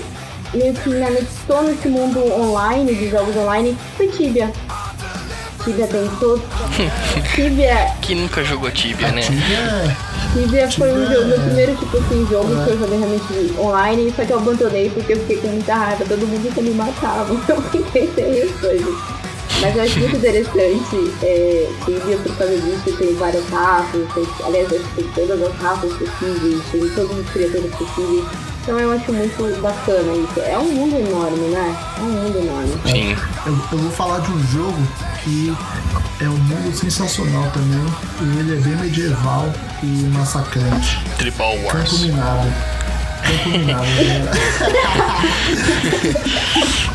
meio 0.53 0.73
que 0.73 0.89
me 0.89 1.03
anexou 1.03 1.63
nesse 1.63 1.87
mundo 1.87 2.19
online, 2.33 2.93
de 2.93 3.09
jogos 3.09 3.35
online, 3.35 3.77
foi 3.95 4.07
Tibia. 4.07 4.51
Tibia 5.63 5.87
tem 5.87 6.09
todo. 6.19 6.41
Tibia. 7.35 7.93
Que 8.01 8.15
nunca 8.15 8.43
jogou 8.43 8.71
Tibia, 8.71 9.11
né? 9.11 9.21
Tibia. 9.21 9.97
Tibia 10.33 10.71
foi 10.71 10.91
um 10.91 11.11
jogo, 11.11 11.25
meu 11.25 11.39
primeiro 11.39 11.75
tipo 11.75 11.97
assim, 11.97 12.27
jogo 12.29 12.61
é. 12.61 12.63
que 12.63 12.69
eu 12.71 12.79
joguei 12.79 12.99
realmente 12.99 13.59
online, 13.59 14.13
só 14.15 14.23
que 14.23 14.31
eu 14.31 14.37
abandonei 14.37 14.89
porque 14.89 15.13
eu 15.13 15.19
fiquei 15.21 15.37
com 15.37 15.47
muita 15.47 15.73
raiva, 15.73 16.05
todo 16.05 16.27
mundo 16.27 16.53
que 16.53 16.61
me 16.61 16.71
matava, 16.71 17.33
eu 17.49 17.61
fiquei 17.63 18.09
sem 18.13 18.41
as 18.43 18.51
coisas. 18.59 18.95
Mas 19.61 19.75
eu 19.75 19.83
acho 19.83 19.99
muito 19.99 20.15
interessante 20.17 21.13
é, 21.23 21.67
Tibia 21.83 22.17
por 22.17 22.37
causa 22.37 22.57
disso, 22.57 22.97
tem 22.97 23.15
várias 23.15 23.49
raças, 23.49 24.13
tem, 24.13 24.27
aliás, 24.45 24.71
acho 24.71 24.83
que 24.83 25.03
tem 25.03 25.07
todas 25.15 25.41
as 25.41 25.55
raças 25.57 25.93
possíveis, 25.93 26.63
tem 26.71 26.89
todas 26.89 27.19
as 27.19 27.29
criaturas 27.31 27.75
possíveis. 27.75 28.48
Então 28.69 28.79
eu 28.79 28.91
acho 28.91 29.11
muito 29.11 29.61
bacana 29.63 30.13
isso. 30.13 30.39
É 30.41 30.55
um 30.55 30.71
mundo 30.71 30.95
enorme, 30.95 31.39
né? 31.47 31.75
É 31.97 32.01
um 32.01 32.05
mundo 32.05 32.37
enorme. 32.37 32.71
Sim. 32.85 33.17
Eu, 33.43 33.53
eu 33.71 33.77
vou 33.79 33.91
falar 33.91 34.19
de 34.19 34.31
um 34.31 34.43
jogo 34.43 34.77
que 35.23 35.57
é 36.21 36.29
um 36.29 36.37
mundo 36.37 36.71
sensacional 36.75 37.49
também. 37.49 37.83
E 38.21 38.37
ele 38.37 38.59
é 38.59 38.61
bem 38.61 38.75
medieval 38.75 39.51
e 39.81 39.87
massacrante. 40.13 41.03
Tribal 41.17 41.57
Wars. 41.63 41.89
Campo 41.89 41.97
Minado. 42.03 42.78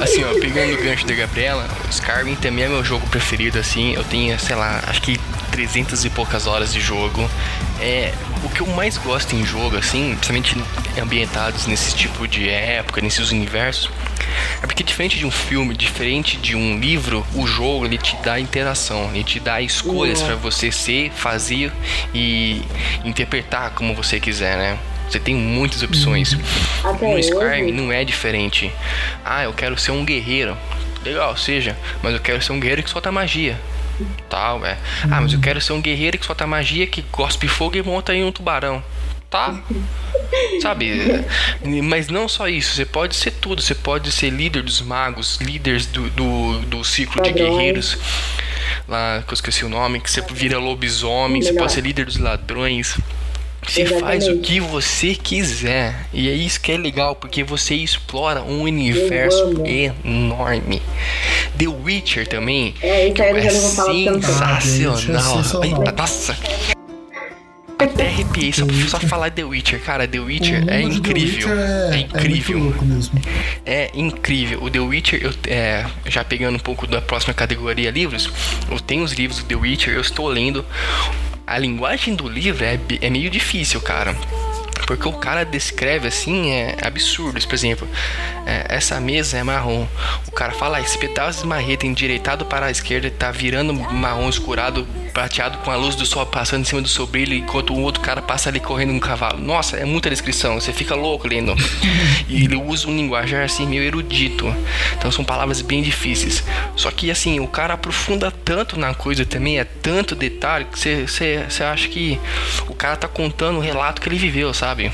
Assim, 0.00 0.24
ó, 0.24 0.40
pegando 0.40 0.74
o 0.74 0.82
gancho 0.82 1.06
da 1.06 1.14
Gabriela, 1.14 1.68
Skyrim 1.90 2.34
também 2.36 2.64
é 2.64 2.68
meu 2.68 2.84
jogo 2.84 3.06
preferido, 3.08 3.58
assim. 3.58 3.94
Eu 3.94 4.04
tenho, 4.04 4.38
sei 4.38 4.54
lá, 4.54 4.82
acho 4.86 5.02
que 5.02 5.18
300 5.50 6.04
e 6.04 6.10
poucas 6.10 6.46
horas 6.46 6.72
de 6.72 6.80
jogo. 6.80 7.28
É, 7.80 8.12
o 8.44 8.48
que 8.48 8.60
eu 8.60 8.66
mais 8.68 8.96
gosto 8.98 9.34
em 9.34 9.44
jogo, 9.44 9.76
assim, 9.76 10.16
principalmente 10.16 10.56
ambientados 11.00 11.66
nesse 11.66 11.94
tipo 11.94 12.28
de 12.28 12.48
época, 12.48 13.00
nesses 13.00 13.30
universos, 13.30 13.90
é 14.62 14.66
porque 14.66 14.82
diferente 14.82 15.18
de 15.18 15.26
um 15.26 15.30
filme, 15.30 15.74
diferente 15.74 16.36
de 16.36 16.54
um 16.54 16.78
livro, 16.78 17.26
o 17.34 17.46
jogo 17.46 17.84
ele 17.84 17.98
te 17.98 18.16
dá 18.22 18.38
interação, 18.38 19.10
ele 19.14 19.24
te 19.24 19.40
dá 19.40 19.60
escolhas 19.60 20.20
uhum. 20.20 20.26
para 20.26 20.36
você 20.36 20.70
ser, 20.70 21.10
fazer 21.10 21.72
e 22.14 22.62
interpretar 23.04 23.70
como 23.70 23.94
você 23.94 24.20
quiser, 24.20 24.56
né? 24.56 24.78
Você 25.08 25.20
tem 25.20 25.34
muitas 25.34 25.82
opções. 25.82 26.32
Uhum. 26.32 26.40
Até 26.90 27.12
no 27.12 27.18
Skyrim 27.18 27.72
não 27.72 27.92
é 27.92 28.04
diferente. 28.04 28.72
Ah, 29.24 29.44
eu 29.44 29.52
quero 29.52 29.78
ser 29.78 29.90
um 29.90 30.04
guerreiro. 30.04 30.56
Legal, 31.04 31.36
seja, 31.36 31.76
mas 32.02 32.14
eu 32.14 32.20
quero 32.20 32.42
ser 32.42 32.52
um 32.52 32.60
guerreiro 32.60 32.82
que 32.82 32.90
solta 32.90 33.12
magia 33.12 33.58
tal, 34.28 34.64
é. 34.64 34.76
Ah, 35.04 35.20
mas 35.20 35.32
eu 35.32 35.40
quero 35.40 35.60
ser 35.60 35.72
um 35.72 35.80
guerreiro 35.80 36.18
que 36.18 36.26
solta 36.26 36.46
magia, 36.46 36.86
que 36.86 37.02
cospe 37.02 37.46
fogo 37.46 37.76
e 37.76 37.82
monta 37.82 38.14
em 38.14 38.24
um 38.24 38.32
tubarão. 38.32 38.82
Tá? 39.34 39.60
Sabe? 40.62 41.24
Mas 41.82 42.06
não 42.06 42.28
só 42.28 42.48
isso, 42.48 42.76
você 42.76 42.84
pode 42.84 43.16
ser 43.16 43.32
tudo. 43.32 43.60
Você 43.60 43.74
pode 43.74 44.12
ser 44.12 44.30
líder 44.30 44.62
dos 44.62 44.80
magos, 44.80 45.38
líderes 45.40 45.86
do, 45.86 46.08
do, 46.10 46.60
do 46.60 46.84
ciclo 46.84 47.20
de 47.20 47.32
guerreiros. 47.32 47.98
Lá, 48.86 49.24
que 49.26 49.32
eu 49.32 49.34
esqueci 49.34 49.64
o 49.64 49.68
nome, 49.68 49.98
que 49.98 50.08
você 50.08 50.22
vira 50.30 50.56
lobisomem, 50.58 51.42
você 51.42 51.52
pode 51.52 51.72
ser 51.72 51.80
líder 51.80 52.06
dos 52.06 52.16
ladrões. 52.16 52.96
Você 53.66 53.82
Exatamente. 53.82 54.04
faz 54.04 54.28
o 54.28 54.38
que 54.38 54.60
você 54.60 55.16
quiser. 55.16 56.06
E 56.12 56.28
é 56.28 56.32
isso 56.32 56.60
que 56.60 56.70
é 56.70 56.76
legal, 56.76 57.16
porque 57.16 57.42
você 57.42 57.74
explora 57.74 58.40
um 58.40 58.62
universo 58.62 59.52
enorme. 59.64 60.80
The 61.58 61.66
Witcher 61.66 62.28
também. 62.28 62.72
É, 62.80 63.08
isso 63.08 63.20
aí 63.20 63.30
eu 63.30 63.36
é 63.36 63.42
já 63.42 63.52
não 63.52 63.60
vou 63.60 63.70
falar 63.70 64.60
sensacional. 64.60 65.40
Ai, 65.60 65.92
nossa. 65.92 66.36
Até 67.84 68.08
arrepiei 68.08 68.52
só, 68.52 68.64
só 68.88 69.00
falar 69.00 69.30
The 69.30 69.44
Witcher. 69.44 69.80
Cara, 69.80 70.08
The 70.08 70.18
Witcher 70.18 70.64
é 70.68 70.80
incrível. 70.82 71.48
Witcher 71.48 71.58
é, 71.58 71.94
é, 71.94 71.98
incrível. 72.00 72.74
É, 73.64 73.74
é, 73.74 73.90
incrível. 73.94 74.62
O 74.62 74.70
The 74.70 74.80
Witcher, 74.80 75.20
eu, 75.22 75.32
é, 75.46 75.86
já 76.06 76.24
pegando 76.24 76.56
um 76.56 76.60
pouco 76.60 76.86
da 76.86 77.00
próxima 77.00 77.34
categoria 77.34 77.90
livros, 77.90 78.30
eu 78.70 78.80
tenho 78.80 79.04
os 79.04 79.12
livros 79.12 79.38
do 79.40 79.44
The 79.46 79.54
Witcher, 79.54 79.94
eu 79.94 80.00
estou 80.00 80.28
lendo 80.28 80.64
a 81.46 81.58
linguagem 81.58 82.14
do 82.14 82.28
livro 82.28 82.64
é, 82.64 82.78
é 83.00 83.10
meio 83.10 83.30
difícil, 83.30 83.80
cara. 83.80 84.16
Porque 84.86 85.08
o 85.08 85.12
cara 85.12 85.44
descreve 85.44 86.08
assim, 86.08 86.50
é 86.50 86.76
absurdo. 86.82 87.40
Por 87.46 87.54
exemplo, 87.54 87.88
é, 88.46 88.66
essa 88.68 89.00
mesa 89.00 89.38
é 89.38 89.42
marrom. 89.42 89.86
O 90.26 90.32
cara 90.32 90.52
fala, 90.52 90.78
ah, 90.78 90.80
esse 90.80 90.98
pedaço 90.98 91.42
de 91.42 91.46
marreta 91.46 91.86
endireitado 91.86 92.44
para 92.44 92.66
a 92.66 92.70
esquerda 92.70 93.10
tá 93.10 93.30
virando 93.30 93.72
marrom 93.72 94.28
escurado, 94.28 94.86
prateado 95.12 95.58
com 95.58 95.70
a 95.70 95.76
luz 95.76 95.94
do 95.94 96.04
sol 96.04 96.26
passando 96.26 96.62
em 96.62 96.64
cima 96.64 96.82
do 96.82 96.88
seu 96.88 97.06
brilho, 97.06 97.34
enquanto 97.34 97.72
o 97.72 97.80
outro 97.80 98.02
cara 98.02 98.20
passa 98.20 98.48
ali 98.48 98.60
correndo 98.60 98.92
um 98.92 99.00
cavalo. 99.00 99.38
Nossa, 99.38 99.76
é 99.76 99.84
muita 99.84 100.10
descrição, 100.10 100.60
você 100.60 100.72
fica 100.72 100.94
louco 100.94 101.28
lendo. 101.28 101.54
e 102.28 102.44
ele 102.44 102.56
usa 102.56 102.88
um 102.88 102.96
linguajar 102.96 103.44
assim 103.44 103.66
meio 103.66 103.82
erudito. 103.82 104.54
Então 104.96 105.10
são 105.10 105.24
palavras 105.24 105.62
bem 105.62 105.82
difíceis. 105.82 106.42
Só 106.76 106.90
que 106.90 107.10
assim, 107.10 107.40
o 107.40 107.46
cara 107.46 107.74
aprofunda 107.74 108.30
tanto 108.30 108.78
na 108.78 108.94
coisa 108.94 109.24
também, 109.24 109.58
é 109.58 109.64
tanto 109.64 110.14
detalhe 110.14 110.66
que 110.66 110.78
você 110.78 111.64
acha 111.64 111.88
que 111.88 112.18
o 112.68 112.74
cara 112.74 112.96
tá 112.96 113.08
contando 113.08 113.58
o 113.58 113.60
relato 113.60 114.00
que 114.00 114.08
ele 114.08 114.18
viveu, 114.18 114.52
sabe? 114.52 114.73
Sabe? 114.74 114.90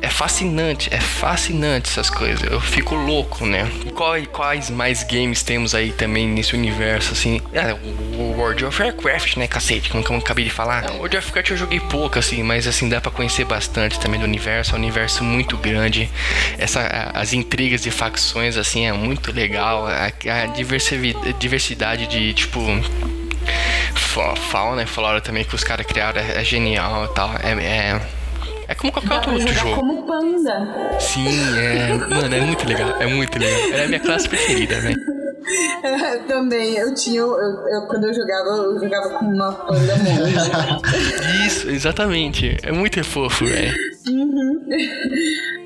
É 0.00 0.08
fascinante, 0.08 0.92
é 0.92 1.00
fascinante 1.00 1.88
essas 1.88 2.10
coisas. 2.10 2.42
Eu 2.50 2.60
fico 2.60 2.94
louco, 2.94 3.46
né? 3.46 3.66
Quais, 3.94 4.26
quais 4.26 4.70
mais 4.70 5.02
games 5.02 5.42
temos 5.42 5.74
aí 5.74 5.92
também 5.92 6.28
nesse 6.28 6.54
universo, 6.54 7.12
assim? 7.12 7.40
É, 7.54 7.72
o 7.72 8.36
World 8.36 8.66
of 8.66 8.82
Warcraft, 8.82 9.38
né, 9.38 9.48
cacete? 9.48 9.88
Como, 9.88 10.04
como 10.04 10.18
eu 10.18 10.22
acabei 10.22 10.44
de 10.44 10.50
falar. 10.50 10.90
O 10.90 10.98
World 10.98 11.16
of 11.16 11.26
Warcraft 11.26 11.50
eu 11.52 11.56
joguei 11.56 11.80
pouco, 11.80 12.18
assim, 12.18 12.42
mas 12.42 12.66
assim, 12.66 12.88
dá 12.88 13.00
pra 13.00 13.10
conhecer 13.10 13.46
bastante 13.46 13.98
também 13.98 14.20
do 14.20 14.26
universo. 14.26 14.72
É 14.72 14.74
um 14.74 14.78
universo 14.78 15.24
muito 15.24 15.56
grande. 15.56 16.10
Essa, 16.58 16.82
as 17.14 17.32
intrigas 17.32 17.80
de 17.80 17.90
facções, 17.90 18.58
assim, 18.58 18.86
é 18.86 18.92
muito 18.92 19.32
legal. 19.32 19.86
A, 19.86 20.06
a 20.06 21.32
diversidade 21.38 22.06
de, 22.06 22.34
tipo 22.34 22.60
fauna 24.50 24.82
e 24.82 24.86
flora 24.86 25.20
também 25.20 25.44
que 25.44 25.54
os 25.54 25.64
caras 25.64 25.86
criaram 25.86 26.20
é, 26.20 26.40
é 26.40 26.44
genial 26.44 27.06
e 27.06 27.14
tal. 27.14 27.30
É, 27.42 27.52
é, 27.64 28.00
é 28.68 28.74
como 28.74 28.92
qualquer 28.92 29.14
outro, 29.14 29.32
outro 29.32 29.52
jogo. 29.52 29.74
como 29.74 30.02
panda. 30.06 30.98
Sim, 30.98 31.28
é. 31.58 31.92
Mano, 31.94 32.34
é 32.34 32.40
muito 32.40 32.66
legal. 32.66 32.90
É 33.00 33.06
muito 33.06 33.38
legal. 33.38 33.60
É 33.72 33.84
a 33.84 33.88
minha 33.88 34.00
classe 34.00 34.28
preferida, 34.28 34.80
velho. 34.80 34.96
É, 35.82 36.18
também, 36.26 36.76
eu 36.76 36.94
tinha. 36.94 37.20
Eu, 37.20 37.32
eu, 37.32 37.86
quando 37.86 38.04
eu 38.04 38.14
jogava, 38.14 38.48
eu 38.48 38.80
jogava 38.80 39.10
com 39.18 39.26
uma 39.26 39.52
panda 39.52 39.96
monge. 39.96 41.46
Isso, 41.46 41.68
exatamente. 41.70 42.56
É 42.62 42.72
muito 42.72 43.02
fofo, 43.04 43.44
velho. 43.44 43.74
Uhum. 44.08 44.66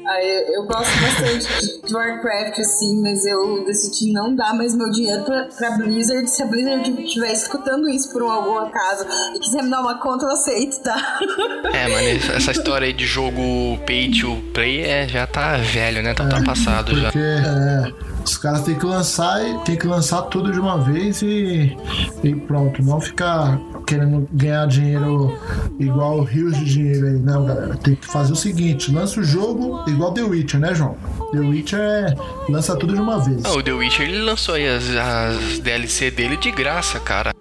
Ah, 0.08 0.24
eu, 0.24 0.54
eu, 0.54 0.62
gosto 0.64 0.90
bastante 1.02 1.86
de 1.86 1.94
Warcraft, 1.94 2.58
assim, 2.60 3.02
mas 3.02 3.26
eu 3.26 3.62
decidi 3.66 4.10
não 4.10 4.34
dar 4.34 4.54
mais 4.54 4.74
meu 4.74 4.90
dinheiro 4.90 5.22
pra, 5.22 5.44
pra 5.54 5.76
Blizzard. 5.76 6.30
Se 6.30 6.42
a 6.42 6.46
Blizzard 6.46 7.04
estiver 7.04 7.30
escutando 7.30 7.86
isso 7.90 8.10
por 8.10 8.22
algum 8.22 8.56
acaso 8.56 9.04
e 9.34 9.38
quiser 9.38 9.62
me 9.62 9.68
dar 9.68 9.82
uma 9.82 9.98
conta, 9.98 10.24
eu 10.24 10.30
aceito, 10.30 10.80
tá? 10.82 10.96
É, 11.74 11.88
mano, 11.88 12.08
essa 12.34 12.52
história 12.52 12.86
aí 12.86 12.92
de 12.92 13.04
jogo 13.04 13.40
pay 13.86 14.10
to 14.10 14.38
play 14.54 14.80
é, 14.80 15.06
já 15.06 15.26
tá 15.26 15.58
velho, 15.58 16.02
né? 16.02 16.14
Tá, 16.14 16.24
é, 16.24 16.28
tá 16.28 16.42
passado 16.42 16.90
porque, 16.90 17.18
já. 17.18 17.86
É, 17.86 17.92
os 18.24 18.38
caras 18.38 18.62
têm 18.62 18.78
que 18.78 18.86
lançar 18.86 19.46
e 19.46 19.58
tem 19.64 19.76
que 19.76 19.86
lançar 19.86 20.22
tudo 20.22 20.50
de 20.50 20.58
uma 20.58 20.80
vez 20.80 21.20
e, 21.20 21.76
e 22.24 22.34
pronto. 22.34 22.82
Não 22.82 23.00
ficar 23.00 23.60
querendo 23.88 24.28
ganhar 24.30 24.66
dinheiro 24.66 25.36
igual 25.80 26.22
rios 26.22 26.56
de 26.58 26.64
dinheiro 26.66 27.06
aí, 27.06 27.14
não, 27.14 27.46
galera. 27.46 27.76
Tem 27.76 27.94
que 27.94 28.06
fazer 28.06 28.32
o 28.32 28.36
seguinte: 28.36 28.92
lança 28.92 29.18
o 29.18 29.24
jogo 29.24 29.82
igual 29.88 30.12
The 30.12 30.22
Witcher, 30.22 30.60
né, 30.60 30.74
João? 30.74 30.96
The 31.32 31.38
Witcher 31.38 31.80
é. 31.80 32.14
lança 32.48 32.76
tudo 32.76 32.94
de 32.94 33.00
uma 33.00 33.18
vez. 33.18 33.44
Ah, 33.44 33.52
o 33.52 33.62
The 33.62 33.72
Witcher 33.72 34.06
ele 34.06 34.20
lançou 34.20 34.54
aí 34.54 34.68
as, 34.68 34.84
as 34.90 35.58
DLC 35.60 36.10
dele 36.10 36.36
de 36.36 36.50
graça, 36.50 37.00
cara. 37.00 37.34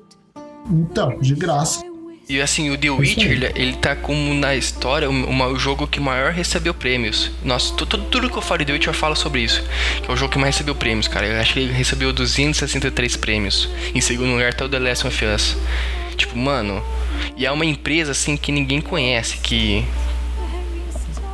Então, 0.70 1.20
de 1.20 1.36
graça. 1.36 1.86
E 2.30 2.42
assim, 2.42 2.70
o 2.70 2.78
The 2.78 2.90
Witcher, 2.90 3.32
ele, 3.32 3.52
ele 3.56 3.74
tá 3.78 3.96
como 3.96 4.34
na 4.34 4.54
história 4.54 5.10
o, 5.10 5.54
o 5.54 5.60
jogo 5.60 5.88
que 5.88 5.98
maior 5.98 6.34
recebeu 6.34 6.74
prêmios. 6.74 7.32
Nossa, 7.44 7.74
tudo, 7.74 7.98
tudo 8.00 8.30
que 8.30 8.38
eu 8.38 8.42
falo 8.42 8.60
de 8.60 8.66
The 8.66 8.74
Witcher 8.74 8.90
eu 8.90 8.94
falo 8.94 9.16
sobre 9.16 9.42
isso. 9.42 9.64
Que 10.04 10.12
é 10.12 10.14
o 10.14 10.18
jogo 10.18 10.34
que 10.34 10.38
mais 10.38 10.56
recebeu 10.56 10.76
prêmios, 10.76 11.08
cara. 11.08 11.26
Eu 11.26 11.40
acho 11.40 11.54
que 11.54 11.60
ele 11.62 11.72
recebeu 11.72 12.12
263 12.12 13.16
prêmios. 13.16 13.70
Em 13.96 14.02
segundo 14.02 14.32
lugar 14.32 14.54
tá 14.54 14.66
o 14.66 14.70
The 14.70 14.80
Last 14.80 15.08
of 15.08 15.26
Us. 15.26 15.56
Tipo, 16.18 16.38
mano. 16.38 16.82
E 17.38 17.46
é 17.46 17.52
uma 17.52 17.66
empresa 17.66 18.12
assim 18.12 18.36
que 18.36 18.52
ninguém 18.52 18.82
conhece, 18.82 19.38
que. 19.38 19.86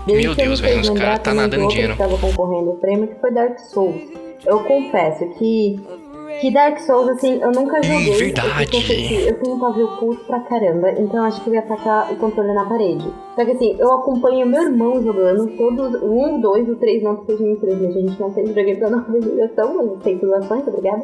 Meu 0.06 0.36
Deus, 0.36 0.60
velho, 0.60 0.82
os 0.82 0.90
caras 0.90 1.20
tá 1.20 1.34
nadando 1.34 1.68
dinheiro. 1.70 1.94
Que 1.94 2.00
tava 2.00 2.18
concorrendo 2.18 2.72
o 2.72 2.78
prêmio 2.78 3.08
que 3.08 3.16
foi 3.20 3.32
Dark 3.32 3.58
Souls. 3.58 4.02
Eu 4.46 4.60
confesso 4.60 5.26
que 5.40 5.80
que 6.44 6.52
Dark 6.52 6.78
Souls, 6.80 7.08
assim, 7.08 7.40
eu 7.42 7.52
nunca 7.52 7.82
joguei. 7.82 8.14
É 8.14 8.18
verdade. 8.18 9.14
Eu, 9.14 9.20
eu 9.28 9.40
tenho 9.40 9.56
um 9.56 9.60
pavio 9.60 9.88
curto 9.98 10.26
pra 10.26 10.42
caramba, 10.42 10.92
então 10.92 11.24
acho 11.24 11.42
que 11.42 11.50
eu 11.50 11.54
ia 11.54 11.62
tacar 11.62 12.12
o 12.12 12.18
controle 12.18 12.54
na 12.54 12.66
parede. 12.66 13.06
Só 13.36 13.46
que 13.46 13.52
assim, 13.52 13.76
eu 13.80 13.94
acompanho 13.94 14.46
meu 14.46 14.64
irmão 14.64 15.02
jogando 15.02 15.48
todos, 15.56 16.02
o 16.02 16.06
1, 16.06 16.36
o 16.36 16.42
2, 16.42 16.70
o 16.70 16.76
3 16.76 17.04
não, 17.04 17.16
porque 17.16 17.32
a 17.34 17.38
gente, 17.38 17.66
a 17.66 17.92
gente 17.92 18.20
não 18.20 18.32
tem 18.32 18.44
videogame 18.44 18.80
pra 18.80 18.90
nova 18.90 19.22
geração, 19.22 19.76
mas 19.78 20.04
tem 20.04 20.20
simulações, 20.20 20.68
obrigada. 20.68 21.04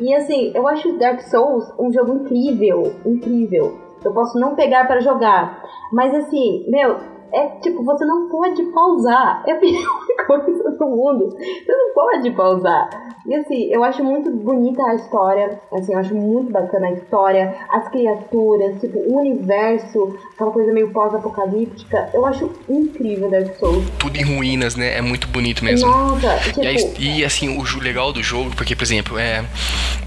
E 0.00 0.14
assim, 0.14 0.50
eu 0.54 0.66
acho 0.66 0.98
Dark 0.98 1.20
Souls 1.20 1.70
um 1.78 1.92
jogo 1.92 2.14
incrível, 2.14 2.94
incrível. 3.04 3.78
Eu 4.02 4.12
posso 4.12 4.38
não 4.40 4.54
pegar 4.54 4.86
para 4.86 5.00
jogar, 5.00 5.62
mas 5.92 6.14
assim, 6.14 6.64
meu, 6.68 6.98
é 7.32 7.46
tipo, 7.60 7.82
você 7.84 8.04
não 8.04 8.28
pode 8.28 8.62
pausar. 8.66 9.42
É 9.46 9.52
a 9.52 9.56
pior 9.60 10.26
coisa 10.26 10.70
do 10.70 10.86
mundo. 10.86 11.30
Você 11.30 11.72
não 11.72 11.94
pode 11.94 12.30
pausar. 12.30 13.10
E 13.26 13.34
assim, 13.34 13.68
eu 13.70 13.84
acho 13.84 14.02
muito 14.02 14.30
bonita 14.30 14.82
a 14.82 14.94
história. 14.94 15.60
Assim, 15.72 15.92
eu 15.92 15.98
acho 15.98 16.14
muito 16.14 16.50
bacana 16.50 16.88
a 16.88 16.92
história, 16.92 17.54
as 17.70 17.88
criaturas, 17.88 18.80
tipo, 18.80 18.98
o 18.98 19.18
universo, 19.18 20.18
aquela 20.34 20.50
coisa 20.50 20.72
meio 20.72 20.90
pós-apocalíptica. 20.90 22.10
Eu 22.14 22.24
acho 22.24 22.50
incrível 22.68 23.30
Dark 23.30 23.54
Souls. 23.58 23.84
Tudo 23.98 24.16
em 24.16 24.36
ruínas, 24.36 24.74
né? 24.74 24.96
É 24.96 25.02
muito 25.02 25.28
bonito 25.28 25.64
mesmo. 25.64 25.88
Nossa, 25.88 26.38
tipo... 26.38 26.60
E, 26.98 27.18
e 27.20 27.24
assim, 27.24 27.58
o 27.58 27.78
legal 27.80 28.12
do 28.12 28.22
jogo, 28.22 28.50
porque, 28.56 28.74
por 28.74 28.84
exemplo, 28.84 29.18
é. 29.18 29.44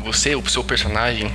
Você, 0.04 0.36
o 0.36 0.46
seu 0.50 0.64
personagem, 0.64 1.32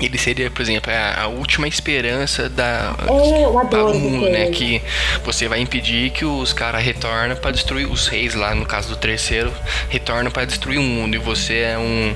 ele 0.00 0.18
seria, 0.18 0.50
por 0.50 0.62
exemplo, 0.62 0.92
a, 0.92 1.22
a 1.22 1.26
última 1.26 1.66
esperança 1.66 2.48
da, 2.48 2.94
é, 3.02 3.70
da 3.70 3.84
mundo, 3.92 4.28
né? 4.28 4.50
Que 4.50 4.80
você 5.24 5.48
vai 5.48 5.60
impedir 5.60 6.10
que 6.10 6.24
os 6.24 6.52
caras 6.52 6.82
retornem 6.82 7.36
para 7.36 7.50
destruir 7.50 7.90
os 7.90 8.06
reis 8.06 8.34
lá, 8.34 8.54
no 8.54 8.64
caso 8.64 8.88
do 8.88 8.96
terceiro, 8.96 9.52
retornam 9.88 10.30
para 10.30 10.44
destruir 10.44 10.78
o 10.78 10.82
mundo. 10.82 11.14
E 11.14 11.18
você 11.18 11.58
é 11.60 11.78
um. 11.78 12.14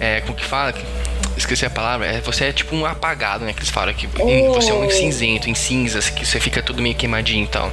É, 0.00 0.20
como 0.22 0.34
que 0.34 0.44
fala? 0.44 0.74
Esqueci 1.40 1.66
a 1.66 1.70
palavra, 1.70 2.06
é, 2.06 2.20
você 2.20 2.46
é 2.46 2.52
tipo 2.52 2.74
um 2.74 2.86
apagado, 2.86 3.44
né? 3.44 3.52
Que 3.52 3.60
eles 3.60 3.70
falam 3.70 3.92
que 3.94 4.08
oh. 4.18 4.54
você 4.54 4.70
é 4.70 4.74
um 4.74 4.88
cinzento, 4.90 5.48
em 5.48 5.54
cinzas, 5.54 6.08
que 6.08 6.24
você 6.24 6.38
fica 6.40 6.62
tudo 6.62 6.82
meio 6.82 6.94
queimadinho 6.94 7.44
e 7.44 7.48
tal. 7.48 7.72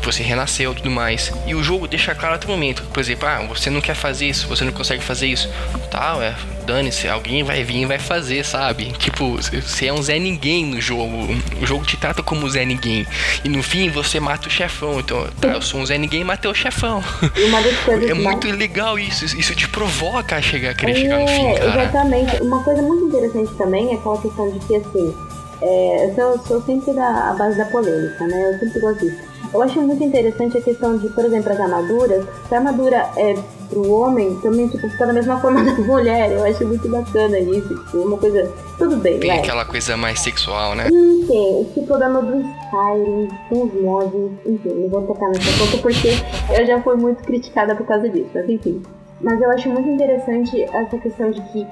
Que 0.00 0.04
você 0.04 0.22
renasceu 0.22 0.72
e 0.72 0.74
tudo 0.74 0.90
mais. 0.90 1.32
E 1.46 1.54
o 1.54 1.62
jogo 1.62 1.86
deixa 1.86 2.14
claro 2.14 2.34
até 2.34 2.46
o 2.46 2.50
momento. 2.50 2.82
Por 2.92 3.00
exemplo, 3.00 3.28
ah, 3.28 3.42
você 3.48 3.70
não 3.70 3.80
quer 3.80 3.94
fazer 3.94 4.26
isso, 4.26 4.46
você 4.48 4.64
não 4.64 4.72
consegue 4.72 5.02
fazer 5.02 5.26
isso. 5.26 5.48
Tal, 5.90 6.22
é, 6.22 6.34
dane-se, 6.66 7.08
alguém 7.08 7.44
vai 7.44 7.62
vir 7.62 7.82
e 7.82 7.86
vai 7.86 7.98
fazer, 7.98 8.44
sabe? 8.44 8.86
Tipo, 8.98 9.36
você 9.36 9.86
é 9.86 9.92
um 9.92 10.02
Zé 10.02 10.18
Ninguém 10.18 10.66
no 10.66 10.80
jogo. 10.80 11.28
O 11.62 11.66
jogo 11.66 11.84
te 11.84 11.96
trata 11.96 12.22
como 12.22 12.48
Zé 12.50 12.64
Ninguém. 12.64 13.06
E 13.44 13.48
no 13.48 13.62
fim 13.62 13.88
você 13.88 14.18
mata 14.18 14.48
o 14.48 14.50
chefão. 14.50 14.98
Então, 14.98 15.26
tá, 15.40 15.48
eu 15.48 15.62
sou 15.62 15.80
um 15.80 15.86
Zé 15.86 15.96
Ninguém 15.96 16.22
e 16.22 16.24
matei 16.24 16.50
o 16.50 16.54
chefão. 16.54 17.02
é 18.10 18.14
muito 18.14 18.50
legal 18.50 18.98
isso. 18.98 19.24
Isso 19.24 19.54
te 19.54 19.68
provoca 19.68 20.36
a 20.36 20.42
chegar 20.42 20.70
a 20.70 20.74
querer 20.74 20.92
é, 20.92 20.94
chegar 20.96 21.18
no 21.20 21.28
fim, 21.28 21.54
cara. 21.54 21.82
Exatamente. 21.82 22.42
Uma 22.42 22.62
coisa 22.62 22.82
muito 22.86 23.06
interessante 23.06 23.52
também 23.54 23.92
é 23.92 23.94
aquela 23.94 24.18
questão 24.18 24.50
de 24.50 24.58
que 24.60 24.76
assim. 24.76 25.14
É, 25.62 26.10
eu 26.10 26.14
sou, 26.14 26.38
sou 26.46 26.62
sempre 26.62 26.92
da 26.92 27.32
base 27.32 27.56
da 27.56 27.64
polêmica, 27.66 28.26
né? 28.26 28.52
Eu 28.52 28.58
sempre 28.58 28.78
gosto 28.78 29.00
disso. 29.00 29.36
Eu 29.54 29.62
acho 29.62 29.80
muito 29.80 30.02
interessante 30.04 30.58
a 30.58 30.60
questão 30.60 30.98
de, 30.98 31.08
por 31.08 31.24
exemplo, 31.24 31.52
as 31.52 31.60
armaduras. 31.60 32.26
Se 32.46 32.54
a 32.54 32.58
armadura 32.58 33.08
é 33.16 33.34
pro 33.70 33.90
homem, 33.90 34.36
também, 34.40 34.68
tipo, 34.68 34.88
fica 34.88 35.06
da 35.06 35.12
mesma 35.12 35.38
forma 35.40 35.62
da 35.64 35.72
mulher. 35.72 36.32
Eu 36.32 36.44
acho 36.44 36.66
muito 36.66 36.88
bacana 36.88 37.38
isso. 37.38 37.68
Tipo, 37.68 37.98
uma 37.98 38.18
coisa. 38.18 38.52
Tudo 38.76 38.96
bem, 38.96 39.18
Tem 39.18 39.30
aquela 39.30 39.64
coisa 39.64 39.96
mais 39.96 40.20
sexual, 40.20 40.74
né? 40.74 40.88
Sim, 40.88 41.24
tem. 41.26 41.62
Esse 41.62 41.80
problema 41.86 42.20
do 42.20 42.38
Skyrim, 42.38 43.28
com 43.48 43.62
os 43.62 43.82
mods, 43.82 44.32
enfim, 44.44 44.68
não 44.68 44.88
vou 44.88 45.02
tocar 45.02 45.28
nessa 45.28 45.58
ponta 45.58 45.78
porque 45.78 46.08
eu 46.54 46.66
já 46.66 46.82
fui 46.82 46.96
muito 46.96 47.22
criticada 47.22 47.74
por 47.74 47.86
causa 47.86 48.08
disso, 48.10 48.28
mas 48.34 48.48
enfim. 48.48 48.82
Mas 49.20 49.40
eu 49.40 49.50
acho 49.50 49.70
muito 49.70 49.88
interessante 49.88 50.62
essa 50.62 50.98
questão 50.98 51.30
de 51.30 51.40
que 51.50 51.66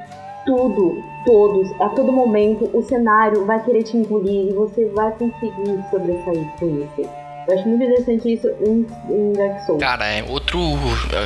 tudo, 0.44 1.02
todos, 1.24 1.70
a 1.80 1.88
todo 1.90 2.12
momento, 2.12 2.70
o 2.72 2.82
cenário 2.82 3.44
vai 3.44 3.62
querer 3.64 3.82
te 3.82 3.96
engolir 3.96 4.50
e 4.50 4.52
você 4.52 4.86
vai 4.86 5.10
conseguir 5.12 5.84
sobressair 5.90 6.46
com 6.58 6.66
isso. 6.66 7.24
Eu 7.46 7.54
acho 7.58 7.68
muito 7.68 7.84
interessante 7.84 8.32
isso 8.32 8.48
em, 8.66 8.86
em 9.10 9.32
Dark 9.34 9.66
Souls. 9.66 9.80
Cara, 9.80 10.06
é 10.06 10.24
outro. 10.26 10.58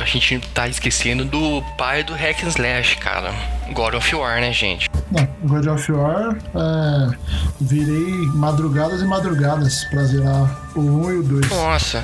A 0.01 0.05
gente 0.05 0.37
tá 0.53 0.67
esquecendo 0.67 1.23
do 1.23 1.63
pai 1.77 2.03
do 2.03 2.13
Hack 2.13 2.43
and 2.43 2.49
Slash, 2.49 2.97
cara. 2.97 3.31
God 3.73 3.93
of 3.93 4.15
War, 4.15 4.41
né, 4.41 4.51
gente? 4.51 4.89
Não, 5.11 5.27
God 5.43 5.67
of 5.67 5.91
War, 5.91 6.35
é, 6.35 7.17
virei 7.61 8.13
madrugadas 8.33 9.01
e 9.01 9.05
madrugadas 9.05 9.85
pra 9.85 10.03
zerar 10.03 10.69
o 10.75 10.81
1 10.81 11.11
e 11.11 11.17
o 11.17 11.23
2. 11.23 11.49
Nossa, 11.49 12.03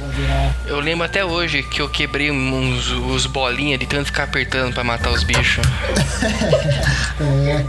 eu 0.65 0.79
lembro 0.79 1.05
até 1.05 1.25
hoje 1.25 1.61
que 1.63 1.81
eu 1.81 1.89
quebrei 1.89 2.31
uns, 2.31 2.89
os 2.91 3.25
bolinhas 3.25 3.79
de 3.79 3.85
tanto 3.85 4.05
ficar 4.05 4.23
apertando 4.23 4.73
pra 4.73 4.83
matar 4.83 5.11
os 5.11 5.23
bichos. 5.23 5.65
é. 7.19 7.65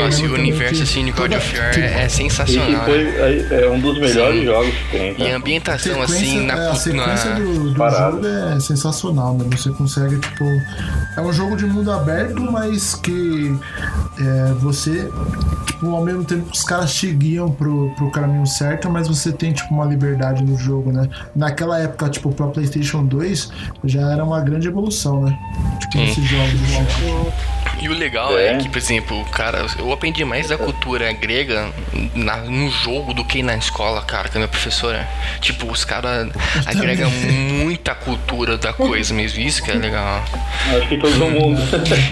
Nossa, 0.00 0.22
e 0.22 0.26
o 0.26 0.34
universo 0.34 0.82
assim 0.82 1.04
de 1.04 1.12
God 1.12 1.32
of 1.32 1.58
War 1.58 1.78
é, 1.78 2.08
sensacional. 2.08 2.84
Foi, 2.84 2.98
é, 2.98 3.64
é 3.64 3.70
um 3.70 3.78
dos 3.78 3.98
melhores 3.98 4.40
Sim. 4.40 4.46
jogos 4.46 4.74
que 4.74 4.90
tem. 4.90 5.14
Tá? 5.14 5.24
E 5.24 5.30
a 5.30 5.36
ambientação 5.36 6.02
assim 6.02 6.46
na 6.46 6.54
é, 6.54 6.70
A 6.70 6.74
sequência 6.74 7.30
na... 7.30 7.38
do, 7.40 7.70
do 7.70 7.90
jogo 7.90 8.26
é 8.26 8.60
sensacional, 8.60 9.34
né? 9.36 9.44
Você 9.50 9.70
consegue, 9.70 10.18
tipo. 10.18 10.44
É 11.16 11.20
um 11.20 11.32
jogo 11.32 11.56
de 11.56 11.66
mundo 11.66 11.92
aberto, 11.92 12.40
mas 12.40 12.94
que 12.94 13.54
é, 14.18 14.52
você, 14.54 15.10
tipo, 15.66 15.94
ao 15.94 16.02
mesmo 16.02 16.24
tempo 16.24 16.50
que 16.50 16.56
os 16.56 16.64
caras 16.64 16.92
te 16.94 17.12
guiam 17.12 17.50
pro, 17.50 17.90
pro 17.96 18.10
caminho 18.10 18.46
certo, 18.46 18.88
mas 18.90 19.06
você 19.06 19.30
tem, 19.30 19.52
tipo, 19.52 19.74
uma 19.74 19.84
liberdade 19.84 20.42
no 20.42 20.56
jogo, 20.56 20.90
né? 20.90 21.08
Naquela 21.36 21.78
época, 21.78 22.08
tipo, 22.08 22.32
pra 22.32 22.46
PlayStation 22.46 23.04
2 23.04 23.50
já 23.84 24.10
era 24.10 24.24
uma 24.24 24.40
grande 24.40 24.68
evolução, 24.68 25.22
né? 25.22 25.38
Tipo, 25.80 25.98
esses 25.98 26.24
jogos. 26.24 27.53
E 27.80 27.88
o 27.88 27.92
legal 27.92 28.36
é. 28.38 28.54
é. 28.54 28.56
que, 28.58 28.68
por 28.68 28.78
exemplo, 28.78 29.24
cara, 29.30 29.66
eu 29.78 29.92
aprendi 29.92 30.24
mais 30.24 30.48
da 30.48 30.56
cultura 30.56 31.12
grega 31.12 31.70
na, 32.14 32.38
no 32.38 32.70
jogo 32.70 33.12
do 33.12 33.24
que 33.24 33.42
na 33.42 33.56
escola, 33.56 34.02
cara, 34.02 34.28
com 34.28 34.36
a 34.36 34.40
minha 34.40 34.48
professora. 34.48 35.06
Tipo, 35.40 35.70
os 35.70 35.84
caras 35.84 36.28
agregam 36.66 37.10
muita 37.10 37.94
cultura 37.94 38.56
da 38.56 38.72
coisa 38.72 39.12
mesmo, 39.12 39.40
isso 39.40 39.62
que 39.62 39.70
é 39.70 39.74
legal. 39.74 40.22
Acho 40.76 40.88
que 40.88 40.98
todo 40.98 41.30
mundo. 41.30 41.60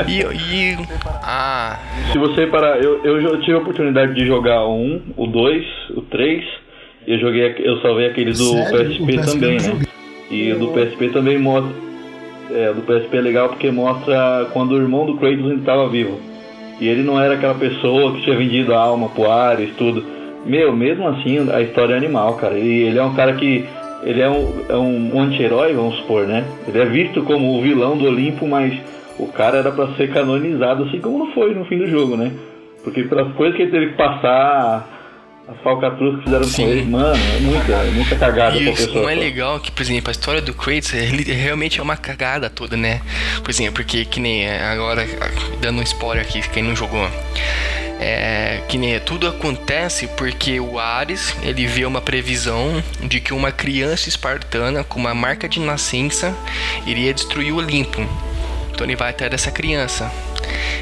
e, 0.08 0.20
e. 0.20 0.78
Ah. 1.22 1.78
Se 2.10 2.18
você 2.18 2.46
parar, 2.46 2.78
eu, 2.82 3.04
eu 3.04 3.40
tive 3.40 3.54
a 3.54 3.58
oportunidade 3.58 4.14
de 4.14 4.26
jogar 4.26 4.64
o 4.64 4.74
1, 4.74 5.02
o 5.16 5.26
2, 5.26 5.64
o 5.96 6.02
3. 6.02 6.44
Eu 7.06 7.18
joguei, 7.18 7.54
eu 7.58 7.80
salvei 7.80 8.06
aquele 8.06 8.32
do? 8.32 8.54
PSP, 8.54 9.16
PSP 9.16 9.32
também, 9.32 9.60
né? 9.60 9.82
E 10.30 10.52
o 10.52 10.58
do 10.58 10.68
PSP 10.68 11.08
também 11.08 11.38
mostra 11.38 11.91
é, 12.54 12.72
do 12.72 12.82
PSP 12.82 13.16
é 13.16 13.20
legal 13.20 13.48
porque 13.48 13.70
mostra 13.70 14.48
quando 14.52 14.72
o 14.72 14.76
irmão 14.76 15.06
do 15.06 15.16
Kratos 15.16 15.50
estava 15.58 15.88
vivo. 15.88 16.18
E 16.80 16.88
ele 16.88 17.02
não 17.02 17.20
era 17.20 17.34
aquela 17.34 17.54
pessoa 17.54 18.12
que 18.12 18.22
tinha 18.22 18.36
vendido 18.36 18.74
a 18.74 18.78
alma 18.78 19.08
pro 19.08 19.30
Ares, 19.30 19.70
tudo. 19.76 20.04
Meu, 20.44 20.72
mesmo 20.72 21.06
assim, 21.08 21.48
a 21.50 21.60
história 21.60 21.94
é 21.94 21.96
animal, 21.96 22.34
cara. 22.34 22.54
Ele, 22.54 22.88
ele 22.88 22.98
é 22.98 23.02
um 23.04 23.14
cara 23.14 23.34
que. 23.34 23.64
Ele 24.02 24.20
é 24.20 24.28
um, 24.28 24.52
é 24.68 24.76
um 24.76 25.20
anti-herói, 25.20 25.74
vamos 25.74 25.96
supor, 25.98 26.26
né? 26.26 26.44
Ele 26.66 26.78
é 26.80 26.84
visto 26.84 27.22
como 27.22 27.56
o 27.56 27.62
vilão 27.62 27.96
do 27.96 28.06
Olimpo, 28.06 28.48
mas 28.48 28.74
o 29.16 29.28
cara 29.28 29.58
era 29.58 29.70
para 29.70 29.94
ser 29.94 30.10
canonizado, 30.12 30.82
assim 30.84 30.98
como 30.98 31.18
não 31.18 31.30
foi 31.32 31.54
no 31.54 31.64
fim 31.66 31.78
do 31.78 31.86
jogo, 31.86 32.16
né? 32.16 32.32
Porque 32.82 33.04
pelas 33.04 33.32
coisas 33.34 33.54
que 33.54 33.62
ele 33.62 33.70
teve 33.70 33.86
que 33.90 33.96
passar, 33.96 34.91
As 35.48 35.60
falcatruas 35.60 36.18
que 36.18 36.24
fizeram 36.24 36.44
Sim. 36.44 36.64
com 36.64 36.70
ele, 36.70 36.84
mano, 36.84 37.16
é 37.16 37.40
muita, 37.40 37.72
é 37.72 37.90
muita 37.90 38.16
cagada 38.16 38.56
e 38.56 38.70
isso 38.70 38.94
não 38.94 39.08
é 39.08 39.14
legal 39.14 39.58
que, 39.58 39.72
por 39.72 39.82
exemplo, 39.82 40.08
a 40.08 40.12
história 40.12 40.40
do 40.40 40.54
Kratos 40.54 40.94
é, 40.94 41.00
realmente 41.04 41.80
é 41.80 41.82
uma 41.82 41.96
cagada 41.96 42.48
toda, 42.48 42.76
né? 42.76 43.02
Por 43.42 43.50
exemplo, 43.50 43.74
porque 43.74 44.04
que 44.04 44.20
nem 44.20 44.48
agora, 44.48 45.04
dando 45.60 45.80
um 45.80 45.82
spoiler 45.82 46.24
aqui, 46.24 46.40
quem 46.48 46.62
não 46.62 46.76
jogou. 46.76 47.08
É, 47.98 48.62
que 48.68 48.78
nem 48.78 48.98
tudo 49.00 49.28
acontece 49.28 50.08
porque 50.16 50.58
o 50.58 50.78
Ares 50.78 51.36
ele 51.42 51.66
vê 51.66 51.84
uma 51.84 52.00
previsão 52.00 52.82
de 53.00 53.20
que 53.20 53.32
uma 53.32 53.52
criança 53.52 54.08
espartana 54.08 54.82
com 54.82 54.98
uma 54.98 55.14
marca 55.14 55.48
de 55.48 55.60
nascença 55.60 56.36
iria 56.86 57.12
destruir 57.12 57.52
o 57.52 57.56
Olimpo. 57.56 58.00
Ele 58.80 58.96
vai 58.96 59.10
atrás 59.10 59.30
dessa 59.30 59.50
criança. 59.50 60.10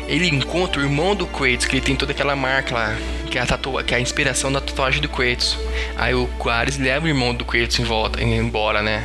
Ele 0.06 0.26
encontra 0.28 0.80
o 0.80 0.84
irmão 0.84 1.14
do 1.14 1.26
Kratos, 1.26 1.66
que 1.66 1.76
ele 1.76 1.84
tem 1.84 1.94
toda 1.94 2.12
aquela 2.12 2.34
marca 2.34 2.74
lá, 2.74 2.96
que 3.30 3.38
é 3.38 3.40
a, 3.40 3.46
tatua 3.46 3.84
que 3.84 3.94
é 3.94 3.98
a 3.98 4.00
inspiração 4.00 4.50
da 4.50 4.60
tatuagem 4.60 5.00
do 5.00 5.08
Kratos. 5.08 5.58
Aí 5.96 6.14
o 6.14 6.28
Ares 6.48 6.78
leva 6.78 7.06
o 7.06 7.08
irmão 7.08 7.34
do 7.34 7.44
Kratos 7.44 7.78
em 7.78 7.84
volta, 7.84 8.22
embora, 8.22 8.82
né? 8.82 9.04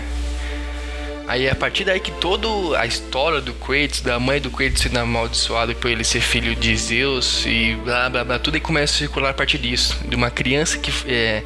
Aí 1.27 1.47
é 1.47 1.51
a 1.51 1.55
partir 1.55 1.83
daí 1.83 1.99
que 1.99 2.11
toda 2.11 2.79
a 2.79 2.85
história 2.85 3.41
do 3.41 3.53
Kratos, 3.53 4.01
da 4.01 4.19
mãe 4.19 4.39
do 4.39 4.51
Kratos 4.51 4.83
sendo 4.83 4.97
amaldiçoada 4.97 5.73
por 5.73 5.89
ele 5.89 6.03
ser 6.03 6.21
filho 6.21 6.55
de 6.55 6.75
Zeus 6.77 7.45
e 7.47 7.75
blá 7.83 8.09
blá 8.09 8.23
blá, 8.23 8.37
tudo 8.37 8.55
aí 8.55 8.61
começa 8.61 8.93
a 8.93 8.97
circular 8.99 9.29
a 9.31 9.33
partir 9.33 9.57
disso. 9.57 9.97
De 10.07 10.15
uma 10.15 10.29
criança 10.29 10.77
que, 10.77 10.91
é, 11.11 11.43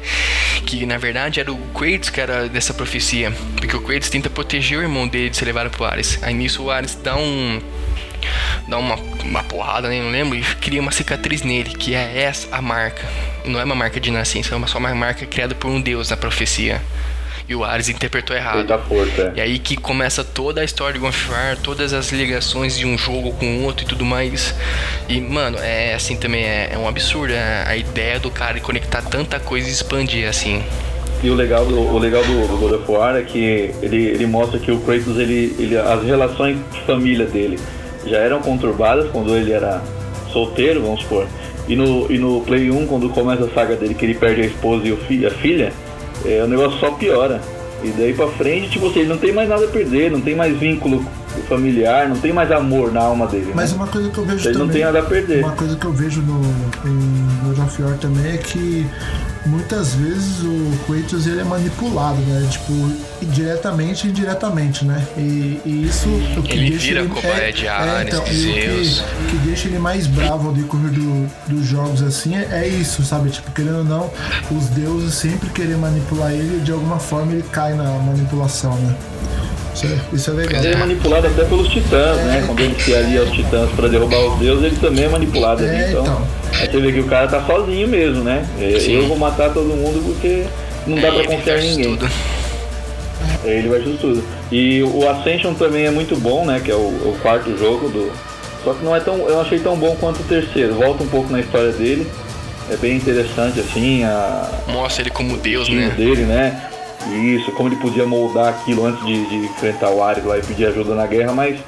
que 0.66 0.84
na 0.84 0.98
verdade 0.98 1.40
era 1.40 1.50
o 1.50 1.56
Kratos 1.72 2.10
que 2.10 2.20
era 2.20 2.46
dessa 2.48 2.74
profecia. 2.74 3.32
Porque 3.56 3.74
o 3.74 3.80
Kratos 3.80 4.10
tenta 4.10 4.28
proteger 4.28 4.78
o 4.78 4.82
irmão 4.82 5.08
dele 5.08 5.30
de 5.30 5.36
ser 5.36 5.46
levado 5.46 5.70
pro 5.70 5.84
Ares. 5.84 6.22
Aí 6.22 6.34
nisso 6.34 6.62
o 6.64 6.70
Ares 6.70 6.94
dá 6.96 7.16
um. 7.16 7.58
dá 8.68 8.76
uma, 8.76 8.96
uma 8.96 9.42
porrada, 9.44 9.88
nem 9.88 10.00
né, 10.00 10.04
não 10.04 10.12
lembro, 10.12 10.36
e 10.36 10.42
cria 10.56 10.80
uma 10.80 10.92
cicatriz 10.92 11.42
nele, 11.42 11.70
que 11.70 11.94
é 11.94 12.22
essa 12.22 12.54
a 12.54 12.60
marca. 12.60 13.08
Não 13.46 13.58
é 13.58 13.64
uma 13.64 13.74
marca 13.74 13.98
de 13.98 14.10
nascença, 14.10 14.54
é 14.54 14.66
só 14.66 14.76
uma 14.76 14.94
marca 14.94 15.24
criada 15.24 15.54
por 15.54 15.70
um 15.70 15.80
deus 15.80 16.10
na 16.10 16.18
profecia 16.18 16.82
e 17.50 17.54
o 17.56 17.64
Ares 17.64 17.88
interpretou 17.88 18.36
errado. 18.36 18.64
Tá 18.64 18.80
é. 19.18 19.32
E 19.34 19.40
aí 19.40 19.58
que 19.58 19.76
começa 19.76 20.22
toda 20.22 20.60
a 20.60 20.64
história 20.64 20.94
de 20.94 21.00
Gunfire, 21.00 21.56
todas 21.60 21.92
as 21.92 22.12
ligações 22.12 22.78
de 22.78 22.86
um 22.86 22.96
jogo 22.96 23.32
com 23.32 23.58
o 23.58 23.64
outro 23.64 23.84
e 23.84 23.88
tudo 23.88 24.04
mais. 24.04 24.54
E, 25.08 25.20
mano, 25.20 25.58
é 25.58 25.92
assim 25.92 26.16
também, 26.16 26.44
é, 26.44 26.70
é 26.72 26.78
um 26.78 26.86
absurdo 26.86 27.32
é, 27.32 27.64
a 27.66 27.76
ideia 27.76 28.20
do 28.20 28.30
cara 28.30 28.54
de 28.54 28.60
conectar 28.60 29.02
tanta 29.02 29.40
coisa 29.40 29.68
e 29.68 29.72
expandir 29.72 30.28
assim. 30.28 30.62
E 31.24 31.28
o 31.28 31.34
legal 31.34 31.66
do, 31.66 31.76
o 31.76 31.98
legal 31.98 32.22
do, 32.22 32.46
do 32.46 32.56
God 32.56 32.72
of 32.72 32.92
War 32.92 33.16
é 33.16 33.22
que 33.22 33.74
ele, 33.82 33.96
ele 33.96 34.26
mostra 34.26 34.56
que 34.60 34.70
o 34.70 34.78
Kratos, 34.78 35.18
ele, 35.18 35.54
ele, 35.58 35.76
as 35.76 36.04
relações 36.04 36.56
de 36.72 36.80
família 36.82 37.26
dele 37.26 37.58
já 38.06 38.18
eram 38.18 38.40
conturbadas 38.40 39.10
quando 39.10 39.36
ele 39.36 39.52
era 39.52 39.82
solteiro, 40.32 40.82
vamos 40.82 41.00
supor. 41.00 41.26
E 41.66 41.74
no, 41.74 42.10
e 42.10 42.16
no 42.16 42.42
Play 42.42 42.70
1, 42.70 42.86
quando 42.86 43.08
começa 43.10 43.44
a 43.44 43.50
saga 43.50 43.74
dele, 43.74 43.94
que 43.94 44.04
ele 44.04 44.14
perde 44.14 44.42
a 44.42 44.46
esposa 44.46 44.86
e 44.86 44.96
fi, 44.96 45.26
a 45.26 45.30
filha, 45.32 45.72
é, 46.24 46.42
o 46.42 46.46
negócio 46.46 46.78
só 46.78 46.90
piora. 46.92 47.40
E 47.82 47.88
daí 47.88 48.12
pra 48.12 48.28
frente, 48.28 48.70
tipo 48.70 48.86
ele 48.94 49.08
não 49.08 49.16
tem 49.16 49.32
mais 49.32 49.48
nada 49.48 49.64
a 49.64 49.68
perder, 49.68 50.10
não 50.10 50.20
tem 50.20 50.34
mais 50.34 50.56
vínculo 50.56 51.04
familiar, 51.50 52.08
não 52.08 52.16
tem 52.16 52.32
mais 52.32 52.50
amor 52.52 52.92
na 52.92 53.00
alma 53.00 53.26
dele. 53.26 53.52
Mas 53.54 53.72
né? 53.72 53.76
uma 53.76 53.88
coisa 53.88 54.08
que 54.08 54.18
eu 54.18 54.24
vejo 54.24 54.48
ele 54.48 54.52
também. 54.52 54.66
não 54.66 54.72
tem 54.72 54.84
nada 54.84 55.00
a 55.00 55.02
perder. 55.02 55.44
Uma 55.44 55.52
coisa 55.52 55.76
que 55.76 55.84
eu 55.84 55.92
vejo 55.92 56.22
no, 56.22 56.40
em 56.86 57.44
God 57.44 57.58
of 57.58 57.82
War 57.82 57.98
também 57.98 58.32
é 58.32 58.36
que 58.38 58.86
muitas 59.46 59.94
vezes 59.94 60.42
o 60.42 60.70
Kratos 60.86 61.26
ele 61.26 61.40
é 61.40 61.44
manipulado, 61.44 62.20
né? 62.20 62.46
Tipo, 62.50 62.72
diretamente 63.26 64.06
e 64.06 64.10
indiretamente, 64.10 64.84
né? 64.84 65.04
E, 65.16 65.60
e 65.64 65.86
isso 65.88 66.08
o 66.36 66.42
que 66.42 66.52
ele 66.52 66.70
deixa 66.70 66.86
vira 66.86 67.00
ele, 67.00 67.40
é, 67.42 67.52
de 67.52 67.66
é, 67.66 68.02
então, 68.06 68.24
de 68.24 68.34
Zeus. 68.34 69.00
O 69.00 69.02
que, 69.02 69.30
que, 69.30 69.36
deixa 69.38 69.68
ele 69.68 69.78
mais 69.78 70.06
bravo 70.06 70.48
ao 70.48 70.54
decorrer 70.54 70.90
do, 70.92 71.28
dos 71.48 71.66
jogos 71.66 72.02
assim 72.02 72.36
é, 72.36 72.48
é, 72.52 72.68
isso, 72.68 73.02
sabe? 73.02 73.30
Tipo, 73.30 73.50
querendo 73.50 73.78
ou 73.78 73.84
não, 73.84 74.10
os 74.50 74.66
deuses 74.68 75.14
sempre 75.14 75.48
querem 75.50 75.76
manipular 75.76 76.32
ele 76.32 76.60
de 76.60 76.70
alguma 76.70 76.98
forma 76.98 77.32
ele 77.32 77.44
cai 77.50 77.74
na 77.74 77.90
manipulação, 77.98 78.74
né? 78.76 78.94
Isso 79.74 79.86
é, 79.86 79.98
isso 80.12 80.30
é 80.30 80.34
legal. 80.34 80.62
Ele 80.62 80.74
é 80.74 80.76
manipulado 80.76 81.26
até 81.26 81.44
pelos 81.44 81.68
titãs, 81.68 82.18
é, 82.18 82.24
né? 82.24 82.44
Quando 82.46 82.60
ele 82.60 82.80
se 82.80 82.94
alia 82.94 83.20
aos 83.20 83.30
titãs 83.30 83.70
para 83.70 83.88
derrubar 83.88 84.18
os 84.18 84.38
deuses, 84.38 84.64
ele 84.64 84.76
também 84.76 85.04
é 85.04 85.08
manipulado 85.08 85.62
ali. 85.62 85.74
É, 85.74 85.90
então, 85.90 86.02
então. 86.02 86.28
Aí 86.52 86.70
você 86.70 86.80
vê 86.80 86.92
que 86.92 87.00
o 87.00 87.06
cara 87.06 87.28
tá 87.28 87.42
sozinho 87.44 87.88
mesmo, 87.88 88.24
né? 88.24 88.44
Sim. 88.80 88.96
Eu 88.96 89.06
vou 89.06 89.16
matar 89.16 89.52
todo 89.52 89.66
mundo 89.68 90.02
porque 90.04 90.44
não 90.86 90.96
dá 91.00 91.08
é, 91.08 91.10
pra 91.12 91.24
confiar 91.24 91.58
em 91.58 91.70
ninguém. 91.70 91.96
Tudo. 91.96 92.10
É, 93.44 93.58
ele 93.58 93.68
vai 93.68 93.80
tudo. 93.80 94.22
E 94.50 94.82
o 94.82 95.08
Ascension 95.08 95.54
também 95.54 95.86
é 95.86 95.90
muito 95.90 96.16
bom, 96.16 96.44
né? 96.44 96.60
Que 96.62 96.70
é 96.70 96.74
o, 96.74 96.78
o, 96.78 97.18
quarto 97.22 97.56
jogo 97.56 97.88
do. 97.88 98.12
Só 98.64 98.74
que 98.74 98.84
não 98.84 98.94
é 98.94 99.00
tão. 99.00 99.16
Eu 99.18 99.34
não 99.34 99.40
achei 99.40 99.58
tão 99.58 99.76
bom 99.76 99.96
quanto 99.98 100.20
o 100.20 100.24
terceiro. 100.24 100.74
Volta 100.74 101.02
um 101.02 101.08
pouco 101.08 101.30
na 101.30 101.40
história 101.40 101.72
dele. 101.72 102.06
É 102.70 102.76
bem 102.76 102.96
interessante 102.96 103.60
assim. 103.60 104.04
A... 104.04 104.48
Mostra 104.68 105.02
ele 105.02 105.10
como 105.10 105.36
Deus, 105.36 105.68
né? 105.68 105.92
dele, 105.96 106.22
né? 106.22 106.69
Isso, 107.08 107.50
como 107.52 107.68
ele 107.68 107.76
podia 107.76 108.06
moldar 108.06 108.48
aquilo 108.48 108.84
antes 108.84 109.04
de, 109.04 109.26
de 109.26 109.36
enfrentar 109.46 109.90
o 109.90 110.02
Ares 110.02 110.24
lá 110.24 110.38
e 110.38 110.42
pedir 110.42 110.66
ajuda 110.66 110.94
na 110.94 111.06
guerra, 111.06 111.32
mas, 111.32 111.58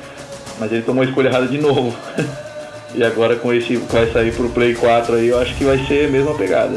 mas 0.58 0.70
ele 0.70 0.82
tomou 0.82 1.02
a 1.02 1.06
escolha 1.06 1.28
errada 1.28 1.46
de 1.46 1.58
novo. 1.58 1.94
e 2.94 3.02
agora 3.02 3.36
com 3.36 3.52
esse 3.52 3.76
vai 3.76 4.10
sair 4.12 4.32
pro 4.34 4.50
Play 4.50 4.74
4 4.74 5.14
aí, 5.14 5.28
eu 5.28 5.40
acho 5.40 5.54
que 5.56 5.64
vai 5.64 5.78
ser 5.86 6.06
a 6.06 6.10
mesma 6.10 6.34
pegada. 6.34 6.76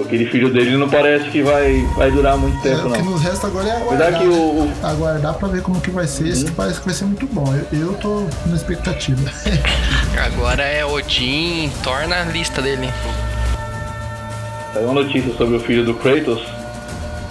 Aquele 0.00 0.26
filho 0.26 0.52
dele 0.52 0.76
não 0.76 0.88
parece 0.88 1.30
que 1.30 1.40
vai, 1.40 1.80
vai 1.96 2.10
durar 2.10 2.36
muito 2.36 2.60
tempo, 2.62 2.80
é, 2.80 2.82
não. 2.82 2.90
O 2.90 2.94
que 2.94 3.02
nos 3.02 3.22
resta 3.22 3.46
agora 3.46 3.68
é 3.68 3.76
aguardar. 3.76 4.18
Que 4.18 4.26
o, 4.26 4.64
o... 4.64 4.72
Aguardar 4.82 5.34
pra 5.34 5.48
ver 5.48 5.62
como 5.62 5.80
que 5.80 5.90
vai 5.90 6.06
ser. 6.06 6.24
Uhum. 6.24 6.30
Esse 6.30 6.50
parece 6.50 6.80
que 6.80 6.86
vai 6.86 6.94
ser 6.94 7.04
muito 7.04 7.26
bom. 7.26 7.54
Eu, 7.54 7.78
eu 7.78 7.94
tô 7.94 8.26
na 8.46 8.56
expectativa. 8.56 9.30
agora 10.18 10.64
é 10.64 10.84
Odin, 10.84 11.70
torna 11.84 12.22
a 12.22 12.24
lista 12.24 12.60
dele. 12.60 12.88
Saiu 14.72 14.86
uma 14.86 15.02
notícia 15.02 15.32
sobre 15.34 15.56
o 15.56 15.60
filho 15.60 15.84
do 15.84 15.94
Kratos 15.94 16.42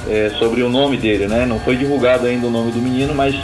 é, 0.08 0.30
sobre 0.38 0.62
o 0.62 0.70
nome 0.70 0.98
dele, 0.98 1.28
né? 1.28 1.46
Não 1.46 1.60
foi 1.60 1.76
divulgado 1.76 2.26
ainda 2.26 2.48
o 2.48 2.52
nome 2.52 2.72
do 2.72 2.80
menino, 2.80 3.14
mas 3.14 3.36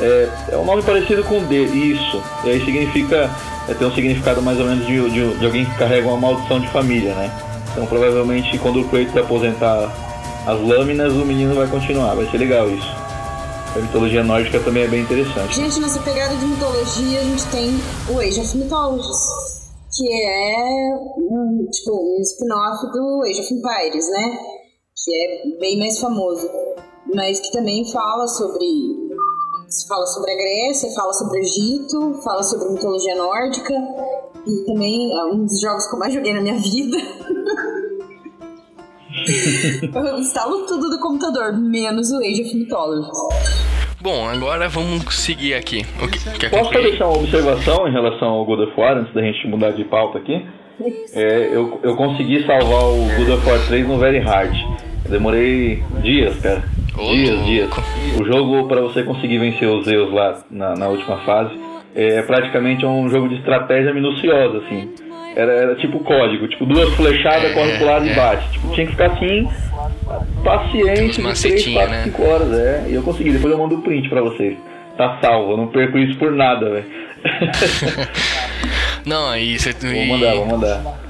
é, 0.00 0.28
é 0.50 0.56
um 0.56 0.64
nome 0.64 0.82
parecido 0.82 1.22
com 1.24 1.42
D, 1.44 1.64
isso. 1.64 2.22
E 2.44 2.50
aí 2.50 2.64
significa, 2.64 3.30
é, 3.68 3.74
tem 3.74 3.86
um 3.86 3.94
significado 3.94 4.42
mais 4.42 4.58
ou 4.58 4.66
menos 4.66 4.86
de, 4.86 5.10
de, 5.10 5.38
de, 5.38 5.46
alguém 5.46 5.64
que 5.64 5.74
carrega 5.76 6.08
uma 6.08 6.16
maldição 6.16 6.60
de 6.60 6.68
família, 6.68 7.14
né? 7.14 7.30
Então 7.72 7.86
provavelmente 7.86 8.58
quando 8.58 8.80
o 8.80 8.88
Kratos 8.88 9.16
aposentar 9.16 9.90
as 10.46 10.60
lâminas, 10.60 11.12
o 11.12 11.24
menino 11.24 11.54
vai 11.54 11.66
continuar, 11.66 12.14
vai 12.14 12.26
ser 12.30 12.38
legal 12.38 12.68
isso. 12.68 13.02
A 13.74 13.78
mitologia 13.78 14.22
nórdica 14.22 14.60
também 14.60 14.82
é 14.82 14.88
bem 14.88 15.02
interessante. 15.02 15.56
Gente, 15.56 15.80
nessa 15.80 16.00
pegada 16.00 16.36
de 16.36 16.44
mitologia 16.44 17.20
a 17.20 17.24
gente 17.24 17.46
tem 17.46 17.70
o 18.10 18.18
Age 18.18 18.40
of 18.40 18.56
Mythologies, 18.58 19.18
que 19.96 20.12
é 20.12 20.94
um, 21.16 21.66
tipo, 21.70 22.18
um 22.18 22.20
spin-off 22.20 22.92
do 22.92 23.22
Age 23.22 23.40
of 23.40 23.54
Empires, 23.54 24.10
né? 24.10 24.38
Que 25.04 25.12
é 25.14 25.58
bem 25.58 25.78
mais 25.78 25.98
famoso, 25.98 26.48
mas 27.14 27.40
que 27.40 27.52
também 27.52 27.84
fala 27.90 28.26
sobre 28.28 28.66
fala 29.88 30.06
sobre 30.06 30.30
a 30.30 30.36
Grécia, 30.36 30.90
fala 30.94 31.12
sobre 31.14 31.38
o 31.38 31.42
Egito, 31.42 32.20
fala 32.22 32.42
sobre 32.42 32.72
mitologia 32.74 33.16
nórdica 33.16 33.74
e 34.46 34.64
também 34.66 35.12
é 35.12 35.24
um 35.24 35.46
dos 35.46 35.60
jogos 35.60 35.86
que 35.86 35.94
eu 35.94 35.98
mais 35.98 36.12
joguei 36.12 36.34
na 36.34 36.42
minha 36.42 36.56
vida. 36.56 36.98
eu 40.08 40.18
instalo 40.18 40.66
tudo 40.66 40.90
do 40.90 40.98
computador, 41.00 41.58
menos 41.58 42.10
o 42.12 42.18
Age 42.18 42.42
of 42.42 42.54
Mythology. 42.54 43.08
Bom, 44.00 44.28
agora 44.28 44.68
vamos 44.68 45.14
seguir 45.14 45.54
aqui. 45.54 45.86
O 46.02 46.08
que, 46.08 46.18
que 46.38 46.50
Posso 46.50 46.70
deixar 46.72 47.06
uma 47.06 47.18
observação 47.18 47.88
em 47.88 47.92
relação 47.92 48.28
ao 48.28 48.44
God 48.44 48.68
of 48.68 48.78
War 48.78 48.98
antes 48.98 49.14
da 49.14 49.22
gente 49.22 49.46
mudar 49.46 49.70
de 49.70 49.84
pauta 49.84 50.18
aqui? 50.18 50.44
É, 51.14 51.54
eu, 51.54 51.78
eu 51.82 51.96
consegui 51.96 52.44
salvar 52.44 52.84
o 52.84 53.06
God 53.16 53.28
of 53.38 53.48
War 53.48 53.66
3 53.68 53.86
no 53.86 53.98
Very 53.98 54.18
Hard. 54.18 54.52
Demorei 55.08 55.82
dias, 56.02 56.36
cara. 56.40 56.62
dias, 56.96 57.44
dias. 57.44 57.70
O 58.20 58.24
jogo, 58.24 58.68
para 58.68 58.80
você 58.80 59.02
conseguir 59.02 59.38
vencer 59.38 59.68
os 59.68 59.84
Zeus 59.84 60.12
lá 60.12 60.42
na, 60.50 60.74
na 60.74 60.88
última 60.88 61.18
fase, 61.18 61.54
é 61.94 62.22
praticamente 62.22 62.84
um 62.84 63.08
jogo 63.08 63.28
de 63.28 63.36
estratégia 63.36 63.92
minuciosa, 63.92 64.58
assim. 64.58 64.90
Era, 65.34 65.52
era 65.52 65.74
tipo 65.76 65.98
código, 66.00 66.46
tipo 66.46 66.66
duas 66.66 66.92
flechadas, 66.94 67.50
é, 67.50 67.54
corre 67.54 67.78
pro 67.78 67.86
lado 67.86 68.06
é. 68.06 68.12
e 68.12 68.14
bate. 68.14 68.50
Tipo, 68.50 68.68
tinha 68.74 68.86
que 68.86 68.92
ficar 68.92 69.06
assim, 69.06 69.48
paciente, 70.44 71.22
de 71.22 71.40
3, 71.40 71.72
4, 71.72 71.90
né? 71.90 72.02
5 72.04 72.22
horas, 72.22 72.52
é. 72.52 72.84
E 72.88 72.94
eu 72.94 73.02
consegui, 73.02 73.32
depois 73.32 73.52
eu 73.52 73.58
mando 73.58 73.74
o 73.74 73.78
um 73.78 73.80
print 73.80 74.08
pra 74.08 74.20
vocês. 74.20 74.58
Tá 74.96 75.18
salvo, 75.22 75.52
eu 75.52 75.56
não 75.56 75.68
perco 75.68 75.96
isso 75.98 76.18
por 76.18 76.32
nada, 76.32 76.68
velho. 76.68 76.84
não, 79.06 79.28
aí 79.30 79.58
você. 79.58 79.72
Vou 79.72 80.06
mandar, 80.06 80.34
vou 80.34 80.46
mandar. 80.46 81.02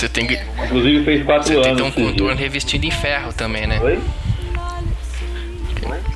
Você 0.00 0.08
tem 0.08 0.26
que. 0.26 0.38
Inclusive 0.64 1.04
fez 1.04 1.26
4 1.26 1.52
anos. 1.52 1.66
Você 1.66 1.74
tem 1.74 1.74
que 1.74 1.76
ter 1.76 1.82
um 1.82 2.06
contorno 2.06 2.34
revestido 2.34 2.86
em 2.86 2.90
ferro 2.90 3.34
também, 3.34 3.66
né? 3.66 3.78
Oi? 3.82 3.98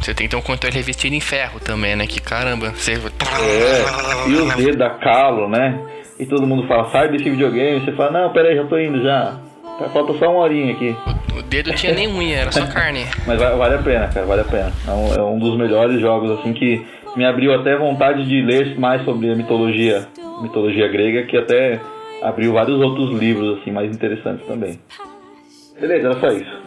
Você 0.01 0.15
tem 0.15 0.27
que 0.27 0.31
ter 0.31 0.37
um 0.37 0.41
controle 0.41 0.75
revestido 0.75 1.15
em 1.15 1.21
ferro 1.21 1.61
também, 1.61 1.95
né? 1.95 2.07
Que 2.07 2.19
caramba, 2.19 2.71
você. 2.71 2.93
É, 2.93 4.29
e 4.31 4.33
os 4.37 4.55
dedos 4.55 4.77
da 4.77 4.89
calo, 4.89 5.51
né? 5.51 5.79
E 6.19 6.25
todo 6.25 6.47
mundo 6.47 6.67
fala, 6.67 6.91
sai 6.91 7.11
desse 7.11 7.29
videogame. 7.29 7.85
Você 7.85 7.93
fala, 7.93 8.23
não, 8.23 8.33
peraí, 8.33 8.57
já 8.57 8.65
tô 8.65 8.79
indo 8.79 9.03
já. 9.03 9.37
Tá, 9.79 9.91
falta 9.91 10.15
só 10.15 10.31
uma 10.31 10.41
horinha 10.41 10.73
aqui. 10.73 10.97
O, 11.35 11.41
o 11.41 11.43
dedo 11.43 11.75
tinha 11.75 11.93
nem 11.93 12.09
unha, 12.09 12.37
era 12.39 12.53
só 12.53 12.67
carne. 12.67 13.05
Mas 13.27 13.39
vale 13.39 13.75
a 13.75 13.83
pena, 13.83 14.09
cara, 14.09 14.25
vale 14.25 14.41
a 14.41 14.45
pena. 14.45 14.73
É 14.89 14.91
um, 14.93 15.15
é 15.15 15.23
um 15.23 15.39
dos 15.39 15.59
melhores 15.59 16.01
jogos, 16.01 16.31
assim, 16.39 16.55
que 16.55 16.87
me 17.15 17.27
abriu 17.27 17.55
até 17.55 17.77
vontade 17.77 18.27
de 18.27 18.41
ler 18.41 18.79
mais 18.79 19.05
sobre 19.05 19.31
a 19.31 19.37
mitologia, 19.37 20.09
mitologia 20.41 20.89
grega, 20.89 21.25
que 21.25 21.37
até 21.37 21.81
abriu 22.25 22.55
vários 22.55 22.81
outros 22.81 23.11
livros 23.21 23.61
assim 23.61 23.71
mais 23.71 23.95
interessantes 23.95 24.47
também. 24.47 24.81
Beleza, 25.79 26.09
era 26.09 26.21
só 26.21 26.29
isso. 26.33 26.65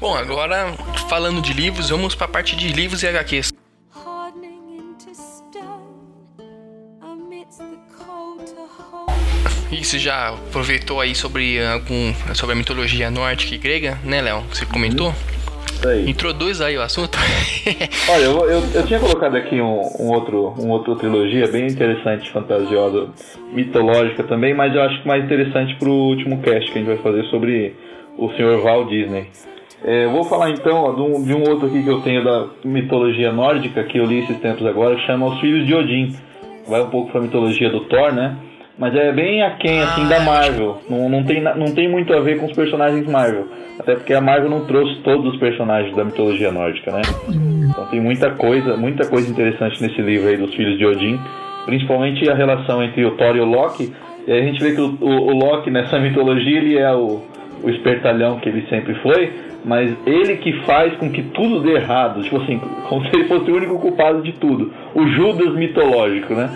Bom, 0.00 0.14
agora 0.14 0.74
falando 1.08 1.40
de 1.40 1.52
livros, 1.52 1.90
vamos 1.90 2.14
para 2.14 2.26
a 2.26 2.28
parte 2.28 2.56
de 2.56 2.68
livros 2.68 3.02
e 3.02 3.06
HQs. 3.06 3.52
E 9.70 9.84
você 9.84 9.98
já 9.98 10.30
aproveitou 10.30 11.00
aí 11.00 11.14
sobre 11.14 11.64
algum 11.64 12.12
sobre 12.34 12.54
a 12.54 12.56
mitologia 12.56 13.10
nórdica 13.10 13.54
e 13.54 13.58
grega, 13.58 13.98
né, 14.02 14.20
Léo? 14.20 14.42
Você 14.50 14.66
comentou? 14.66 15.10
Isso 15.10 15.37
aí. 15.86 16.08
Introduz 16.08 16.60
aí 16.60 16.76
o 16.76 16.82
assunto. 16.82 17.18
Olha, 18.10 18.22
eu, 18.22 18.50
eu, 18.50 18.62
eu, 18.74 18.86
tinha 18.86 18.98
colocado 18.98 19.36
aqui 19.36 19.60
um, 19.60 19.80
um, 20.00 20.08
outro, 20.12 20.54
um 20.58 20.70
outro 20.70 20.96
trilogia 20.96 21.46
bem 21.48 21.66
interessante, 21.66 22.30
fantasiosa, 22.30 23.08
mitológica 23.52 24.22
também, 24.24 24.54
mas 24.54 24.74
eu 24.74 24.82
acho 24.82 25.02
que 25.02 25.08
mais 25.08 25.24
interessante 25.24 25.76
pro 25.76 25.90
último 25.90 26.40
cast 26.40 26.70
que 26.70 26.78
a 26.78 26.82
gente 26.82 26.88
vai 26.88 26.98
fazer 26.98 27.24
sobre 27.24 27.74
o 28.16 28.28
Sr. 28.30 28.62
Walt 28.62 28.88
Disney. 28.88 29.26
É, 29.84 30.06
eu 30.06 30.10
vou 30.10 30.24
falar 30.24 30.50
então 30.50 30.76
ó, 30.76 30.92
de, 30.92 31.02
um, 31.02 31.22
de, 31.22 31.34
um, 31.34 31.48
outro 31.48 31.68
aqui 31.68 31.82
que 31.82 31.88
eu 31.88 32.00
tenho 32.00 32.24
da 32.24 32.48
mitologia 32.64 33.32
nórdica, 33.32 33.84
que 33.84 33.98
eu 33.98 34.04
li 34.04 34.24
esses 34.24 34.36
tempos 34.38 34.66
agora, 34.66 34.96
que 34.96 35.06
chama 35.06 35.26
Os 35.26 35.40
Filhos 35.40 35.66
de 35.66 35.74
Odin. 35.74 36.16
Vai 36.66 36.82
um 36.82 36.90
pouco 36.90 37.12
pra 37.12 37.20
mitologia 37.20 37.70
do 37.70 37.80
Thor, 37.84 38.12
né? 38.12 38.36
Mas 38.78 38.94
é 38.94 39.12
bem 39.12 39.42
aquém, 39.42 39.80
assim, 39.80 40.08
da 40.08 40.20
Marvel. 40.20 40.78
Não, 40.88 41.08
não, 41.08 41.24
tem, 41.24 41.42
não 41.42 41.74
tem 41.74 41.88
muito 41.88 42.12
a 42.14 42.20
ver 42.20 42.38
com 42.38 42.46
os 42.46 42.52
personagens 42.52 43.04
Marvel. 43.06 43.48
Até 43.78 43.96
porque 43.96 44.14
a 44.14 44.20
Marvel 44.20 44.48
não 44.48 44.66
trouxe 44.66 45.00
todos 45.02 45.34
os 45.34 45.40
personagens 45.40 45.94
da 45.96 46.04
mitologia 46.04 46.52
nórdica, 46.52 46.92
né? 46.92 47.02
Então 47.70 47.86
tem 47.86 48.00
muita 48.00 48.30
coisa, 48.30 48.76
muita 48.76 49.08
coisa 49.08 49.28
interessante 49.30 49.82
nesse 49.82 50.00
livro 50.00 50.28
aí 50.28 50.36
dos 50.36 50.54
Filhos 50.54 50.78
de 50.78 50.86
Odin. 50.86 51.18
Principalmente 51.66 52.30
a 52.30 52.34
relação 52.34 52.82
entre 52.82 53.04
o 53.04 53.16
Thor 53.16 53.36
e 53.36 53.40
o 53.40 53.44
Loki. 53.44 53.92
E 54.26 54.32
a 54.32 54.40
gente 54.42 54.62
vê 54.62 54.72
que 54.72 54.80
o, 54.80 54.96
o, 55.00 55.26
o 55.26 55.32
Loki 55.32 55.70
nessa 55.70 55.98
mitologia 56.00 56.58
ele 56.58 56.78
é 56.78 56.92
o, 56.92 57.20
o 57.64 57.70
espertalhão 57.70 58.38
que 58.38 58.48
ele 58.48 58.64
sempre 58.68 58.94
foi 59.02 59.48
mas 59.64 59.92
ele 60.06 60.36
que 60.36 60.52
faz 60.64 60.96
com 60.96 61.10
que 61.10 61.22
tudo 61.22 61.60
dê 61.60 61.72
errado, 61.72 62.22
tipo 62.22 62.36
assim, 62.40 62.58
como 62.88 63.04
se 63.04 63.14
ele 63.14 63.24
fosse 63.24 63.50
o 63.50 63.56
único 63.56 63.78
culpado 63.78 64.22
de 64.22 64.32
tudo. 64.32 64.72
O 64.94 65.06
Judas 65.08 65.54
mitológico, 65.54 66.32
né? 66.32 66.48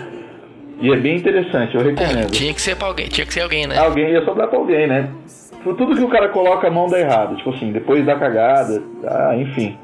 E 0.83 0.91
é 0.91 0.97
bem 0.97 1.15
interessante, 1.15 1.75
eu 1.75 1.81
recomendo. 1.81 2.25
É, 2.25 2.25
tinha 2.25 2.53
que 2.53 2.61
ser 2.61 2.75
pra 2.75 2.89
alguém, 2.89 3.07
tinha 3.07 3.25
que 3.25 3.33
ser 3.33 3.39
alguém, 3.39 3.65
né? 3.65 3.77
Alguém 3.77 4.09
ia 4.09 4.25
sobrar 4.25 4.49
pra 4.49 4.59
alguém, 4.59 4.85
né? 4.85 5.09
Tudo 5.63 5.95
que 5.95 6.03
o 6.03 6.09
cara 6.09 6.27
coloca 6.27 6.67
a 6.67 6.69
mão 6.69 6.89
dá 6.89 6.99
errado, 6.99 7.37
tipo 7.37 7.51
assim, 7.51 7.71
depois 7.71 8.05
da 8.05 8.19
cagada, 8.19 8.83
ah, 9.05 9.33
enfim. 9.33 9.77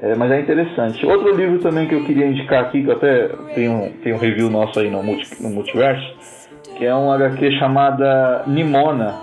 É, 0.00 0.14
mas 0.14 0.30
é 0.30 0.40
interessante. 0.40 1.04
Outro 1.04 1.36
livro 1.36 1.58
também 1.58 1.86
que 1.86 1.94
eu 1.94 2.02
queria 2.02 2.26
indicar 2.26 2.64
aqui, 2.64 2.82
que 2.82 2.88
eu 2.88 2.96
até 2.96 3.28
tenho, 3.54 3.92
tenho 4.02 4.16
um 4.16 4.18
review 4.18 4.48
nosso 4.48 4.80
aí 4.80 4.88
no, 4.88 5.02
multi, 5.02 5.26
no 5.38 5.50
Multiverso, 5.50 6.14
que 6.78 6.86
é 6.86 6.94
um 6.94 7.12
HQ 7.12 7.58
chamada 7.58 8.44
Nimona. 8.46 9.16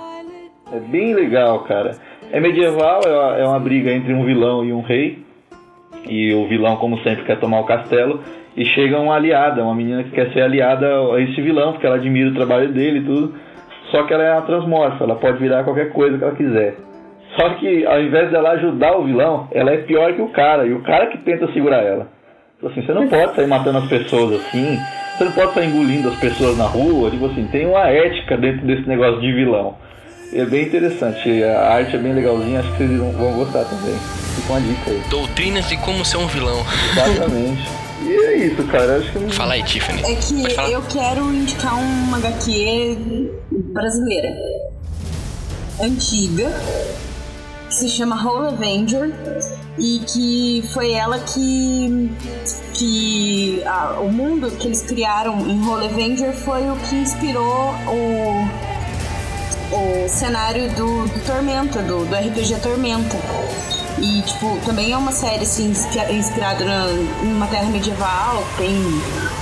É 0.72 0.80
bem 0.80 1.16
legal, 1.16 1.62
cara. 1.62 1.96
É 2.32 2.40
medieval, 2.40 3.02
é 3.04 3.10
uma, 3.10 3.38
é 3.38 3.48
uma 3.48 3.60
briga 3.60 3.92
entre 3.92 4.14
um 4.14 4.24
vilão 4.24 4.64
e 4.64 4.72
um 4.72 4.82
rei. 4.82 5.26
E 6.08 6.36
o 6.36 6.48
vilão, 6.48 6.76
como 6.76 7.00
sempre, 7.00 7.26
quer 7.26 7.40
tomar 7.40 7.62
o 7.62 7.66
castelo. 7.66 8.22
E 8.58 8.66
chega 8.66 9.00
uma 9.00 9.16
aliada, 9.16 9.64
uma 9.64 9.76
menina 9.76 10.04
que 10.04 10.12
quer 10.12 10.32
ser 10.32 10.42
aliada 10.42 10.88
a 10.88 11.22
esse 11.22 11.42
vilão, 11.42 11.74
porque 11.74 11.86
ela 11.86 11.98
admira 11.98 12.30
o 12.30 12.36
trabalho 12.36 12.72
dele 12.72 13.00
e 13.00 13.04
tudo. 13.04 13.36
Só 13.92 14.04
que 14.04 14.14
ela 14.14 14.24
é 14.24 14.32
uma 14.32 14.42
transmorfa, 14.44 15.04
ela 15.04 15.16
pode 15.16 15.38
virar 15.38 15.64
qualquer 15.64 15.92
coisa 15.92 16.18
que 16.18 16.24
ela 16.24 16.36
quiser. 16.36 16.76
Só 17.36 17.50
que 17.56 17.86
ao 17.86 18.02
invés 18.02 18.32
dela 18.32 18.52
ajudar 18.52 18.98
o 18.98 19.04
vilão, 19.04 19.48
ela 19.52 19.72
é 19.72 19.78
pior 19.78 20.14
que 20.14 20.22
o 20.22 20.30
cara, 20.30 20.66
e 20.66 20.74
o 20.74 20.82
cara 20.82 21.08
que 21.08 21.18
tenta 21.18 21.52
segurar 21.52 21.84
ela. 21.84 22.08
Tipo 22.56 22.68
assim, 22.68 22.82
você 22.82 22.94
não 22.94 23.08
pode 23.08 23.36
sair 23.36 23.48
matando 23.48 23.80
as 23.80 23.88
pessoas 23.88 24.40
assim, 24.40 24.80
você 25.18 25.24
não 25.26 25.32
pode 25.34 25.54
sair 25.54 25.68
engolindo 25.68 26.08
as 26.08 26.16
pessoas 26.16 26.58
na 26.58 26.66
rua, 26.66 27.12
tipo 27.12 27.26
assim, 27.26 27.46
tem 27.52 27.68
uma 27.68 27.90
ética 27.90 28.38
dentro 28.38 28.66
desse 28.66 28.88
negócio 28.88 29.20
de 29.20 29.34
vilão. 29.34 29.76
É 30.34 30.46
bem 30.46 30.64
interessante, 30.64 31.44
a 31.44 31.74
arte 31.74 31.96
é 31.96 32.00
bem 32.00 32.14
legalzinha, 32.14 32.62
acho 32.62 32.72
que 32.72 32.78
vocês 32.78 33.00
vão 33.00 33.34
gostar 33.34 33.66
também. 33.66 33.96
Fica 34.36 34.54
uma 34.54 34.62
dica 34.62 34.92
aí. 34.92 35.02
Doutrinas 35.10 35.68
de 35.68 35.78
como 35.78 36.04
ser 36.06 36.18
um 36.18 36.28
vilão. 36.28 36.60
Exatamente. 36.94 37.70
E 38.06 38.26
é 38.26 38.38
isso, 38.48 38.64
cara. 38.66 38.98
Acho 38.98 39.12
que. 39.12 39.34
Fala 39.34 39.54
aí, 39.54 39.64
Tiffany. 39.64 40.02
É 40.04 40.16
que 40.16 40.72
eu 40.72 40.82
quero 40.84 41.34
indicar 41.34 41.78
uma 41.78 42.18
HQ 42.18 43.32
brasileira. 43.74 44.36
Antiga. 45.82 46.52
Que 47.68 47.76
se 47.76 47.90
chama 47.90 48.24
Whole 48.24 48.48
Avenger. 48.50 49.12
E 49.78 50.00
que 50.08 50.64
foi 50.74 50.92
ela 50.92 51.20
que. 51.20 52.12
Que 52.74 53.64
ah, 53.66 54.00
o 54.02 54.12
mundo 54.12 54.52
que 54.52 54.68
eles 54.68 54.82
criaram 54.82 55.40
em 55.48 55.66
Whole 55.66 55.88
Avenger 55.88 56.34
foi 56.34 56.70
o 56.70 56.76
que 56.76 56.96
inspirou 56.96 57.74
o 57.88 58.76
o 59.72 60.08
cenário 60.08 60.70
do, 60.76 61.06
do 61.08 61.26
Tormenta, 61.26 61.82
do, 61.82 62.06
do 62.06 62.16
RPG 62.16 62.60
Tormenta. 62.62 63.18
E, 63.98 64.22
tipo, 64.24 64.58
também 64.66 64.92
é 64.92 64.98
uma 64.98 65.12
série 65.12 65.44
assim, 65.44 65.72
inspirada 65.72 66.64
em 67.24 67.34
uma 67.34 67.48
terra 67.48 67.70
medieval, 67.70 68.44
tem 68.58 68.76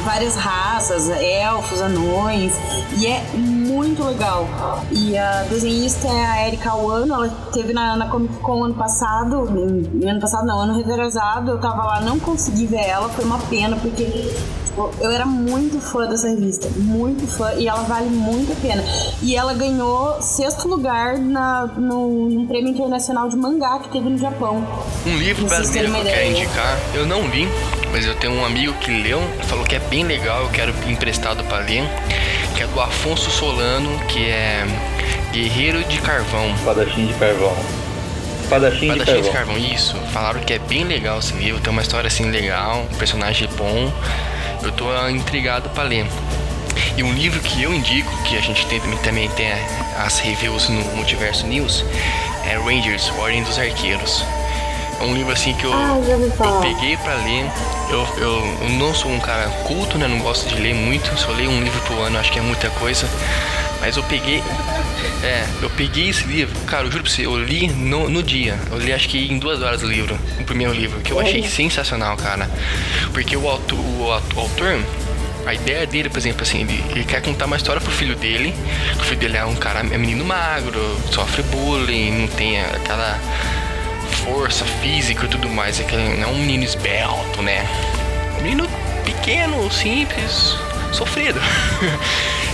várias 0.03 0.35
raças, 0.35 1.09
elfos, 1.09 1.81
anões, 1.81 2.53
e 2.97 3.07
é 3.07 3.23
muito 3.83 4.03
legal. 4.03 4.47
E 4.91 5.17
a 5.17 5.43
desenhista 5.43 6.07
é 6.07 6.25
a 6.25 6.47
Erika 6.47 6.73
Wano, 6.73 7.13
ela 7.13 7.29
teve 7.51 7.73
na, 7.73 7.95
na 7.97 8.07
Comic 8.07 8.35
Con 8.37 8.63
ano 8.63 8.73
passado, 8.73 9.43
ano 9.43 10.19
passado 10.21 10.47
não, 10.47 10.59
ano 10.59 10.77
retrasado, 10.77 11.51
eu 11.51 11.59
tava 11.59 11.83
lá, 11.83 12.01
não 12.01 12.17
consegui 12.17 12.65
ver 12.65 12.85
ela, 12.85 13.09
foi 13.09 13.25
uma 13.25 13.39
pena, 13.39 13.75
porque 13.75 14.33
eu 14.99 15.11
era 15.11 15.25
muito 15.25 15.79
fã 15.79 16.07
dessa 16.07 16.29
revista, 16.29 16.67
muito 16.77 17.27
fã, 17.27 17.53
e 17.53 17.67
ela 17.67 17.83
vale 17.83 18.09
muito 18.09 18.53
a 18.53 18.55
pena. 18.55 18.83
E 19.21 19.35
ela 19.35 19.53
ganhou 19.53 20.21
sexto 20.21 20.67
lugar 20.67 21.17
na, 21.17 21.65
no, 21.65 22.29
no 22.29 22.47
prêmio 22.47 22.71
internacional 22.71 23.27
de 23.27 23.35
mangá 23.35 23.79
que 23.79 23.89
teve 23.89 24.09
no 24.09 24.17
Japão. 24.17 24.65
Um 25.05 25.17
livro 25.17 25.45
brasileiro 25.45 25.91
que 25.91 25.99
eu 25.99 26.03
quero 26.05 26.31
indicar, 26.31 26.79
eu 26.95 27.05
não 27.05 27.27
li, 27.27 27.47
mas 27.91 28.05
eu 28.05 28.15
tenho 28.15 28.33
um 28.33 28.45
amigo 28.45 28.73
que 28.79 28.91
leu, 29.03 29.21
falou 29.43 29.65
que 29.65 29.75
é 29.75 29.79
bem 29.79 30.03
legal, 30.05 30.41
eu 30.41 30.49
quero 30.49 30.73
emprestado 30.89 31.43
para 31.43 31.59
ler, 31.59 31.83
do 32.73 32.81
Afonso 32.81 33.29
Solano, 33.29 33.99
que 34.07 34.25
é 34.25 34.65
Guerreiro 35.31 35.83
de 35.83 35.99
Carvão. 35.99 36.53
Padachim 36.65 37.05
de 37.05 37.13
Carvão. 37.13 37.55
Padachim, 38.49 38.93
de, 38.93 38.99
Carvão. 38.99 39.21
de 39.21 39.29
Carvão, 39.29 39.57
isso. 39.57 39.95
Falaram 40.11 40.39
que 40.41 40.53
é 40.53 40.59
bem 40.59 40.83
legal 40.83 41.19
esse 41.19 41.33
livro, 41.33 41.61
tem 41.61 41.71
uma 41.71 41.81
história 41.81 42.07
assim 42.07 42.29
legal, 42.29 42.85
um 42.91 42.97
personagem 42.97 43.47
bom 43.57 43.91
eu 44.63 44.71
tô 44.71 44.85
intrigado 45.09 45.69
para 45.69 45.83
ler. 45.83 46.05
E 46.97 47.03
um 47.03 47.13
livro 47.13 47.39
que 47.41 47.61
eu 47.61 47.73
indico, 47.73 48.11
que 48.23 48.37
a 48.37 48.41
gente 48.41 48.65
tem, 48.67 48.79
também 49.03 49.29
tem 49.31 49.51
as 49.97 50.19
reviews 50.19 50.69
no 50.69 50.81
Multiverso 50.95 51.45
News, 51.45 51.85
é 52.45 52.55
Rangers, 52.57 53.11
Ordem 53.17 53.43
dos 53.43 53.59
Arqueiros. 53.59 54.23
É 55.03 55.05
um 55.05 55.13
livro 55.13 55.33
assim 55.33 55.53
que 55.53 55.65
eu, 55.65 55.73
ah, 55.73 55.99
eu 56.07 56.61
peguei 56.61 56.95
para 56.95 57.15
ler. 57.15 57.51
Eu, 57.89 58.07
eu, 58.15 58.57
eu, 58.61 58.69
não 58.79 58.93
sou 58.93 59.11
um 59.11 59.19
cara 59.19 59.49
culto, 59.67 59.97
né? 59.97 60.07
Não 60.07 60.19
gosto 60.19 60.47
de 60.47 60.55
ler 60.55 60.73
muito, 60.73 61.05
só 61.19 61.29
leio 61.31 61.49
um 61.49 61.61
livro 61.61 61.77
por 61.81 61.99
ano, 61.99 62.17
acho 62.17 62.31
que 62.31 62.39
é 62.39 62.41
muita 62.41 62.69
coisa. 62.69 63.05
Mas 63.81 63.97
eu 63.97 64.03
peguei. 64.03 64.41
É, 65.21 65.45
eu 65.61 65.69
peguei 65.71 66.07
esse 66.07 66.25
livro, 66.25 66.57
cara, 66.61 66.85
eu 66.85 66.91
juro 66.91 67.03
pra 67.03 67.11
você, 67.11 67.25
eu 67.25 67.37
li 67.37 67.67
no, 67.67 68.09
no 68.09 68.23
dia. 68.23 68.57
Eu 68.71 68.77
li 68.77 68.93
acho 68.93 69.09
que 69.09 69.29
em 69.29 69.37
duas 69.37 69.61
horas 69.61 69.83
o 69.83 69.87
livro, 69.87 70.17
o 70.39 70.43
primeiro 70.45 70.71
livro, 70.71 71.01
que 71.01 71.11
eu 71.11 71.19
achei 71.19 71.43
sensacional, 71.43 72.15
cara. 72.15 72.49
Porque 73.11 73.35
o, 73.35 73.49
autor, 73.49 73.77
o, 73.77 74.05
o 74.05 74.39
autor, 74.39 74.79
a 75.45 75.53
ideia 75.53 75.85
dele, 75.85 76.07
por 76.07 76.17
exemplo, 76.17 76.43
assim, 76.43 76.61
ele, 76.61 76.81
ele, 76.91 77.03
quer 77.03 77.21
contar 77.21 77.45
uma 77.45 77.57
história 77.57 77.81
pro 77.81 77.91
filho 77.91 78.15
dele. 78.15 78.55
O 78.97 79.03
filho 79.03 79.19
dele 79.19 79.35
é 79.35 79.43
um 79.43 79.55
cara, 79.55 79.81
é 79.81 79.97
menino 79.97 80.23
magro, 80.23 80.97
sofre 81.11 81.43
bullying, 81.43 82.21
não 82.21 82.27
tem 82.29 82.61
aquela 82.61 83.19
força 84.23 84.65
física 84.65 85.25
e 85.25 85.29
tudo 85.29 85.49
mais. 85.49 85.79
É 85.79 85.83
que 85.83 85.95
não 85.95 86.23
é 86.23 86.27
um 86.27 86.37
menino 86.37 86.63
esbelto, 86.63 87.41
né? 87.41 87.67
Um 88.39 88.43
menino 88.43 88.67
pequeno, 89.05 89.71
simples, 89.71 90.57
sofrido. 90.91 91.39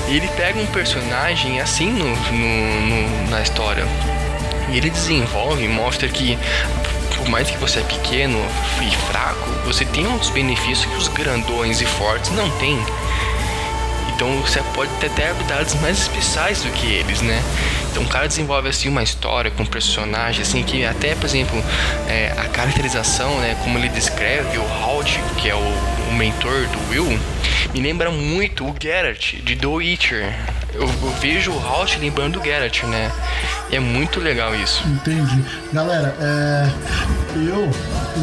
E 0.07 0.15
ele 0.17 0.27
pega 0.29 0.59
um 0.59 0.65
personagem 0.67 1.59
assim 1.59 1.91
no, 1.91 2.07
no, 2.07 2.81
no, 2.81 3.29
na 3.29 3.41
história. 3.41 3.85
E 4.71 4.77
ele 4.77 4.89
desenvolve 4.89 5.67
mostra 5.67 6.07
que 6.07 6.37
por 7.15 7.27
mais 7.29 7.49
que 7.49 7.57
você 7.57 7.79
é 7.79 7.83
pequeno 7.83 8.39
e 8.81 8.95
fraco, 9.11 9.49
você 9.65 9.83
tem 9.83 10.07
uns 10.07 10.29
benefícios 10.29 10.85
que 10.85 10.95
os 10.95 11.07
grandões 11.09 11.81
e 11.81 11.85
fortes 11.85 12.31
não 12.31 12.49
têm. 12.51 12.79
Então 14.19 14.41
você 14.41 14.61
pode 14.73 14.91
ter 14.95 15.07
até 15.07 15.29
habilidades 15.29 15.75
mais 15.75 15.97
especiais 15.97 16.61
do 16.61 16.69
que 16.71 16.85
eles, 16.87 17.21
né? 17.21 17.41
Então 17.89 18.03
o 18.03 18.05
cara 18.05 18.27
desenvolve 18.27 18.67
assim 18.67 18.89
uma 18.89 19.01
história 19.01 19.49
com 19.49 19.63
um 19.63 19.65
personagem 19.65 20.41
assim 20.41 20.61
que 20.61 20.83
até, 20.83 21.15
por 21.15 21.25
exemplo, 21.25 21.57
é, 22.05 22.33
a 22.37 22.49
caracterização, 22.49 23.39
né, 23.39 23.55
como 23.63 23.77
ele 23.77 23.87
descreve 23.87 24.57
o 24.57 24.83
Halt, 24.83 25.17
que 25.37 25.47
é 25.47 25.55
o, 25.55 25.59
o 25.59 26.13
mentor 26.13 26.67
do 26.67 26.89
Will, 26.89 27.17
me 27.73 27.79
lembra 27.79 28.11
muito 28.11 28.65
o 28.65 28.75
Geralt 28.77 29.35
de 29.35 29.55
The 29.55 29.67
Witcher. 29.67 30.35
Eu, 30.73 30.83
eu 30.83 31.11
vejo 31.19 31.51
o 31.51 31.59
Halt 31.59 31.97
lembrando 31.99 32.39
o 32.39 32.43
Geralt, 32.43 32.83
né? 32.83 33.11
E 33.71 33.75
é 33.75 33.79
muito 33.79 34.19
legal 34.19 34.55
isso. 34.55 34.83
Entendi. 34.87 35.43
Galera, 35.73 36.15
é, 36.19 36.71
eu, 37.35 37.69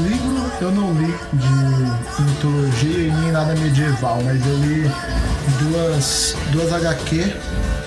livro 0.02 0.46
eu 0.60 0.70
não 0.70 0.92
li 0.94 1.14
de 1.32 2.22
mitologia 2.22 3.08
e 3.08 3.10
nem 3.10 3.32
nada 3.32 3.54
medieval, 3.54 4.20
mas 4.24 4.44
eu 4.46 4.56
li 4.58 4.90
duas, 5.60 6.36
duas 6.50 6.72
HQ, 6.72 7.32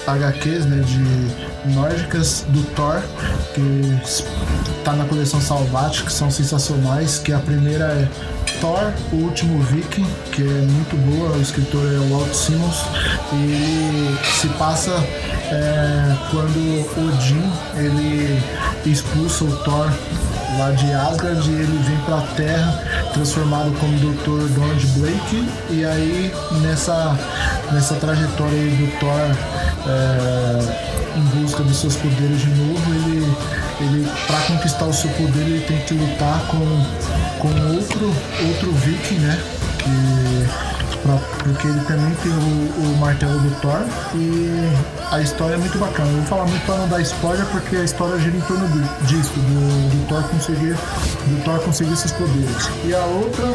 HQs, 0.07 0.65
né, 0.65 0.83
de 0.83 1.73
nórdicas 1.73 2.45
do 2.49 2.63
Thor, 2.75 3.01
que 3.53 3.99
está 4.79 4.93
na 4.93 5.05
coleção 5.05 5.39
Salvati, 5.39 6.03
que 6.03 6.11
são 6.11 6.31
sensacionais, 6.31 7.19
que 7.19 7.31
a 7.31 7.39
primeira 7.39 7.85
é 7.85 8.07
Thor, 8.59 8.91
o 9.13 9.15
último 9.17 9.61
Viking, 9.63 10.07
que 10.31 10.41
é 10.41 10.45
muito 10.45 10.95
boa, 11.05 11.37
o 11.37 11.41
escritor 11.41 11.85
é 11.85 12.09
Walt 12.09 12.33
Simmons, 12.33 12.83
e 13.33 14.17
se 14.39 14.47
passa 14.57 14.91
é, 14.91 16.15
quando 16.31 16.85
Odin 16.97 17.51
ele 17.75 18.41
expulsa 18.85 19.43
o 19.45 19.55
Thor 19.57 19.89
lá 20.57 20.71
de 20.71 20.91
Asgard 20.91 21.49
e 21.49 21.53
ele 21.53 21.83
vem 21.85 21.97
para 22.05 22.17
a 22.17 22.21
Terra 22.35 22.83
transformado 23.13 23.71
como 23.79 23.97
Dr. 23.99 24.51
Donald 24.53 24.87
Blake 24.97 25.47
e 25.69 25.85
aí 25.85 26.33
nessa 26.61 27.17
nessa 27.71 27.95
trajetória 27.95 28.57
do 28.57 28.99
Thor 28.99 29.35
é, 29.87 30.98
em 31.15 31.41
busca 31.41 31.63
dos 31.63 31.77
seus 31.77 31.95
poderes 31.95 32.39
de 32.41 32.49
novo 32.49 32.93
ele 32.93 33.35
ele 33.81 34.09
para 34.27 34.39
conquistar 34.41 34.85
o 34.85 34.93
seu 34.93 35.09
poder 35.11 35.41
ele 35.41 35.65
tem 35.65 35.79
que 35.81 35.93
lutar 35.93 36.39
com 36.47 36.59
com 37.39 37.47
outro 37.73 38.13
outro 38.47 38.71
Viking 38.73 39.19
né 39.19 39.39
que 39.77 40.69
Pra, 41.01 41.17
porque 41.43 41.65
ele 41.65 41.79
também 41.85 42.13
tem 42.15 42.31
o, 42.31 42.35
o, 42.35 42.97
martelo 42.97 43.39
do 43.39 43.61
Thor 43.61 43.85
e 44.15 44.69
a 45.09 45.21
história 45.21 45.53
é 45.53 45.57
muito 45.57 45.77
bacana. 45.77 46.09
Eu 46.09 46.17
vou 46.17 46.25
falar 46.25 46.45
muito 46.45 46.65
para 46.65 46.75
não 46.75 46.89
dar 46.89 46.99
spoiler 47.01 47.45
porque 47.45 47.77
a 47.77 47.85
história 47.85 48.19
gira 48.19 48.35
em 48.35 48.41
torno 48.41 48.67
disso, 49.03 49.31
do, 49.33 49.89
do 49.91 50.07
Thor 50.09 50.21
conseguir 50.23 50.73
do 50.73 51.43
Thor 51.45 51.59
conseguir 51.59 51.93
esses 51.93 52.11
poderes. 52.11 52.69
E 52.83 52.93
a 52.93 53.05
outra 53.05 53.45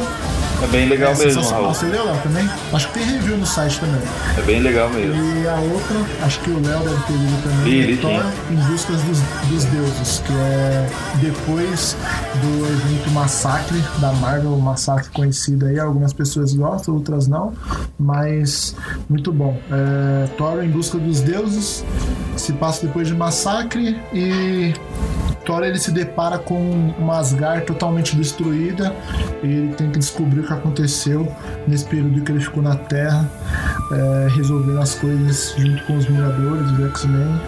é 0.63 0.67
bem 0.69 0.89
legal 0.89 1.13
é 1.13 1.17
mesmo, 1.17 1.43
Raul. 1.43 1.69
Você 1.75 1.87
leu 1.87 2.05
lá 2.05 2.17
também? 2.19 2.49
Acho 2.73 2.89
que 2.89 2.95
tem 2.95 3.05
review 3.05 3.37
no 3.37 3.47
site 3.47 3.81
também. 3.81 4.01
É 4.39 4.43
bem 4.43 4.61
legal 4.61 4.89
mesmo. 4.91 5.15
E 5.15 5.47
a 5.47 5.57
outra, 5.57 5.97
acho 6.25 6.41
que 6.41 6.51
o 6.51 6.61
Léo 6.61 6.81
deve 6.81 7.03
ter 7.03 7.13
lido 7.13 7.43
também, 7.43 7.73
Ele, 7.73 7.95
é 7.95 7.97
Thor 7.97 8.25
em 8.51 8.57
Busca 8.71 8.93
dos, 8.93 9.21
dos 9.49 9.65
Deuses, 9.65 10.23
que 10.25 10.33
é 10.33 10.89
depois 11.21 11.97
do 12.41 12.67
evento 12.67 13.11
Massacre 13.11 13.83
da 13.99 14.13
Marvel, 14.13 14.57
Massacre 14.59 15.11
conhecido 15.11 15.67
aí, 15.67 15.79
algumas 15.79 16.13
pessoas 16.13 16.55
gostam, 16.55 16.95
outras 16.95 17.27
não, 17.27 17.53
mas 17.99 18.75
muito 19.09 19.33
bom. 19.33 19.59
É, 19.71 20.27
Thor 20.37 20.63
em 20.63 20.69
Busca 20.69 20.99
dos 20.99 21.21
Deuses 21.21 21.85
se 22.37 22.53
passa 22.55 22.87
depois 22.87 23.09
de 23.09 23.15
Massacre 23.15 24.01
e 24.13 24.75
Thor 25.45 25.63
ele 25.63 25.79
se 25.79 25.93
depara 25.93 26.39
com 26.39 26.59
uma 26.99 27.19
Asgard 27.19 27.67
totalmente 27.67 28.17
destruída 28.17 28.95
e 29.43 29.47
ele 29.47 29.75
tem 29.75 29.91
que 29.91 29.99
descobrir 29.99 30.41
o 30.41 30.47
que 30.47 30.53
aconteceu 30.53 31.31
nesse 31.69 31.85
período 31.85 32.23
que 32.23 32.33
ele 32.33 32.41
ficou 32.41 32.63
na 32.63 32.77
Terra, 32.77 33.29
é, 33.93 34.29
resolvendo 34.35 34.79
as 34.81 34.95
coisas 34.95 35.55
junto 35.57 35.85
com 35.85 35.97
os 35.97 36.07
Vingadores, 36.07 36.71
os 36.71 36.87
X-Men. 36.87 37.41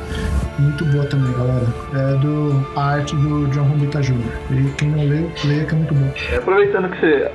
Muito 0.59 0.84
boa 0.86 1.05
também, 1.07 1.32
galera. 1.32 1.66
É 1.94 2.16
do 2.18 2.66
a 2.76 2.84
arte 2.84 3.14
do 3.16 3.47
John 3.49 3.64
Romita 3.64 4.01
Jr. 4.01 4.14
E 4.51 4.70
quem 4.78 4.90
não 4.90 5.05
leu, 5.05 5.30
leia 5.44 5.64
que 5.64 5.74
é 5.74 5.78
muito 5.78 5.94
bom. 5.94 6.12
É, 6.32 6.36
aproveitando 6.36 6.88
que 6.90 7.01
você 7.01 7.30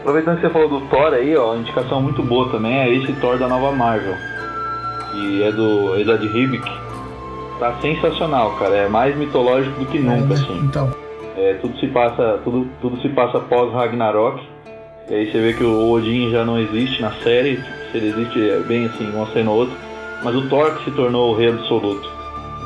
aproveitando 0.00 0.36
que 0.36 0.42
você 0.42 0.52
falou 0.52 0.68
do 0.68 0.80
Thor 0.88 1.14
aí, 1.14 1.34
ó, 1.36 1.56
indicação 1.56 2.02
muito 2.02 2.22
boa 2.22 2.50
também 2.50 2.78
é 2.78 2.94
esse 2.94 3.12
Thor 3.14 3.38
da 3.38 3.48
nova 3.48 3.72
Marvel, 3.72 4.14
que 5.10 5.42
é 5.42 5.50
do 5.50 5.96
Edad 5.98 6.22
Ribic 6.22 6.83
tá 7.58 7.74
sensacional, 7.80 8.52
cara. 8.56 8.76
É 8.76 8.88
mais 8.88 9.16
mitológico 9.16 9.78
do 9.78 9.86
que 9.86 9.98
nunca, 9.98 10.34
é, 10.34 10.36
assim. 10.36 10.58
Então. 10.58 10.94
É, 11.36 11.54
tudo 11.54 11.78
se 11.78 11.88
passa, 11.88 12.40
tudo, 12.44 12.68
tudo 12.80 13.00
se 13.00 13.08
passa 13.10 13.40
pós 13.40 13.72
Ragnarok. 13.72 14.42
E 15.08 15.14
aí 15.14 15.30
você 15.30 15.38
vê 15.38 15.52
que 15.52 15.64
o 15.64 15.90
Odin 15.90 16.30
já 16.30 16.44
não 16.44 16.58
existe 16.58 17.02
na 17.02 17.10
série. 17.22 17.60
Se 17.90 17.98
ele 17.98 18.08
existe 18.08 18.50
é 18.50 18.58
bem 18.60 18.86
assim, 18.86 19.10
uma 19.10 19.26
cena 19.32 19.50
ou 19.50 19.58
outra. 19.58 19.76
Mas 20.22 20.34
o 20.34 20.48
Thor 20.48 20.76
que 20.76 20.84
se 20.84 20.90
tornou 20.92 21.32
o 21.32 21.36
rei 21.36 21.48
absoluto. 21.48 22.08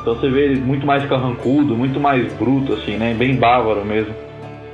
Então 0.01 0.15
você 0.15 0.29
vê 0.29 0.45
ele 0.45 0.61
muito 0.61 0.85
mais 0.85 1.05
carrancudo, 1.05 1.75
muito 1.75 1.99
mais 1.99 2.31
bruto, 2.33 2.73
assim, 2.73 2.95
né? 2.95 3.13
Bem 3.13 3.35
bávaro 3.35 3.83
mesmo. 3.83 4.13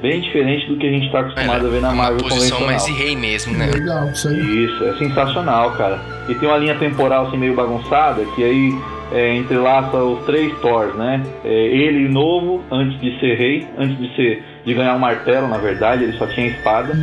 Bem 0.01 0.21
diferente 0.21 0.67
do 0.67 0.77
que 0.77 0.85
a 0.85 0.91
gente 0.91 1.07
está 1.07 1.21
acostumado 1.21 1.65
é, 1.65 1.67
a 1.67 1.71
ver 1.71 1.81
na 1.81 1.91
Marvel 1.93 2.19
uma 2.19 2.29
posição 2.29 2.59
convencional. 2.59 2.67
mais 2.67 2.85
de 2.85 2.91
rei 2.91 3.15
mesmo, 3.15 3.57
né? 3.57 3.65
Legal, 3.65 4.09
isso 4.09 4.27
aí. 4.27 4.65
Isso, 4.65 4.83
é 4.83 4.93
sensacional, 4.97 5.71
cara. 5.71 5.99
E 6.29 6.35
tem 6.35 6.47
uma 6.47 6.57
linha 6.57 6.75
temporal 6.75 7.25
assim 7.25 7.37
meio 7.37 7.55
bagunçada, 7.55 8.23
que 8.35 8.43
aí 8.43 8.77
é, 9.11 9.35
entrelaça 9.35 9.97
os 9.97 10.25
três 10.25 10.57
Thors, 10.59 10.95
né? 10.95 11.23
É, 11.43 11.49
ele 11.49 12.07
novo, 12.07 12.63
antes 12.71 12.99
de 12.99 13.19
ser 13.19 13.35
rei, 13.35 13.67
antes 13.77 13.97
de 13.97 14.15
ser 14.15 14.43
de 14.65 14.73
ganhar 14.73 14.95
um 14.95 14.99
martelo, 14.99 15.47
na 15.47 15.57
verdade, 15.57 16.03
ele 16.03 16.17
só 16.17 16.25
tinha 16.25 16.47
espada. 16.47 16.93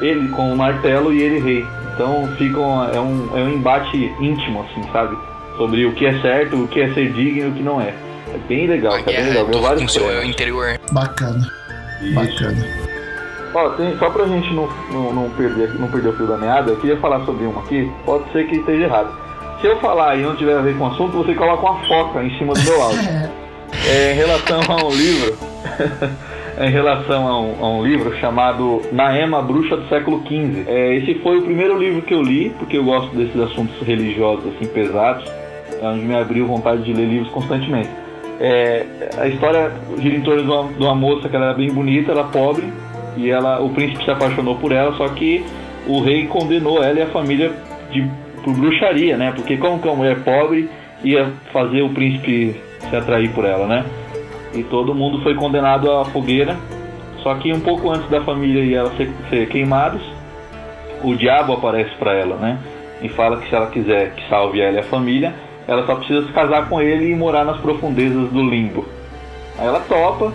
Ele 0.00 0.28
com 0.28 0.52
o 0.52 0.56
martelo 0.56 1.12
e 1.12 1.22
ele 1.22 1.40
rei. 1.40 1.66
Então 1.94 2.28
fica 2.36 2.60
um, 2.60 2.84
é, 2.84 3.00
um, 3.00 3.38
é 3.38 3.42
um 3.42 3.50
embate 3.50 3.96
íntimo, 4.20 4.60
assim, 4.60 4.82
sabe? 4.92 5.16
Sobre 5.56 5.86
o 5.86 5.92
que 5.92 6.06
é 6.06 6.20
certo, 6.20 6.56
o 6.56 6.68
que 6.68 6.80
é 6.80 6.92
ser 6.92 7.12
digno 7.12 7.46
e 7.46 7.48
o 7.48 7.52
que 7.52 7.62
não 7.62 7.80
é. 7.80 7.94
É 8.34 8.38
bem 8.46 8.66
legal, 8.66 8.96
é 8.96 9.02
bem 9.02 9.24
legal. 9.24 9.46
Deu 9.46 9.62
vários 9.62 9.92
seu 9.92 10.22
interior. 10.22 10.78
Bacana. 10.92 11.50
Isso. 12.02 12.14
Bacana. 12.14 12.88
Ó, 13.54 13.70
tem, 13.70 13.96
só 13.96 14.10
pra 14.10 14.26
gente 14.26 14.52
não, 14.52 14.68
não, 14.92 15.12
não, 15.12 15.30
perder, 15.30 15.74
não 15.74 15.88
perder 15.90 16.10
o 16.10 16.12
fio 16.12 16.26
da 16.26 16.36
meada, 16.36 16.70
eu 16.70 16.76
queria 16.76 16.98
falar 16.98 17.24
sobre 17.24 17.46
uma 17.46 17.62
aqui, 17.62 17.90
pode 18.04 18.30
ser 18.30 18.46
que 18.46 18.56
esteja 18.56 18.84
errado. 18.84 19.27
Se 19.60 19.66
eu 19.66 19.76
falar 19.80 20.16
e 20.16 20.22
não 20.22 20.36
tiver 20.36 20.56
a 20.56 20.60
ver 20.60 20.76
com 20.78 20.84
o 20.84 20.86
assunto, 20.86 21.16
você 21.16 21.34
coloca 21.34 21.66
uma 21.66 21.84
foca 21.86 22.22
em 22.22 22.30
cima 22.38 22.54
do 22.54 22.62
meu 22.62 22.80
áudio. 22.80 23.00
é, 23.90 24.12
em 24.12 24.14
relação 24.14 24.60
a 24.68 24.84
um 24.84 24.90
livro. 24.90 25.36
em 26.60 26.70
relação 26.70 27.26
a 27.26 27.40
um, 27.40 27.64
a 27.64 27.68
um, 27.70 27.84
livro 27.84 28.16
chamado 28.18 28.82
Naema, 28.92 29.42
Bruxa 29.42 29.76
do 29.76 29.88
século 29.88 30.22
XV. 30.26 30.64
É, 30.66 30.96
esse 30.96 31.14
foi 31.16 31.38
o 31.38 31.42
primeiro 31.42 31.76
livro 31.76 32.02
que 32.02 32.14
eu 32.14 32.22
li, 32.22 32.50
porque 32.50 32.78
eu 32.78 32.84
gosto 32.84 33.14
desses 33.16 33.40
assuntos 33.40 33.84
religiosos 33.84 34.44
assim 34.54 34.66
pesados, 34.66 35.24
é 35.80 35.86
onde 35.86 36.04
me 36.04 36.16
abriu 36.16 36.46
vontade 36.46 36.82
de 36.82 36.92
ler 36.92 37.06
livros 37.06 37.30
constantemente. 37.32 37.90
É, 38.40 38.86
a 39.18 39.26
história 39.26 39.72
gira 39.98 40.16
em 40.16 40.20
torno 40.20 40.42
de 40.44 40.48
uma, 40.48 40.72
de 40.72 40.82
uma, 40.84 40.94
moça 40.94 41.28
que 41.28 41.34
ela 41.34 41.46
era 41.46 41.54
bem 41.54 41.72
bonita, 41.72 42.12
ela 42.12 42.24
pobre, 42.24 42.72
e 43.16 43.28
ela, 43.28 43.60
o 43.60 43.70
príncipe 43.70 44.04
se 44.04 44.10
apaixonou 44.12 44.54
por 44.54 44.70
ela, 44.70 44.92
só 44.96 45.08
que 45.08 45.44
o 45.88 46.00
rei 46.00 46.28
condenou 46.28 46.80
ela 46.80 47.00
e 47.00 47.02
a 47.02 47.08
família 47.08 47.50
de 47.90 48.08
por 48.48 48.54
bruxaria, 48.54 49.16
né? 49.16 49.32
Porque 49.34 49.56
como 49.58 49.78
que 49.78 49.86
uma 49.86 49.96
mulher 49.96 50.20
pobre 50.20 50.70
ia 51.04 51.30
fazer 51.52 51.82
o 51.82 51.90
príncipe 51.90 52.58
se 52.88 52.96
atrair 52.96 53.30
por 53.32 53.44
ela, 53.44 53.66
né? 53.66 53.84
E 54.54 54.62
todo 54.62 54.94
mundo 54.94 55.22
foi 55.22 55.34
condenado 55.34 55.90
à 55.92 56.04
fogueira. 56.06 56.56
Só 57.22 57.34
que 57.34 57.52
um 57.52 57.60
pouco 57.60 57.90
antes 57.90 58.08
da 58.08 58.22
família 58.22 58.62
e 58.62 58.74
ela 58.74 58.90
ser, 58.96 59.10
ser 59.28 59.48
queimados, 59.48 60.00
o 61.02 61.14
diabo 61.14 61.52
aparece 61.52 61.94
para 61.96 62.14
ela, 62.14 62.36
né? 62.36 62.58
E 63.02 63.08
fala 63.10 63.36
que 63.36 63.48
se 63.48 63.54
ela 63.54 63.66
quiser 63.66 64.14
que 64.14 64.28
salve 64.28 64.60
ela 64.60 64.76
e 64.76 64.80
a 64.80 64.84
família, 64.84 65.34
ela 65.66 65.84
só 65.84 65.96
precisa 65.96 66.26
se 66.26 66.32
casar 66.32 66.68
com 66.68 66.80
ele 66.80 67.10
e 67.10 67.14
morar 67.14 67.44
nas 67.44 67.58
profundezas 67.58 68.30
do 68.30 68.42
limbo. 68.48 68.86
Aí 69.58 69.66
ela 69.66 69.80
topa, 69.80 70.32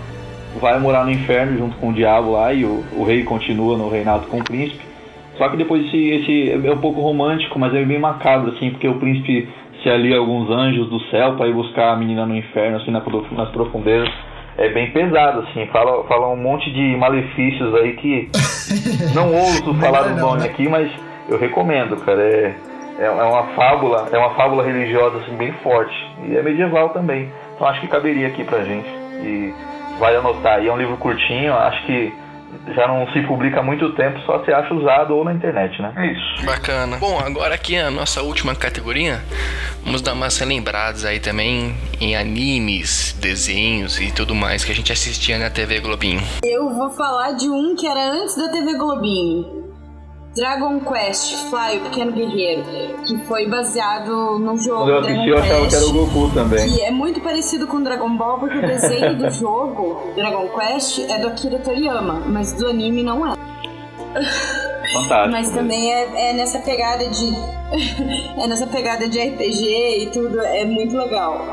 vai 0.62 0.80
morar 0.80 1.04
no 1.04 1.12
inferno 1.12 1.58
junto 1.58 1.78
com 1.78 1.90
o 1.90 1.94
diabo 1.94 2.34
lá 2.34 2.54
e 2.54 2.64
o, 2.64 2.84
o 2.96 3.04
rei 3.04 3.24
continua 3.24 3.76
no 3.76 3.90
reinado 3.90 4.28
com 4.28 4.38
o 4.38 4.44
príncipe. 4.44 4.93
Só 5.38 5.50
que 5.50 5.58
depois 5.58 5.86
esse, 5.86 5.98
esse 5.98 6.68
é 6.68 6.72
um 6.72 6.78
pouco 6.78 7.02
romântico, 7.02 7.58
mas 7.58 7.74
é 7.74 7.84
bem 7.84 8.00
macabro, 8.00 8.52
assim, 8.52 8.70
porque 8.72 8.88
o 8.88 8.96
príncipe 8.96 9.50
se 9.82 9.90
alia 9.90 10.16
a 10.16 10.20
alguns 10.20 10.50
anjos 10.50 10.90
do 10.90 11.00
céu 11.10 11.34
para 11.36 11.48
ir 11.48 11.54
buscar 11.54 11.94
a 11.94 11.96
menina 11.96 12.26
no 12.26 12.36
inferno, 12.36 12.78
assim, 12.78 12.92
nas 12.92 13.50
profundezas. 13.50 14.10
É 14.58 14.70
bem 14.70 14.92
pesado, 14.92 15.40
assim, 15.40 15.66
fala, 15.68 16.04
fala 16.04 16.30
um 16.30 16.38
monte 16.38 16.72
de 16.72 16.96
malefícios 16.96 17.74
aí 17.76 17.94
que 17.94 18.30
não 19.16 19.34
ouso 19.34 19.74
falar 19.80 20.08
o 20.08 20.16
nome 20.16 20.42
né? 20.42 20.46
aqui, 20.46 20.70
mas 20.70 20.92
eu 21.28 21.40
recomendo, 21.40 21.98
cara. 22.06 22.22
É, 22.22 22.56
é, 23.00 23.06
é 23.06 23.10
uma 23.10 23.44
fábula, 23.56 24.08
é 24.12 24.18
uma 24.18 24.32
fábula 24.36 24.64
religiosa 24.64 25.18
assim, 25.18 25.36
bem 25.36 25.52
forte. 25.64 25.96
E 26.28 26.38
é 26.38 26.44
medieval 26.44 26.90
também. 26.90 27.30
Então 27.56 27.68
acho 27.68 27.82
que 27.82 27.88
caberia 27.88 28.28
aqui 28.28 28.44
pra 28.44 28.64
gente. 28.64 28.88
E 29.24 29.54
vai 30.00 30.16
anotar 30.16 30.60
aí, 30.60 30.68
é 30.68 30.72
um 30.72 30.78
livro 30.78 30.98
curtinho, 30.98 31.54
acho 31.54 31.86
que 31.86 32.14
já 32.76 32.88
não 32.88 33.08
se 33.12 33.22
publica 33.22 33.60
há 33.60 33.64
muito 33.64 33.92
tempo, 33.94 34.20
só 34.26 34.44
se 34.44 34.52
acha 34.52 34.74
usado 34.74 35.16
ou 35.16 35.24
na 35.24 35.34
internet, 35.34 35.82
né? 35.82 35.94
É 35.96 36.08
isso. 36.08 36.46
Bacana. 36.46 36.98
Bom, 36.98 37.20
agora 37.20 37.56
aqui 37.56 37.78
a 37.78 37.92
nossa 37.92 38.22
última 38.22 38.56
categoria, 38.56 39.22
vamos 39.84 40.02
dar 40.02 40.14
umas 40.14 40.40
lembradas 40.40 41.06
aí 41.06 41.20
também 41.20 41.76
em 42.00 42.16
animes, 42.16 43.16
desenhos 43.20 44.00
e 44.00 44.12
tudo 44.12 44.36
mais 44.36 44.64
que 44.64 44.72
a 44.72 44.76
gente 44.76 44.92
assistia 44.92 45.38
na 45.38 45.50
TV 45.50 45.80
Globinho. 45.80 46.22
Eu 46.44 46.70
vou 46.70 46.90
falar 46.92 47.34
de 47.34 47.50
um 47.50 47.76
que 47.76 47.88
era 47.88 48.12
antes 48.12 48.36
da 48.36 48.50
TV 48.50 48.78
Globinho. 48.78 49.63
Dragon 50.36 50.80
Quest 50.80 51.36
Fly, 51.50 51.78
o 51.78 51.82
Pequeno 51.82 52.12
Guerreiro, 52.12 52.64
que 53.06 53.18
foi 53.26 53.48
baseado 53.48 54.40
no 54.40 54.58
jogo. 54.58 54.86
Quando 54.86 54.90
eu 54.90 55.00
assisti, 55.00 55.30
eu 55.30 55.38
achava 55.38 55.68
que 55.68 55.76
era 55.76 55.86
o 55.86 55.94
Goku 55.94 56.34
também. 56.34 56.70
E 56.70 56.82
é 56.82 56.90
muito 56.90 57.22
parecido 57.22 57.68
com 57.68 57.84
Dragon 57.84 58.18
Ball, 58.18 58.40
porque 58.40 58.58
o 58.58 58.62
desenho 58.62 59.16
do 59.16 59.30
jogo, 59.32 60.12
Dragon 60.16 60.48
Quest, 60.50 61.08
é 61.08 61.20
do 61.20 61.28
Akira 61.28 61.60
Toriyama, 61.60 62.24
mas 62.26 62.52
do 62.54 62.68
anime 62.68 63.04
não 63.04 63.28
é. 63.28 63.36
Fantástico. 64.94 65.32
mas 65.32 65.52
também 65.52 65.94
é, 65.94 66.32
é 66.32 66.34
nessa 66.34 66.60
pegada 66.60 67.08
de. 67.08 67.32
é 68.42 68.48
nessa 68.48 68.66
pegada 68.66 69.08
de 69.08 69.20
RPG 69.20 70.04
e 70.04 70.10
tudo, 70.12 70.42
é 70.42 70.66
muito 70.66 70.98
legal. 70.98 71.46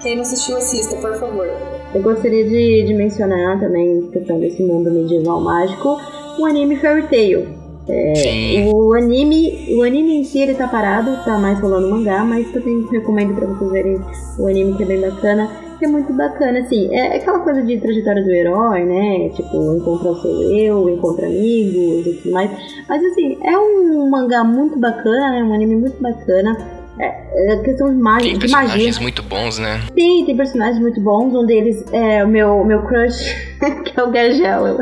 Quem 0.00 0.14
não 0.14 0.22
assistiu, 0.22 0.56
assista, 0.58 0.94
por 0.96 1.18
favor. 1.18 1.48
Eu 1.92 2.02
gostaria 2.02 2.44
de, 2.44 2.84
de 2.86 2.94
mencionar 2.94 3.58
também, 3.58 4.08
questão 4.12 4.38
desse 4.38 4.62
mundo 4.62 4.92
medieval 4.92 5.40
mágico, 5.40 6.00
o 6.38 6.46
anime 6.46 6.76
Fairy 6.76 7.08
Tail 7.08 7.61
É, 7.88 8.70
o 8.72 8.94
anime, 8.94 9.74
o 9.76 9.82
anime 9.82 10.20
em 10.20 10.24
si 10.24 10.38
ele 10.38 10.54
tá 10.54 10.68
parado, 10.68 11.24
tá 11.24 11.36
mais 11.38 11.58
rolando 11.58 11.90
mangá, 11.90 12.24
mas 12.24 12.50
também 12.52 12.86
recomendo 12.90 13.34
pra 13.34 13.46
vocês 13.46 13.70
verem 13.72 14.00
o 14.38 14.46
anime 14.46 14.76
que 14.76 14.84
é 14.84 14.86
bem 14.86 15.00
bacana, 15.00 15.50
que 15.78 15.84
é 15.84 15.88
muito 15.88 16.12
bacana, 16.12 16.60
assim, 16.60 16.94
é 16.94 17.16
aquela 17.16 17.40
coisa 17.40 17.60
de 17.60 17.80
trajetória 17.80 18.22
do 18.22 18.30
herói, 18.30 18.84
né? 18.84 19.30
Tipo, 19.30 19.74
encontrar 19.74 20.12
o 20.12 20.22
seu 20.22 20.42
eu, 20.52 20.88
encontrar 20.88 21.26
amigos 21.26 22.06
e 22.06 22.20
tudo 22.22 22.32
mais. 22.32 22.50
Mas 22.88 23.04
assim, 23.04 23.36
é 23.42 23.58
um 23.58 24.08
mangá 24.08 24.44
muito 24.44 24.78
bacana, 24.78 25.30
né? 25.32 25.42
Um 25.42 25.52
anime 25.52 25.74
muito 25.74 26.00
bacana. 26.00 26.81
É, 26.98 27.54
é 27.54 27.56
questão 27.62 27.90
de, 27.90 27.96
magia. 27.96 28.30
Tem 28.30 28.38
personagens 28.38 28.98
muito 28.98 29.22
bons, 29.22 29.58
né? 29.58 29.80
Tem, 29.94 30.24
tem 30.24 30.36
personagens 30.36 30.78
muito 30.78 31.00
bons. 31.00 31.34
Um 31.34 31.46
deles 31.46 31.84
é 31.92 32.24
o 32.24 32.28
meu, 32.28 32.64
meu 32.64 32.82
crush, 32.82 33.34
que 33.84 33.98
é 33.98 34.02
o 34.02 34.10
Gagel. 34.10 34.66
Eu, 34.66 34.78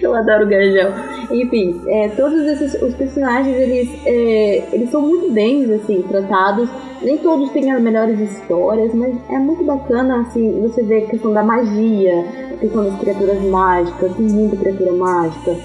eu 0.00 0.14
adoro 0.14 0.46
o 0.46 0.48
Gagel. 0.48 0.92
Enfim, 1.30 1.80
é, 1.86 2.08
todos 2.08 2.40
esses 2.46 2.80
os 2.80 2.94
personagens, 2.94 3.54
eles, 3.56 3.88
é, 4.06 4.68
eles 4.72 4.90
são 4.90 5.02
muito 5.02 5.30
bem, 5.32 5.64
assim, 5.74 6.02
tratados. 6.02 6.68
Nem 7.02 7.18
todos 7.18 7.50
têm 7.50 7.70
as 7.70 7.80
melhores 7.80 8.18
histórias, 8.18 8.94
mas 8.94 9.14
é 9.28 9.38
muito 9.38 9.64
bacana, 9.64 10.22
assim, 10.22 10.60
você 10.60 10.82
ver 10.82 11.04
a 11.04 11.06
questão 11.06 11.32
da 11.32 11.42
magia, 11.42 12.24
a 12.52 12.56
questão 12.56 12.84
das 12.84 12.98
criaturas 12.98 13.40
mágicas, 13.42 14.14
tem 14.16 14.26
muita 14.26 14.56
criatura 14.56 14.92
mágica 14.92 15.56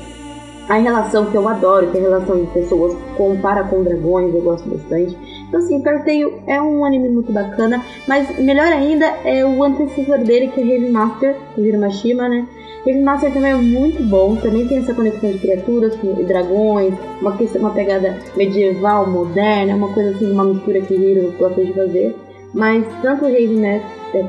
a 0.68 0.76
relação 0.76 1.26
que 1.28 1.36
eu 1.36 1.48
adoro, 1.48 1.92
que 1.92 1.98
é 1.98 2.02
a 2.02 2.04
relação 2.04 2.44
de 2.44 2.48
pessoas 2.48 2.98
com 3.16 3.40
para 3.40 3.64
com 3.66 3.84
dragões, 3.84 4.34
eu 4.34 4.42
gosto 4.42 4.68
bastante. 4.68 5.16
Então, 5.48 5.60
assim, 5.60 5.82
Fairy 5.82 6.34
é 6.48 6.62
um 6.62 6.84
anime 6.84 7.10
muito 7.10 7.32
bacana, 7.32 7.84
mas 8.08 8.38
melhor 8.40 8.68
ainda 8.68 9.06
é 9.24 9.46
o 9.46 9.64
antecessor 9.64 10.20
dele, 10.20 10.50
que 10.50 10.62
é 10.62 10.66
Heavy 10.66 10.90
Master, 10.90 11.36
o 11.58 11.62
Hirumashima, 11.62 12.28
né? 12.28 12.46
Heavy 12.86 13.02
Master 13.02 13.34
também 13.34 13.52
é 13.52 13.56
muito 13.56 14.04
bom, 14.04 14.36
também 14.36 14.68
tem 14.68 14.78
essa 14.78 14.94
conexão 14.94 15.32
de 15.32 15.40
criaturas 15.40 15.96
com 15.96 16.14
dragões, 16.24 16.94
uma, 17.22 17.32
uma 17.32 17.72
pegada 17.72 18.18
medieval, 18.36 19.10
moderna, 19.10 19.76
uma 19.76 19.92
coisa 19.94 20.12
assim, 20.12 20.32
uma 20.32 20.46
mistura 20.46 20.82
que 20.82 20.94
Hiro 20.94 21.34
gosta 21.38 21.64
de 21.64 21.74
fazer. 21.74 22.16
Mas 22.54 22.86
tanto 23.02 23.26
Heavy 23.26 23.56
Master 23.56 24.26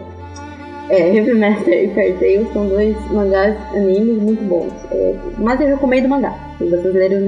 é, 0.89 1.15
Heavy 1.17 1.35
Master 1.35 1.85
e 1.85 1.89
Fairy 1.95 2.15
Tail 2.15 2.47
são 2.53 2.69
dois 2.69 2.97
mangás, 3.11 3.57
animes 3.75 4.23
muito 4.23 4.43
bons. 4.45 4.73
É, 4.91 5.15
mas 5.39 5.61
eu 5.61 5.69
recomendo 5.69 6.07
o 6.07 6.09
mangá, 6.09 6.35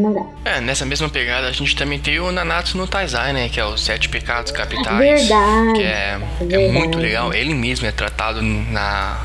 mangá. 0.00 0.24
É, 0.44 0.60
nessa 0.60 0.84
mesma 0.84 1.08
pegada 1.08 1.48
a 1.48 1.52
gente 1.52 1.74
também 1.76 1.98
tem 1.98 2.18
o 2.18 2.30
Nanatsu 2.32 2.76
no 2.76 2.86
Taizai, 2.86 3.32
né? 3.32 3.48
Que 3.48 3.60
é 3.60 3.64
os 3.64 3.82
Sete 3.82 4.08
Pecados 4.08 4.52
Capitais. 4.52 4.98
Verdade. 4.98 5.72
Que 5.74 5.82
é, 5.82 6.20
é 6.50 6.72
muito 6.72 6.98
legal. 6.98 7.32
Ele 7.32 7.54
mesmo 7.54 7.86
é 7.86 7.92
tratado 7.92 8.42
na 8.42 9.18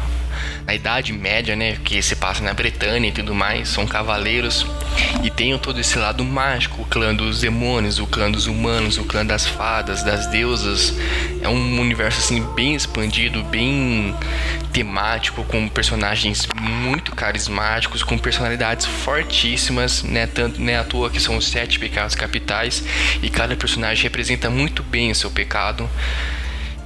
na 0.66 0.74
Idade 0.74 1.14
Média, 1.14 1.56
né? 1.56 1.78
Que 1.84 2.02
se 2.02 2.16
passa 2.16 2.44
na 2.44 2.54
Bretanha 2.54 3.08
e 3.08 3.12
tudo 3.12 3.34
mais, 3.34 3.70
são 3.70 3.86
cavaleiros 3.86 4.66
e 5.24 5.30
tem 5.30 5.58
todo 5.58 5.80
esse 5.80 5.98
lado 5.98 6.24
mágico, 6.24 6.82
o 6.82 6.86
clã 6.86 7.14
dos 7.16 7.42
demônios, 7.42 8.00
o 8.00 8.08
clã 8.08 8.30
dos 8.30 8.48
humanos, 8.48 8.98
o 8.98 9.04
clã 9.04 9.26
das 9.26 9.48
fadas, 9.48 10.04
das 10.04 10.28
deusas. 10.28 10.94
É 11.42 11.50
um 11.50 11.80
universo 11.80 12.20
assim 12.20 12.42
bem 12.54 12.76
expandido, 12.76 13.44
bem 13.44 14.16
temático, 14.72 15.44
com 15.46 15.68
personagens 15.70 16.48
muito 16.60 17.16
carismáticos, 17.16 18.04
com 18.04 18.18
personalidades 18.18 18.86
fortíssimas, 18.86 20.04
né? 20.04 20.28
Tanto 20.28 20.62
né, 20.62 20.80
à 20.80 20.84
toa 20.84 21.10
que 21.10 21.20
são 21.20 21.38
os 21.38 21.48
sete 21.48 21.80
pecados 21.80 22.16
capitais 22.16 22.84
e 23.22 23.30
cada 23.30 23.56
personagem 23.56 24.04
representa 24.04 24.50
muito 24.50 24.84
bem 24.84 25.12
o 25.12 25.16
seu 25.16 25.32
pecado. 25.32 25.90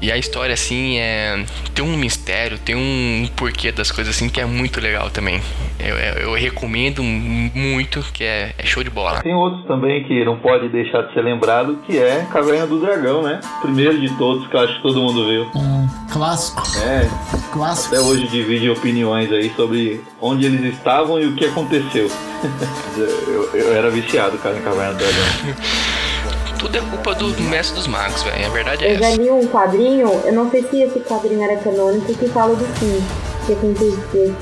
E 0.02 0.12
a 0.12 0.18
história, 0.18 0.54
assim, 0.54 0.98
é. 0.98 1.44
Tem 1.74 1.84
um 1.84 1.98
mistério, 1.98 2.58
tem 2.60 2.76
um 2.76 3.28
porquê 3.36 3.72
das 3.72 3.92
coisas, 3.92 4.16
assim, 4.16 4.30
que 4.30 4.40
é 4.40 4.46
muito 4.46 4.80
legal 4.80 5.10
também. 5.10 5.42
Eu, 5.80 5.96
eu, 5.96 6.14
eu 6.30 6.34
recomendo 6.34 7.04
muito, 7.04 8.02
que 8.14 8.24
é, 8.24 8.54
é, 8.58 8.66
show 8.66 8.84
de 8.84 8.90
bola. 8.90 9.22
Tem 9.22 9.34
outros 9.34 9.66
também 9.66 10.04
que 10.04 10.24
não 10.24 10.38
pode 10.38 10.70
deixar 10.70 11.04
de 11.04 11.14
ser 11.14 11.22
lembrado, 11.22 11.80
que 11.86 11.98
é 11.98 12.28
Caverna 12.32 12.68
do 12.68 12.80
Dragão, 12.80 13.24
né? 13.24 13.40
Primeiro 13.62 14.00
de 14.00 14.10
todos, 14.18 14.48
que 14.48 14.56
eu 14.56 14.60
acho 14.60 14.76
que 14.76 14.82
todo 14.82 15.02
mundo 15.02 15.28
viu. 15.28 15.44
Um 15.56 15.88
clássico. 16.12 16.62
É. 16.84 17.08
Clássico. 17.52 17.96
Até 17.96 18.04
hoje 18.04 18.28
divide 18.28 18.70
opiniões 18.70 19.32
aí 19.32 19.52
sobre 19.56 20.02
onde 20.22 20.46
eles 20.46 20.74
estavam 20.74 21.20
e 21.20 21.26
o 21.26 21.36
que 21.36 21.46
aconteceu. 21.46 22.10
eu, 22.98 23.50
eu 23.54 23.74
era 23.74 23.90
viciado, 23.90 24.38
cara, 24.38 24.58
em 24.58 24.62
Caverna 24.62 24.94
do 24.94 25.00
Dragão. 25.00 25.88
tudo 26.58 26.78
é 26.78 26.82
culpa 26.82 27.14
do 27.16 27.28
mestre 27.44 27.76
dos 27.76 27.88
magos, 27.88 28.22
velho. 28.24 28.46
A 28.46 28.50
verdade 28.50 28.86
é 28.86 28.92
eu 28.92 28.96
essa. 28.96 29.06
Eu 29.06 29.12
já 29.12 29.22
li 29.22 29.32
um 29.32 29.48
quadrinho, 29.48 30.22
eu 30.26 30.34
não 30.34 30.50
sei 30.50 30.64
se 30.64 30.82
esse 30.82 31.00
quadrinho 31.02 31.44
era 31.44 31.58
canônico, 31.58 32.14
que 32.14 32.28
fala 32.30 32.56
do 32.56 32.66
fim. 32.80 33.04
Que 33.46 33.54
aconteceu 33.54 34.36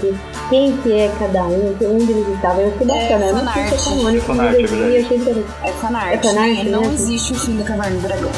quem 0.50 0.76
que 0.78 0.94
é 0.94 1.14
cada 1.20 1.44
um, 1.44 1.76
onde 1.80 2.12
eles 2.12 2.28
estavam. 2.28 2.62
Eu 2.62 2.74
achei 2.74 2.88
bacana. 2.88 3.26
É, 3.26 3.30
eu 3.30 3.36
não 3.36 3.54
sei 3.54 3.64
se 3.64 3.74
é 3.74 3.78
canônico, 3.78 4.34
mas 4.34 4.54
eu 4.56 4.62
li 4.62 4.98
achei 4.98 5.18
interessante. 5.18 5.46
É 5.64 5.72
fanart. 5.74 6.14
É 6.14 6.18
fanart, 6.18 6.64
Não 6.64 6.82
né? 6.82 6.94
existe 6.94 7.34
o 7.34 7.36
fim 7.36 7.58
da 7.58 7.64
Caverna 7.64 7.96
do 7.98 8.02
Dragão. 8.02 8.32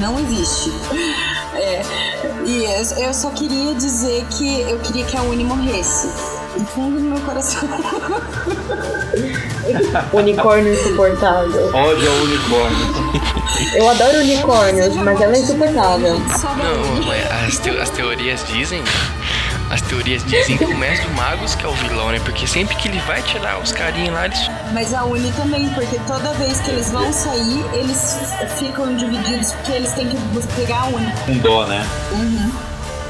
Não 0.00 0.18
existe. 0.20 0.72
É, 1.58 1.82
e 2.46 2.64
eu, 2.66 3.06
eu 3.06 3.12
só 3.12 3.30
queria 3.30 3.74
dizer 3.74 4.24
que 4.30 4.60
eu 4.60 4.78
queria 4.78 5.04
que 5.04 5.16
a 5.16 5.22
Uni 5.22 5.42
morresse. 5.42 6.06
No 6.56 6.64
fundo 6.66 7.00
do 7.00 7.06
meu 7.06 7.20
coração. 7.22 7.68
unicórnio 10.12 10.72
insuportável. 10.72 11.74
Ódio 11.74 12.10
ao 12.10 12.16
unicórnio. 12.18 13.28
Eu 13.74 13.88
adoro 13.88 14.18
unicórnios, 14.18 14.94
mas 14.96 15.20
ela 15.20 15.36
é 15.36 15.38
insuportável. 15.38 16.14
Não, 16.18 17.46
as, 17.46 17.58
te 17.58 17.70
as 17.70 17.90
teorias 17.90 18.44
dizem 18.46 18.82
as 19.70 19.82
teorias 19.82 20.24
dizem 20.24 20.56
que 20.56 20.64
o 20.64 20.78
mestre 20.78 21.08
magos 21.10 21.54
que 21.54 21.64
é 21.64 21.68
o 21.68 21.72
vilão, 21.72 22.10
né? 22.10 22.18
Porque 22.24 22.46
sempre 22.46 22.74
que 22.76 22.88
ele 22.88 22.98
vai 23.00 23.20
tirar 23.22 23.60
os 23.60 23.70
carinhos 23.70 24.14
lá, 24.14 24.24
eles. 24.24 24.50
Mas 24.72 24.94
a 24.94 25.04
Uni 25.04 25.30
também, 25.32 25.68
porque 25.70 26.00
toda 26.06 26.32
vez 26.34 26.58
que 26.60 26.70
eles 26.70 26.90
vão 26.90 27.12
sair, 27.12 27.64
eles 27.74 28.18
ficam 28.58 28.96
divididos 28.96 29.52
porque 29.52 29.72
eles 29.72 29.92
têm 29.92 30.08
que 30.08 30.16
pegar 30.56 30.82
a 30.82 30.86
Uni. 30.86 31.12
Um 31.28 31.38
dó, 31.38 31.66
né? 31.66 31.86
Uhum. 32.12 32.50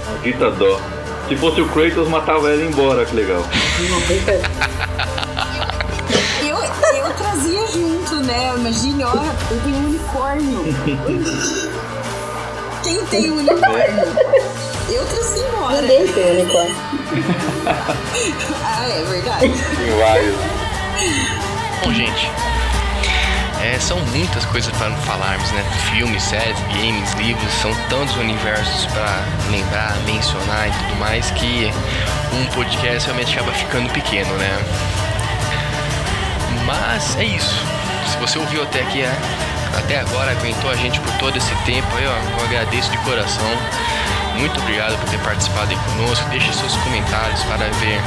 Maldita 0.07 0.51
dó. 0.51 0.81
Se 1.29 1.37
fosse 1.37 1.61
o 1.61 1.69
Kratos, 1.69 2.09
matava 2.09 2.51
ela 2.51 2.63
embora, 2.65 3.05
que 3.05 3.15
legal. 3.15 3.45
né? 8.29 8.55
Imagine, 8.57 9.05
ó, 9.05 9.15
eu 9.51 9.61
tenho 9.63 9.77
um 9.77 9.87
unicórnio. 9.87 10.63
Quem 12.85 13.05
tem 13.07 13.31
um 13.31 13.39
unicórnio? 13.39 14.05
Eu 14.91 15.07
trouxe 15.07 15.41
embora. 15.41 15.81
Ninguém 15.81 16.07
tem 16.09 16.43
unicórnio. 16.43 16.77
ah, 18.65 18.89
é 18.89 19.03
verdade. 19.05 19.49
Tem 19.49 19.99
vários. 19.99 20.37
Bom, 21.83 21.93
gente. 21.93 22.31
É, 23.63 23.79
são 23.81 23.99
muitas 23.99 24.45
coisas 24.45 24.71
para 24.77 24.91
falarmos, 24.99 25.51
né? 25.51 25.65
Filmes, 25.91 26.23
séries, 26.23 26.57
games, 26.69 27.13
livros, 27.15 27.53
são 27.55 27.75
tantos 27.89 28.15
universos 28.17 28.87
para 28.87 29.25
lembrar, 29.51 29.97
mencionar 30.05 30.69
e 30.69 30.71
tudo 30.71 30.95
mais 31.01 31.31
que 31.33 31.73
um 32.33 32.47
podcast 32.55 33.07
realmente 33.07 33.33
acaba 33.33 33.51
ficando 33.53 33.91
pequeno, 33.91 34.33
né? 34.37 34.65
Mas 36.67 37.17
é 37.17 37.25
isso. 37.25 37.78
Se 38.11 38.17
você 38.19 38.39
ouviu 38.39 38.63
até 38.63 38.81
aqui, 38.81 39.03
é, 39.03 39.13
até 39.79 40.01
agora, 40.01 40.33
aguentou 40.33 40.71
a 40.71 40.75
gente 40.77 40.99
por 41.01 41.13
todo 41.19 41.37
esse 41.37 41.55
tempo, 41.65 41.87
ó, 41.93 42.41
eu 42.41 42.45
agradeço 42.47 42.91
de 42.91 42.99
coração. 42.99 43.51
Muito 44.39 44.59
obrigado 44.61 44.97
por 44.99 45.09
ter 45.11 45.19
participado 45.19 45.71
aí 45.71 45.77
conosco. 45.77 46.29
Deixe 46.31 46.53
seus 46.53 46.75
comentários 46.77 47.43
para 47.45 47.69
ver 47.81 48.01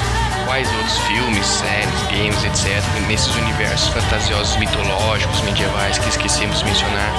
quais 0.45 0.67
outros 0.75 0.97
filmes, 0.99 1.45
séries, 1.45 2.01
games, 2.09 2.43
etc., 2.43 2.81
nesses 3.07 3.35
universos 3.35 3.89
fantasiosos, 3.89 4.55
mitológicos, 4.57 5.41
medievais 5.41 5.97
que 5.97 6.09
esquecemos 6.09 6.59
de 6.59 6.65
mencionar. 6.65 7.11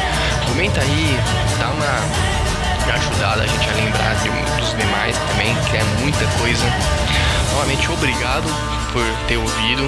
Comenta 0.46 0.80
aí, 0.80 1.18
dá 1.58 1.68
uma 1.68 2.94
ajudada 2.94 3.42
a 3.42 3.46
gente 3.46 3.68
a 3.68 3.74
lembrar 3.74 4.14
de, 4.16 4.28
dos 4.60 4.76
demais 4.76 5.16
também, 5.30 5.54
que 5.70 5.76
é 5.76 5.84
muita 6.00 6.26
coisa. 6.38 6.64
Novamente, 7.54 7.90
obrigado 7.90 8.81
por 8.92 9.04
ter 9.26 9.36
ouvido. 9.36 9.82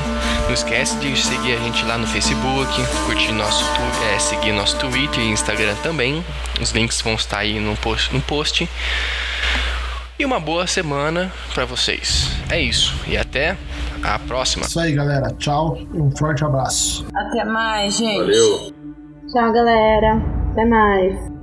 Não 0.47 0.53
esquece 0.53 0.97
de 0.97 1.17
seguir 1.17 1.55
a 1.55 1.59
gente 1.59 1.85
lá 1.85 1.99
no 1.99 2.07
Facebook, 2.07 2.73
curtir 3.07 3.33
nosso 3.33 3.65
é, 4.13 4.19
seguir 4.19 4.53
nosso 4.53 4.79
Twitter 4.79 5.21
e 5.21 5.29
Instagram 5.29 5.75
também. 5.83 6.25
Os 6.61 6.71
links 6.71 7.01
vão 7.01 7.15
estar 7.15 7.39
aí 7.39 7.61
no 7.61 7.77
post. 7.77 8.13
No 8.13 8.21
post. 8.21 8.69
E 10.19 10.25
uma 10.25 10.39
boa 10.39 10.67
semana 10.67 11.33
para 11.53 11.65
vocês. 11.65 12.31
É 12.51 12.61
isso. 12.61 12.95
E 13.07 13.17
até 13.17 13.57
a 14.03 14.19
próxima. 14.19 14.65
Isso 14.65 14.79
aí, 14.79 14.93
galera. 14.93 15.35
Tchau. 15.39 15.77
Um 15.93 16.11
forte 16.17 16.45
abraço. 16.45 17.07
Até 17.15 17.45
mais, 17.45 17.97
gente. 17.97 18.19
Valeu. 18.19 18.73
Tchau, 19.33 19.53
galera. 19.53 20.23
Até 20.53 20.65
mais. 20.65 21.34